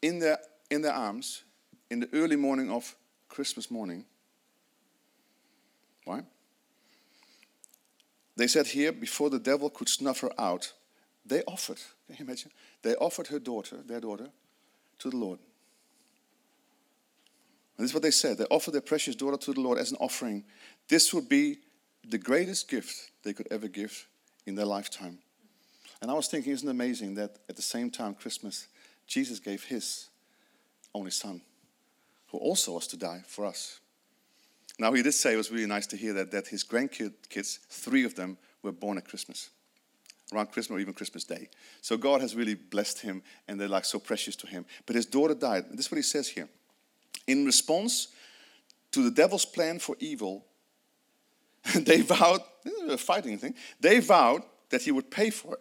in 0.00 0.18
their, 0.20 0.38
in 0.70 0.82
their 0.82 0.92
arms 0.92 1.42
in 1.90 2.00
the 2.00 2.08
early 2.12 2.36
morning 2.36 2.70
of 2.70 2.94
Christmas 3.28 3.70
morning. 3.70 4.04
Why? 6.04 6.22
they 8.38 8.46
said 8.46 8.68
here, 8.68 8.92
before 8.92 9.30
the 9.30 9.40
devil 9.40 9.68
could 9.68 9.88
snuff 9.88 10.20
her 10.20 10.30
out, 10.38 10.72
they 11.26 11.42
offered, 11.42 11.78
can 12.06 12.16
you 12.18 12.24
imagine? 12.24 12.52
They 12.82 12.94
offered 12.94 13.26
her 13.26 13.40
daughter, 13.40 13.78
their 13.84 14.00
daughter, 14.00 14.28
to 15.00 15.10
the 15.10 15.16
Lord. 15.16 15.40
And 17.78 17.84
this 17.84 17.92
is 17.92 17.94
what 17.94 18.02
they 18.02 18.10
said. 18.10 18.38
They 18.38 18.44
offered 18.46 18.72
their 18.72 18.80
precious 18.80 19.14
daughter 19.14 19.36
to 19.36 19.52
the 19.52 19.60
Lord 19.60 19.78
as 19.78 19.92
an 19.92 19.98
offering. 20.00 20.44
This 20.88 21.14
would 21.14 21.28
be 21.28 21.58
the 22.08 22.18
greatest 22.18 22.68
gift 22.68 23.12
they 23.22 23.32
could 23.32 23.46
ever 23.50 23.68
give 23.68 24.08
in 24.46 24.56
their 24.56 24.66
lifetime. 24.66 25.18
And 26.02 26.10
I 26.10 26.14
was 26.14 26.26
thinking, 26.26 26.52
isn't 26.52 26.68
it 26.68 26.70
amazing 26.70 27.14
that 27.14 27.36
at 27.48 27.56
the 27.56 27.62
same 27.62 27.90
time, 27.90 28.14
Christmas, 28.14 28.66
Jesus 29.06 29.38
gave 29.38 29.64
his 29.64 30.08
only 30.94 31.10
son, 31.10 31.40
who 32.28 32.38
also 32.38 32.72
was 32.72 32.86
to 32.88 32.96
die 32.96 33.22
for 33.26 33.44
us. 33.44 33.80
Now, 34.78 34.92
he 34.92 35.02
did 35.02 35.12
say 35.12 35.34
it 35.34 35.36
was 35.36 35.50
really 35.50 35.66
nice 35.66 35.86
to 35.88 35.96
hear 35.96 36.12
that, 36.14 36.30
that 36.30 36.48
his 36.48 36.64
grandkids, 36.64 37.58
three 37.68 38.04
of 38.04 38.14
them, 38.14 38.38
were 38.62 38.72
born 38.72 38.98
at 38.98 39.08
Christmas, 39.08 39.50
around 40.32 40.52
Christmas 40.52 40.76
or 40.76 40.80
even 40.80 40.94
Christmas 40.94 41.24
Day. 41.24 41.48
So 41.80 41.96
God 41.96 42.20
has 42.20 42.36
really 42.36 42.54
blessed 42.54 43.00
him, 43.00 43.22
and 43.46 43.60
they're 43.60 43.68
like 43.68 43.84
so 43.84 43.98
precious 43.98 44.36
to 44.36 44.46
him. 44.46 44.66
But 44.86 44.96
his 44.96 45.06
daughter 45.06 45.34
died. 45.34 45.66
This 45.70 45.86
is 45.86 45.92
what 45.92 45.96
he 45.96 46.02
says 46.02 46.28
here. 46.28 46.48
In 47.28 47.44
response 47.44 48.08
to 48.90 49.02
the 49.02 49.10
devil's 49.10 49.44
plan 49.44 49.78
for 49.78 49.94
evil, 50.00 50.46
they 51.76 52.00
vowed, 52.00 52.40
a 52.88 52.96
fighting 52.96 53.38
thing, 53.38 53.54
they 53.78 54.00
vowed 54.00 54.42
that 54.70 54.82
he 54.82 54.90
would 54.90 55.10
pay 55.10 55.30
for 55.30 55.54
it, 55.54 55.60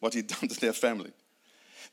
what 0.00 0.12
he'd 0.12 0.26
done 0.40 0.48
to 0.48 0.60
their 0.60 0.72
family. 0.74 1.12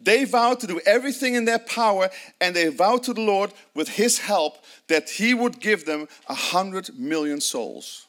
They 0.01 0.25
vowed 0.25 0.59
to 0.59 0.67
do 0.67 0.81
everything 0.85 1.35
in 1.35 1.45
their 1.45 1.59
power, 1.59 2.09
and 2.41 2.55
they 2.55 2.67
vowed 2.67 3.03
to 3.03 3.13
the 3.13 3.21
Lord 3.21 3.53
with 3.73 3.87
His 3.87 4.19
help 4.19 4.57
that 4.87 5.09
He 5.09 5.33
would 5.33 5.61
give 5.61 5.85
them 5.85 6.09
a 6.27 6.33
hundred 6.33 6.99
million 6.99 7.39
souls 7.39 8.07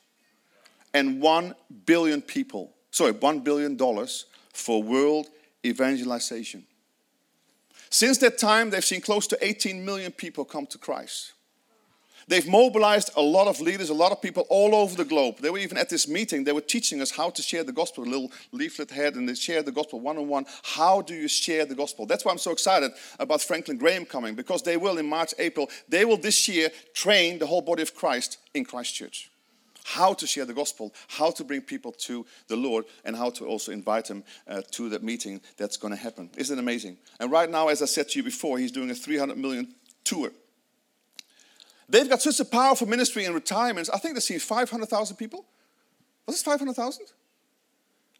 and 0.92 1.20
one 1.20 1.54
billion 1.84 2.22
people, 2.22 2.72
sorry, 2.90 3.12
one 3.12 3.40
billion 3.40 3.76
dollars 3.76 4.24
for 4.52 4.82
world 4.82 5.26
evangelization. 5.64 6.64
Since 7.90 8.18
that 8.18 8.38
time, 8.38 8.70
they've 8.70 8.84
seen 8.84 9.00
close 9.00 9.26
to 9.28 9.38
18 9.44 9.84
million 9.84 10.12
people 10.12 10.44
come 10.44 10.66
to 10.66 10.78
Christ. 10.78 11.32
They've 12.28 12.48
mobilized 12.48 13.10
a 13.16 13.22
lot 13.22 13.46
of 13.46 13.60
leaders, 13.60 13.88
a 13.88 13.94
lot 13.94 14.10
of 14.10 14.20
people 14.20 14.46
all 14.48 14.74
over 14.74 14.96
the 14.96 15.04
globe. 15.04 15.38
They 15.38 15.50
were 15.50 15.58
even 15.58 15.78
at 15.78 15.88
this 15.88 16.08
meeting, 16.08 16.42
they 16.42 16.52
were 16.52 16.60
teaching 16.60 17.00
us 17.00 17.12
how 17.12 17.30
to 17.30 17.40
share 17.40 17.62
the 17.62 17.72
gospel. 17.72 18.02
A 18.02 18.06
little 18.06 18.32
leaflet 18.50 18.90
had, 18.90 19.14
and 19.14 19.28
they 19.28 19.34
share 19.34 19.62
the 19.62 19.70
gospel 19.70 20.00
one 20.00 20.18
on 20.18 20.26
one. 20.26 20.44
How 20.64 21.02
do 21.02 21.14
you 21.14 21.28
share 21.28 21.64
the 21.64 21.76
gospel? 21.76 22.04
That's 22.04 22.24
why 22.24 22.32
I'm 22.32 22.38
so 22.38 22.50
excited 22.50 22.90
about 23.20 23.42
Franklin 23.42 23.78
Graham 23.78 24.04
coming, 24.04 24.34
because 24.34 24.62
they 24.62 24.76
will 24.76 24.98
in 24.98 25.08
March, 25.08 25.34
April, 25.38 25.70
they 25.88 26.04
will 26.04 26.16
this 26.16 26.48
year 26.48 26.70
train 26.94 27.38
the 27.38 27.46
whole 27.46 27.62
body 27.62 27.82
of 27.82 27.94
Christ 27.94 28.38
in 28.54 28.64
Christchurch. 28.64 29.30
How 29.94 30.14
to 30.14 30.26
share 30.26 30.44
the 30.44 30.54
gospel, 30.54 30.92
how 31.08 31.30
to 31.30 31.44
bring 31.44 31.60
people 31.60 31.92
to 31.92 32.26
the 32.48 32.56
Lord, 32.56 32.86
and 33.04 33.14
how 33.14 33.30
to 33.30 33.46
also 33.46 33.72
invite 33.72 34.06
them 34.06 34.24
uh, 34.48 34.62
to 34.72 34.88
that 34.88 35.02
meeting 35.02 35.40
that's 35.56 35.76
going 35.76 35.92
to 35.92 36.00
happen. 36.00 36.30
Isn't 36.36 36.58
it 36.58 36.60
amazing? 36.60 36.96
And 37.20 37.30
right 37.30 37.50
now, 37.50 37.68
as 37.68 37.82
I 37.82 37.86
said 37.86 38.08
to 38.10 38.18
you 38.18 38.24
before, 38.24 38.58
he's 38.58 38.72
doing 38.72 38.90
a 38.90 38.94
300 38.94 39.38
million 39.38 39.74
tour 40.02 40.30
They've 41.88 42.08
got 42.08 42.20
such 42.20 42.40
a 42.40 42.44
powerful 42.44 42.86
ministry 42.86 43.24
in 43.24 43.34
retirements. 43.34 43.90
I 43.90 43.98
think 43.98 44.14
they 44.14 44.20
see 44.20 44.38
500,000 44.38 45.16
people. 45.16 45.44
Was 46.26 46.40
it 46.40 46.44
500,000? 46.44 47.06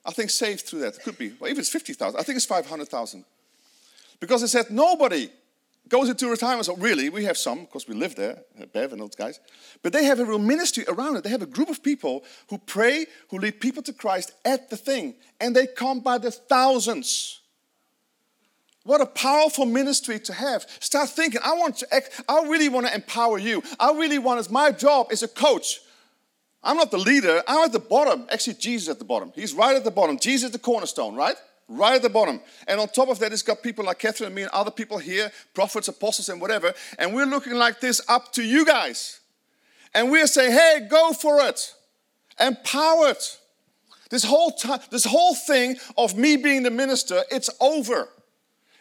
I 0.05 0.13
think 0.13 0.31
saved 0.31 0.67
through 0.67 0.81
that. 0.81 0.97
It 0.97 1.03
could 1.03 1.19
be. 1.19 1.33
Well, 1.41 1.51
even 1.51 1.61
it's 1.61 1.69
50,000. 1.69 2.19
I 2.19 2.23
think 2.23 2.37
it's 2.37 2.47
500,000. 2.47 3.25
Because 4.21 4.41
they 4.43 4.47
said 4.47 4.71
nobody 4.71 5.31
goes 5.89 6.09
into 6.09 6.29
retirement. 6.29 6.67
So 6.67 6.77
really, 6.77 7.09
we 7.09 7.25
have 7.25 7.37
some, 7.37 7.61
because 7.61 7.87
we 7.87 7.95
live 7.95 8.15
there, 8.17 8.39
Bev 8.73 8.93
and 8.93 9.01
those 9.01 9.15
guys. 9.15 9.41
But 9.83 9.93
they 9.93 10.05
have 10.05 10.21
a 10.21 10.25
real 10.25 10.39
ministry 10.39 10.85
around 10.89 11.17
it. 11.17 11.25
They 11.25 11.31
have 11.31 11.43
a 11.43 11.47
group 11.47 11.69
of 11.69 11.83
people 11.83 12.25
who 12.49 12.59
pray, 12.59 13.07
who 13.31 13.39
lead 13.39 13.61
people 13.61 13.83
to 13.85 13.93
Christ 13.93 14.33
at 14.45 14.71
the 14.71 14.77
thing. 14.77 15.15
And 15.41 15.55
they 15.55 15.67
come 15.67 16.01
by 16.01 16.19
the 16.19 16.31
thousands. 16.31 17.41
What 18.85 19.01
a 19.01 19.07
powerful 19.07 19.67
ministry 19.67 20.21
to 20.21 20.33
have. 20.33 20.65
Start 20.79 21.09
thinking, 21.09 21.41
I 21.45 21.55
want 21.55 21.79
to 21.79 21.95
act, 21.95 22.23
I 22.29 22.43
really 22.43 22.69
want 22.69 22.87
to 22.87 22.95
empower 22.95 23.37
you. 23.39 23.63
I 23.81 23.93
really 23.93 24.19
want 24.19 24.39
as 24.39 24.49
my 24.49 24.71
job 24.71 25.09
as 25.11 25.25
a 25.25 25.29
coach. 25.29 25.81
I'm 26.63 26.77
not 26.77 26.93
the 26.93 26.99
leader, 26.99 27.43
I'm 27.49 27.65
at 27.65 27.73
the 27.73 27.81
bottom. 27.81 28.27
Actually, 28.31 28.55
Jesus 28.55 28.89
at 28.89 28.99
the 28.99 29.05
bottom. 29.05 29.33
He's 29.35 29.55
right 29.55 29.77
at 29.77 29.85
the 29.85 29.91
bottom. 29.91 30.19
Jesus 30.19 30.51
the 30.51 30.59
cornerstone, 30.59 31.17
right? 31.17 31.37
Right 31.69 31.97
at 31.97 32.03
the 32.03 32.09
bottom. 32.09 32.41
And 32.69 32.79
on 32.79 32.89
top 32.89 33.09
of 33.09 33.19
that, 33.19 33.33
it's 33.33 33.43
got 33.43 33.63
people 33.63 33.85
like 33.85 33.99
Catherine 33.99 34.29
and 34.29 34.35
me 34.35 34.43
and 34.43 34.51
other 34.53 34.71
people 34.71 34.99
here, 34.99 35.33
prophets, 35.53 35.89
apostles, 35.89 36.29
and 36.29 36.41
whatever. 36.41 36.73
And 36.99 37.13
we're 37.13 37.27
looking 37.27 37.55
like 37.55 37.81
this 37.81 38.01
up 38.09 38.33
to 38.35 38.43
you 38.43 38.65
guys. 38.65 39.21
And 39.93 40.11
we're 40.11 40.29
saying, 40.29 40.53
hey, 40.53 40.87
go 40.89 41.13
for 41.13 41.41
it. 41.41 41.75
Empower 42.39 43.09
it. 43.09 43.39
This 44.11 44.23
whole 44.23 44.53
time, 44.53 44.81
this 44.91 45.05
whole 45.05 45.35
thing 45.35 45.77
of 45.99 46.17
me 46.17 46.37
being 46.37 46.63
the 46.63 46.71
minister, 46.71 47.23
it's 47.31 47.51
over. 47.61 48.09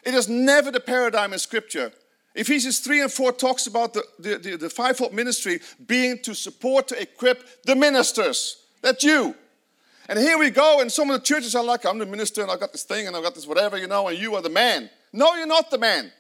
It 0.04 0.14
is 0.14 0.30
never 0.30 0.70
the 0.70 0.80
paradigm 0.80 1.34
in 1.34 1.40
Scripture. 1.40 1.92
Ephesians 2.36 2.80
3 2.80 3.02
and 3.02 3.12
4 3.12 3.32
talks 3.32 3.66
about 3.66 3.94
the, 3.94 4.04
the, 4.20 4.38
the, 4.38 4.58
the 4.58 4.70
fivefold 4.70 5.14
ministry 5.14 5.62
being 5.88 6.20
to 6.20 6.36
support, 6.36 6.90
to 6.90 7.02
equip 7.02 7.64
the 7.64 7.76
ministers. 7.76 8.58
That's 8.82 9.04
you. 9.04 9.36
And 10.08 10.20
here 10.20 10.38
we 10.38 10.52
go, 10.52 10.82
and 10.82 10.92
some 10.92 11.10
of 11.10 11.20
the 11.20 11.26
churches 11.26 11.56
are 11.56 11.64
like, 11.64 11.86
I'm 11.86 11.98
the 11.98 12.06
minister, 12.06 12.42
and 12.44 12.52
I've 12.52 12.60
got 12.60 12.72
this 12.72 12.84
thing, 12.84 13.08
and 13.08 13.16
I've 13.16 13.24
got 13.24 13.34
this 13.34 13.48
whatever, 13.48 13.78
you 13.78 13.88
know, 13.88 14.08
and 14.08 14.18
you 14.18 14.36
are 14.36 14.42
the 14.42 14.50
man. 14.50 14.90
No, 15.12 15.34
you're 15.36 15.48
not 15.48 15.72
the 15.72 15.80
man. 15.80 16.12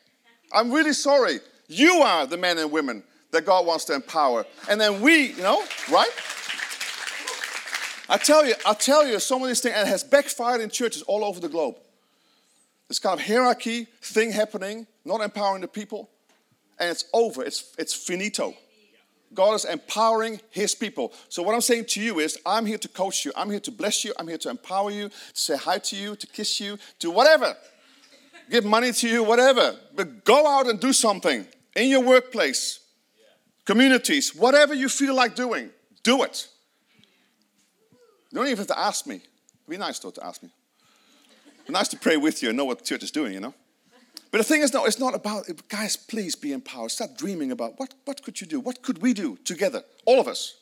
I'm 0.52 0.72
really 0.72 0.94
sorry. 0.94 1.40
You 1.68 2.02
are 2.02 2.26
the 2.26 2.38
men 2.38 2.58
and 2.58 2.72
women 2.72 3.04
that 3.32 3.46
God 3.46 3.66
wants 3.66 3.86
to 3.86 3.94
empower. 3.94 4.46
And 4.70 4.82
then 4.82 5.02
we, 5.02 5.34
you 5.34 5.44
know, 5.44 5.64
right? 5.92 6.10
I 8.10 8.18
tell 8.18 8.46
you, 8.46 8.54
I 8.66 8.74
tell 8.74 9.06
you, 9.06 9.20
some 9.20 9.42
of 9.42 9.48
these 9.48 9.62
things, 9.62 9.76
and 9.76 9.88
it 9.88 9.92
has 9.92 10.04
backfired 10.04 10.62
in 10.62 10.70
churches 10.70 11.02
all 11.04 11.24
over 11.24 11.40
the 11.40 11.50
globe. 11.50 11.76
This 12.88 13.00
kind 13.00 13.20
of 13.20 13.26
hierarchy 13.26 13.88
thing 14.02 14.32
happening, 14.32 14.88
not 15.04 15.22
empowering 15.22 15.62
the 15.62 15.68
people, 15.68 16.10
and 16.80 16.90
it's 16.90 17.06
over. 17.14 17.44
It's, 17.44 17.74
it's 17.78 17.94
finito. 17.94 18.56
God 19.36 19.54
is 19.54 19.66
empowering 19.66 20.40
His 20.50 20.74
people. 20.74 21.14
So, 21.30 21.44
what 21.44 21.54
I'm 21.54 21.62
saying 21.62 21.86
to 21.90 22.02
you 22.02 22.20
is, 22.20 22.38
I'm 22.46 22.66
here 22.66 22.78
to 22.78 22.88
coach 22.88 23.26
you. 23.26 23.32
I'm 23.36 23.50
here 23.50 23.60
to 23.60 23.72
bless 23.72 24.04
you. 24.04 24.14
I'm 24.18 24.28
here 24.28 24.38
to 24.40 24.50
empower 24.50 24.92
you, 24.92 25.10
to 25.10 25.16
say 25.34 25.58
hi 25.58 25.78
to 25.80 25.96
you, 25.96 26.16
to 26.16 26.28
kiss 26.28 26.60
you, 26.60 26.78
to 27.00 27.12
whatever. 27.12 27.56
Give 28.50 28.64
money 28.66 28.92
to 28.92 29.10
you, 29.10 29.24
whatever. 29.24 29.76
But 29.96 30.24
go 30.24 30.48
out 30.48 30.68
and 30.68 30.80
do 30.80 30.94
something 30.94 31.46
in 31.76 31.90
your 31.90 32.02
workplace, 32.02 32.80
communities, 33.66 34.36
whatever 34.36 34.74
you 34.74 34.90
feel 34.90 35.16
like 35.16 35.36
doing, 35.36 35.70
do 36.04 36.24
it. 36.24 36.48
You 38.32 38.40
don't 38.40 38.48
even 38.48 38.58
have 38.58 38.68
to 38.68 38.80
ask 38.80 39.06
me. 39.08 39.16
It'd 39.16 39.70
be 39.70 39.78
nice 39.78 40.00
though 40.00 40.12
to 40.12 40.26
ask 40.26 40.42
me 40.44 40.50
nice 41.70 41.88
to 41.90 41.98
pray 41.98 42.18
with 42.18 42.44
you 42.44 42.50
and 42.50 42.58
know 42.58 42.66
what 42.66 42.80
the 42.80 42.86
church 42.86 43.04
is 43.04 43.12
doing, 43.12 43.34
you 43.34 43.40
know. 43.40 43.54
But 44.32 44.40
the 44.40 44.44
thing 44.44 44.62
is, 44.62 44.74
no, 44.74 44.86
it's 44.86 45.00
not 45.00 45.16
about, 45.16 45.46
guys, 45.70 45.96
please 45.96 46.36
be 46.36 46.52
empowered. 46.52 46.92
Start 46.92 47.18
dreaming 47.18 47.52
about 47.52 47.80
what, 47.80 47.94
what 48.06 48.24
could 48.24 48.42
you 48.42 48.48
do? 48.48 48.60
What 48.60 48.82
could 48.82 49.02
we 49.02 49.14
do 49.14 49.38
together? 49.46 49.84
All 50.06 50.20
of 50.20 50.28
us. 50.28 50.56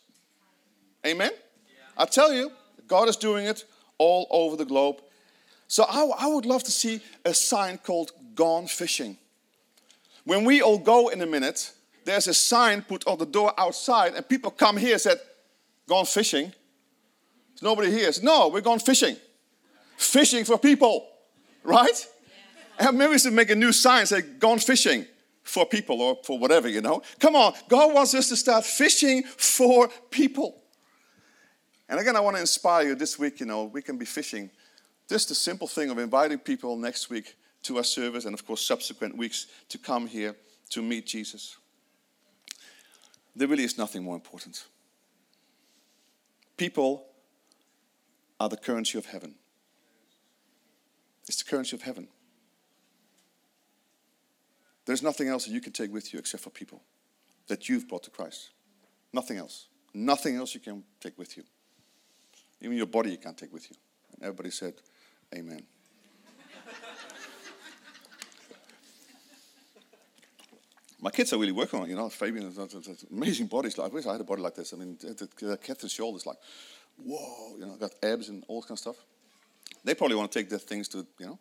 Amen? 1.05 1.32
Yeah. 1.34 1.74
I 1.97 2.05
tell 2.05 2.32
you, 2.32 2.51
God 2.88 3.09
is 3.09 3.18
doing 3.18 3.45
it 3.47 3.66
all 3.97 4.28
over 4.30 4.55
the 4.55 4.66
globe. 4.66 5.01
So 5.68 5.84
I, 5.84 6.26
I 6.26 6.28
would 6.28 6.45
love 6.45 6.64
to 6.64 6.72
see 6.72 7.01
a 7.26 7.34
sign 7.34 7.78
called 7.80 8.11
Gone 8.36 8.68
Fishing. 8.68 9.18
When 10.26 10.45
we 10.45 10.61
all 10.61 10.78
go 10.78 11.09
in 11.09 11.22
a 11.22 11.26
minute, 11.26 11.74
there's 12.05 12.28
a 12.28 12.34
sign 12.34 12.82
put 12.82 13.05
on 13.07 13.18
the 13.18 13.26
door 13.26 13.53
outside, 13.57 14.14
and 14.14 14.28
people 14.28 14.51
come 14.51 14.78
here 14.78 14.93
and 14.93 15.01
said, 15.01 15.20
Gone 15.88 16.05
fishing. 16.05 16.53
There's 17.49 17.61
nobody 17.64 17.91
here. 17.91 18.11
Said, 18.11 18.24
no, 18.24 18.47
we're 18.47 18.61
gone 18.61 18.80
fishing 18.80 19.18
fishing 20.03 20.45
for 20.45 20.57
people, 20.57 21.07
right? 21.64 22.07
And 22.80 22.97
maybe 22.97 23.11
we 23.11 23.19
should 23.19 23.34
make 23.34 23.49
a 23.49 23.55
new 23.55 23.71
sign 23.71 24.05
say, 24.05 24.21
gone 24.21 24.59
fishing 24.59 25.05
for 25.43 25.65
people 25.65 26.01
or 26.01 26.17
for 26.24 26.39
whatever, 26.39 26.67
you 26.67 26.82
know. 26.82 27.01
Come 27.19 27.36
on, 27.36 27.53
God 27.69 27.93
wants 27.93 28.13
us 28.13 28.30
to 28.30 28.36
start 28.36 28.65
fishing 28.65 29.24
for 29.24 29.89
people. 30.09 30.61
And 31.89 31.99
again, 31.99 32.15
I 32.15 32.21
want 32.21 32.38
to 32.38 32.41
inspire 32.41 32.88
you 32.88 32.95
this 32.95 33.19
week, 33.19 33.39
you 33.39 33.45
know, 33.45 33.65
we 33.65 33.82
can 33.82 33.97
be 33.97 34.05
fishing. 34.05 34.49
Just 35.09 35.30
the 35.30 35.36
simple 35.36 35.67
thing 35.67 35.89
of 35.89 35.97
inviting 35.99 36.39
people 36.39 36.78
next 36.78 37.09
week 37.09 37.36
to 37.63 37.78
our 37.78 37.84
service 37.84 38.26
and, 38.26 38.34
of 38.34 38.45
course, 38.45 38.65
subsequent 38.65 39.17
weeks 39.17 39.47
to 39.69 39.78
come 39.78 40.07
here 40.07 40.36
to 40.69 40.82
meet 40.82 41.05
Jesus. 41.05 41.57
There 43.36 43.47
really 43.47 43.63
is 43.63 43.78
nothing 43.78 44.03
more 44.03 44.15
important. 44.15 44.65
People 46.57 47.05
are 48.39 48.49
the 48.49 48.57
currency 48.57 48.97
of 48.97 49.05
heaven. 49.05 49.36
It's 51.28 51.43
the 51.43 51.49
currency 51.49 51.76
of 51.76 51.82
heaven. 51.82 52.07
There's 54.86 55.01
nothing 55.01 55.27
else 55.27 55.45
that 55.45 55.51
you 55.51 55.61
can 55.61 55.71
take 55.71 55.93
with 55.93 56.13
you 56.13 56.19
except 56.19 56.43
for 56.43 56.49
people 56.49 56.81
that 57.47 57.69
you've 57.69 57.88
brought 57.88 58.03
to 58.03 58.09
Christ. 58.09 58.51
Nothing 59.13 59.38
else. 59.38 59.67
Nothing 59.93 60.36
else 60.36 60.53
you 60.53 60.59
can 60.59 60.84
take 60.99 61.17
with 61.17 61.38
you. 61.38 61.43
Even 62.61 62.77
your 62.77 62.88
body 62.88 63.11
you 63.11 63.17
can't 63.17 63.38
take 63.38 63.53
with 63.53 63.69
you. 63.69 63.75
And 64.13 64.23
everybody 64.23 64.51
said, 64.51 64.73
Amen. 65.36 65.63
My 71.03 71.11
kids 71.11 71.34
are 71.34 71.38
really 71.38 71.51
working 71.51 71.79
on 71.81 71.86
it, 71.86 71.89
you 71.89 71.97
know. 71.97 72.07
Fabian 72.07 72.45
has 72.45 73.05
amazing 73.11 73.47
bodies. 73.47 73.77
Like, 73.77 73.91
I 73.91 73.93
wish 73.93 74.05
I 74.05 74.13
had 74.13 74.21
a 74.21 74.23
body 74.23 74.41
like 74.41 74.55
this. 74.55 74.73
I 74.73 74.77
mean, 74.77 74.95
Catherine's 74.95 75.91
shoulders, 75.91 76.25
like, 76.25 76.38
whoa, 76.95 77.57
you 77.57 77.65
know, 77.65 77.75
got 77.75 77.91
abs 78.01 78.29
and 78.29 78.41
all 78.47 78.61
kind 78.61 78.71
of 78.71 78.79
stuff. 78.79 78.95
They 79.84 79.95
probably 79.95 80.15
want 80.15 80.31
to 80.31 80.39
take 80.39 80.49
their 80.49 80.59
things 80.59 80.88
to, 80.89 81.05
you 81.19 81.25
know, 81.25 81.39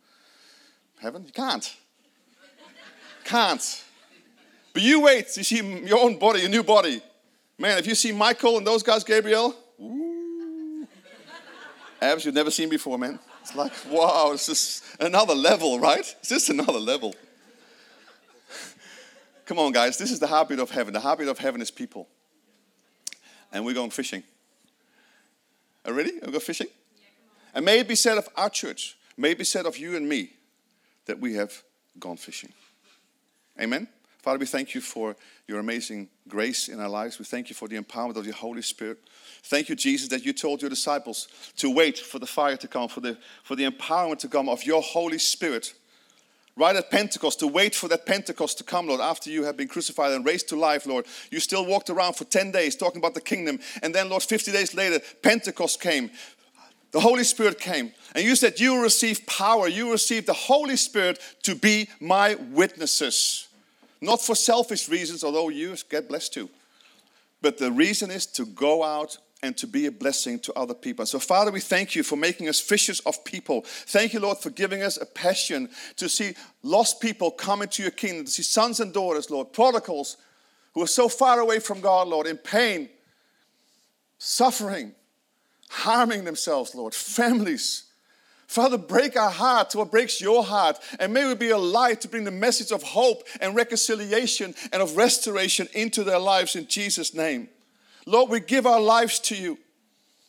heaven. 1.01 1.25
You 1.25 1.31
can't. 1.31 1.77
Can't. 3.33 3.85
But 4.75 4.83
you 4.83 5.01
wait 5.01 5.29
to 5.29 5.45
see 5.45 5.63
your 5.87 6.01
own 6.01 6.19
body, 6.19 6.41
your 6.41 6.51
new 6.51 6.63
body. 6.63 7.01
Man, 7.59 7.79
if 7.79 7.87
you 7.87 7.95
see 7.95 8.13
Michael 8.13 8.59
and 8.59 8.67
those 8.67 8.83
guys, 8.83 9.05
Gabriel, 9.05 9.55
ooh, 9.81 10.87
abs 12.01 12.25
you've 12.25 12.35
never 12.35 12.51
seen 12.51 12.69
before, 12.69 12.99
man. 12.99 13.19
It's 13.41 13.55
like, 13.55 13.73
wow, 13.91 14.31
it's 14.33 14.47
just 14.47 14.85
another 15.01 15.35
level, 15.35 15.81
right? 15.81 16.15
It's 16.21 16.29
just 16.29 16.51
another 16.51 16.79
level. 16.79 17.15
Come 19.47 19.59
on, 19.59 19.73
guys, 19.73 19.99
this 19.99 20.11
is 20.11 20.21
the 20.21 20.27
heartbeat 20.27 20.59
of 20.59 20.71
heaven. 20.71 20.93
The 20.93 21.01
heartbeat 21.01 21.29
of 21.29 21.39
heaven 21.39 21.61
is 21.61 21.71
people. 21.71 22.09
And 23.53 23.65
we're 23.65 23.75
going 23.75 23.91
fishing. 23.91 24.23
Are 25.85 25.91
you 25.91 25.97
ready? 25.97 26.13
We'll 26.23 26.33
go 26.33 26.39
fishing? 26.39 26.69
and 27.55 27.65
may 27.65 27.81
it 27.81 27.89
be 27.89 27.95
said 27.95 28.17
of 28.19 28.29
our 28.37 28.49
church, 28.49 28.97
may 29.17 29.33
it 29.33 29.39
be 29.39 29.45
said 29.45 29.67
of 29.67 29.77
you 29.77 29.97
and 29.97 30.09
me, 30.09 30.35
that 31.07 31.19
we 31.19 31.35
have 31.35 31.63
gone 31.99 32.17
fishing. 32.17 32.53
Amen? 33.61 33.89
Father, 34.23 34.39
we 34.39 34.47
thank 34.47 34.75
you 34.75 34.81
for 34.81 35.17
your 35.49 35.59
amazing 35.59 36.09
grace 36.29 36.69
in 36.69 36.79
our 36.79 36.89
lives. 36.89 37.19
We 37.19 37.25
thank 37.25 37.49
you 37.49 37.57
for 37.57 37.67
the 37.67 37.77
empowerment 37.77 38.17
of 38.17 38.25
your 38.25 38.37
Holy 38.37 38.63
Spirit. 38.63 38.99
Thank 39.43 39.69
you, 39.69 39.75
Jesus, 39.75 40.09
that 40.09 40.25
you 40.25 40.33
told 40.33 40.63
your 40.63 40.71
disciples 40.71 41.27
to 41.57 41.69
wait 41.69 41.99
for 41.99 42.21
the 42.21 42.27
fire 42.27 42.57
to 42.57 42.69
come, 42.69 42.89
for 42.89 43.01
the, 43.01 43.19
for 43.43 43.57
the 43.57 43.69
empowerment 43.69 44.21
to 44.21 44.29
come 44.29 44.49
of 44.49 44.65
your 44.65 44.81
Holy 44.81 45.19
Spirit. 45.19 45.75
Right 46.55 46.77
at 46.77 46.91
Pentecost, 46.91 47.41
to 47.41 47.49
wait 47.49 47.75
for 47.75 47.89
that 47.89 48.07
Pentecost 48.07 48.59
to 48.59 48.65
come, 48.65 48.87
Lord, 48.87 49.01
after 49.01 49.31
you 49.31 49.43
have 49.45 49.57
been 49.57 49.69
crucified 49.69 50.13
and 50.13 50.25
raised 50.25 50.51
to 50.51 50.57
life, 50.57 50.87
Lord. 50.87 51.07
You 51.31 51.41
still 51.41 51.65
walked 51.67 51.91
around 51.91 52.15
for 52.15 52.25
10 52.25 52.53
days 52.53 52.77
talking 52.77 52.99
about 52.99 53.15
the 53.15 53.23
kingdom. 53.23 53.59
And 53.83 53.95
then, 53.95 54.09
Lord, 54.11 54.23
50 54.23 54.53
days 54.53 54.75
later, 54.75 55.01
Pentecost 55.23 55.81
came. 55.81 56.11
The 56.93 57.01
Holy 57.01 57.25
Spirit 57.25 57.59
came. 57.59 57.93
And 58.15 58.25
you 58.25 58.37
said, 58.37 58.61
You 58.61 58.83
receive 58.83 59.27
power. 59.27 59.67
You 59.67 59.91
receive 59.91 60.27
the 60.27 60.33
Holy 60.33 60.77
Spirit 60.77 61.19
to 61.43 61.55
be 61.55 61.89
my 62.01 62.37
witnesses. 62.51 63.49
Not 64.01 64.21
for 64.21 64.35
selfish 64.35 64.89
reasons, 64.89 65.25
although 65.25 65.49
you 65.49 65.75
get 65.91 66.09
blessed 66.09 66.35
too. 66.35 66.51
But 67.41 67.59
the 67.59 67.73
reason 67.73 68.11
is 68.11 68.27
to 68.27 68.47
go 68.47 68.85
out 68.85 69.19
and 69.43 69.57
to 69.57 69.67
be 69.67 69.87
a 69.87 69.93
blessing 69.93 70.39
to 70.39 70.53
other 70.55 70.75
people. 70.75 71.05
So, 71.05 71.19
Father, 71.19 71.51
we 71.51 71.61
thank 71.61 71.97
you 71.97 72.05
for 72.05 72.15
making 72.15 72.49
us 72.49 72.61
fishers 72.61 73.01
of 73.01 73.25
people. 73.25 73.63
Thank 73.65 74.13
you, 74.13 74.21
Lord, 74.21 74.39
for 74.39 74.51
giving 74.51 74.83
us 74.83 75.01
a 75.01 75.07
passion 75.07 75.69
to 75.97 76.09
see 76.09 76.35
lost 76.63 77.01
people 77.01 77.31
come 77.31 77.63
into 77.63 77.83
your 77.83 77.91
kingdom, 77.91 78.27
to 78.27 78.31
see 78.31 78.45
sons 78.45 78.79
and 78.79 78.93
daughters, 78.93 79.31
Lord, 79.31 79.53
prodigals 79.53 80.17
who 80.75 80.83
are 80.83 80.87
so 80.87 81.09
far 81.09 81.41
away 81.41 81.59
from 81.59 81.81
God, 81.81 82.07
Lord, 82.07 82.27
in 82.27 82.37
pain, 82.37 82.89
suffering, 84.19 84.93
harming 85.73 86.25
themselves, 86.25 86.75
Lord, 86.75 86.95
families. 86.95 87.85
Father, 88.47 88.77
break 88.77 89.17
our 89.17 89.31
heart 89.31 89.71
to 89.71 89.79
what 89.79 89.91
breaks 89.91 90.21
your 90.21 90.45
heart. 90.45 90.79
And 91.01 91.15
may 91.15 91.27
we 91.27 91.35
be 91.35 91.51
a 91.51 91.59
light 91.59 92.03
to 92.03 92.09
bring 92.09 92.25
the 92.25 92.31
message 92.31 92.71
of 92.71 92.83
hope 92.83 93.23
and 93.41 93.57
reconciliation 93.57 94.55
and 94.73 94.83
of 94.83 94.99
restoration 94.99 95.69
into 95.73 96.05
their 96.05 96.19
lives 96.19 96.55
in 96.55 96.67
Jesus' 96.67 97.15
name. 97.15 97.49
Lord, 98.05 98.31
we 98.31 98.41
give 98.41 98.67
our 98.67 98.81
lives 98.81 99.19
to 99.21 99.35
you. 99.35 99.59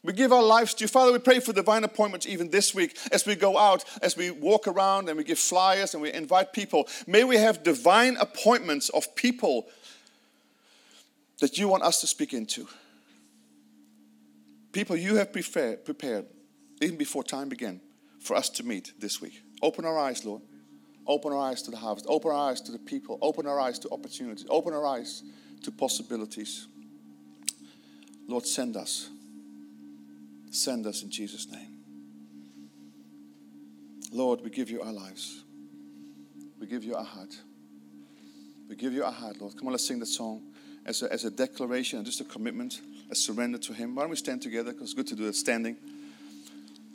We 0.04 0.14
give 0.14 0.32
our 0.32 0.44
lives 0.44 0.74
to 0.76 0.86
you. 0.86 0.88
Father, 0.88 1.12
we 1.12 1.20
pray 1.20 1.42
for 1.42 1.52
divine 1.52 1.84
appointments 1.84 2.26
even 2.26 2.50
this 2.50 2.74
week 2.74 2.98
as 3.12 3.26
we 3.26 3.36
go 3.36 3.58
out, 3.58 3.84
as 4.02 4.16
we 4.16 4.32
walk 4.32 4.68
around 4.68 5.10
and 5.10 5.18
we 5.18 5.26
give 5.26 5.40
flyers 5.40 5.94
and 5.94 6.02
we 6.02 6.14
invite 6.14 6.54
people. 6.54 6.88
May 7.06 7.26
we 7.26 7.36
have 7.36 7.64
divine 7.64 8.16
appointments 8.18 8.88
of 8.90 9.14
people 9.16 9.68
that 11.42 11.58
you 11.58 11.68
want 11.68 11.84
us 11.84 12.00
to 12.00 12.08
speak 12.08 12.34
into. 12.34 12.68
People 14.74 14.96
you 14.98 15.16
have 15.16 15.32
prepared, 15.32 15.86
prepared 15.86 16.26
even 16.82 16.98
before 16.98 17.24
time 17.24 17.48
began 17.48 17.80
for 18.20 18.36
us 18.36 18.50
to 18.50 18.64
meet 18.64 18.92
this 19.00 19.22
week. 19.22 19.42
Open 19.62 19.86
our 19.86 19.98
eyes, 19.98 20.26
Lord. 20.26 20.42
Open 21.06 21.32
our 21.32 21.40
eyes 21.40 21.62
to 21.62 21.72
the 21.72 21.78
harvest. 21.78 22.06
Open 22.10 22.32
our 22.32 22.50
eyes 22.50 22.60
to 22.62 22.72
the 22.72 22.80
people. 22.80 23.20
Open 23.22 23.46
our 23.46 23.60
eyes 23.60 23.78
to 23.80 23.90
opportunities. 23.92 24.46
Open 24.50 24.74
our 24.74 24.86
eyes 24.86 25.24
to 25.62 25.72
possibilities. 25.72 26.68
Lord, 28.28 28.46
send 28.46 28.76
us. 28.76 29.10
Send 30.50 30.88
us 30.88 31.04
in 31.04 31.10
Jesus' 31.10 31.50
name. 31.52 31.78
Lord, 34.12 34.42
we 34.42 34.50
give 34.50 34.70
you 34.70 34.82
our 34.82 34.94
lives. 34.94 35.44
We 36.60 36.68
give 36.68 36.84
you 36.84 36.96
our 36.96 37.04
heart. 37.04 37.36
We 38.70 38.76
give 38.76 38.94
you 38.94 39.04
our 39.04 39.12
heart, 39.12 39.40
Lord. 39.40 39.56
Come 39.58 39.68
on, 39.68 39.74
let's 39.74 39.88
sing 39.88 40.00
that 40.00 40.06
song 40.08 40.42
as 40.86 41.02
a, 41.04 41.12
as 41.12 41.26
a 41.26 41.32
declaration 41.32 41.98
and 41.98 42.06
just 42.06 42.22
a 42.22 42.24
commitment, 42.24 42.82
a 43.14 43.16
surrender 43.16 43.60
to 43.60 43.74
Him. 43.74 43.94
Why 43.94 44.02
don't 44.02 44.10
we 44.10 44.16
stand 44.16 44.42
together? 44.42 44.72
Because 44.72 44.86
it's 44.86 44.94
good 44.96 45.06
to 45.08 45.16
do 45.16 45.28
it 45.28 45.36
standing. 45.36 45.78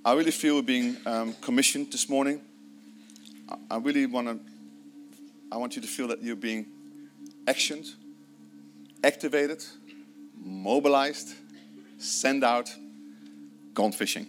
I 0.04 0.14
really 0.14 0.32
feel 0.32 0.60
being 0.62 0.96
um, 1.06 1.32
commissioned 1.40 1.92
this 1.92 2.08
morning. 2.08 2.40
I, 3.48 3.76
I 3.76 3.78
really 3.78 4.04
want 4.06 4.26
to. 4.26 4.40
I 5.52 5.56
want 5.56 5.76
you 5.76 5.82
to 5.82 5.88
feel 5.88 6.08
that 6.08 6.20
you're 6.20 6.36
being 6.36 6.66
actioned, 7.46 7.94
activated, 9.02 9.64
mobilized, 10.44 11.34
sent 11.98 12.42
out, 12.42 12.68
gone 13.72 13.92
fishing. 13.92 14.26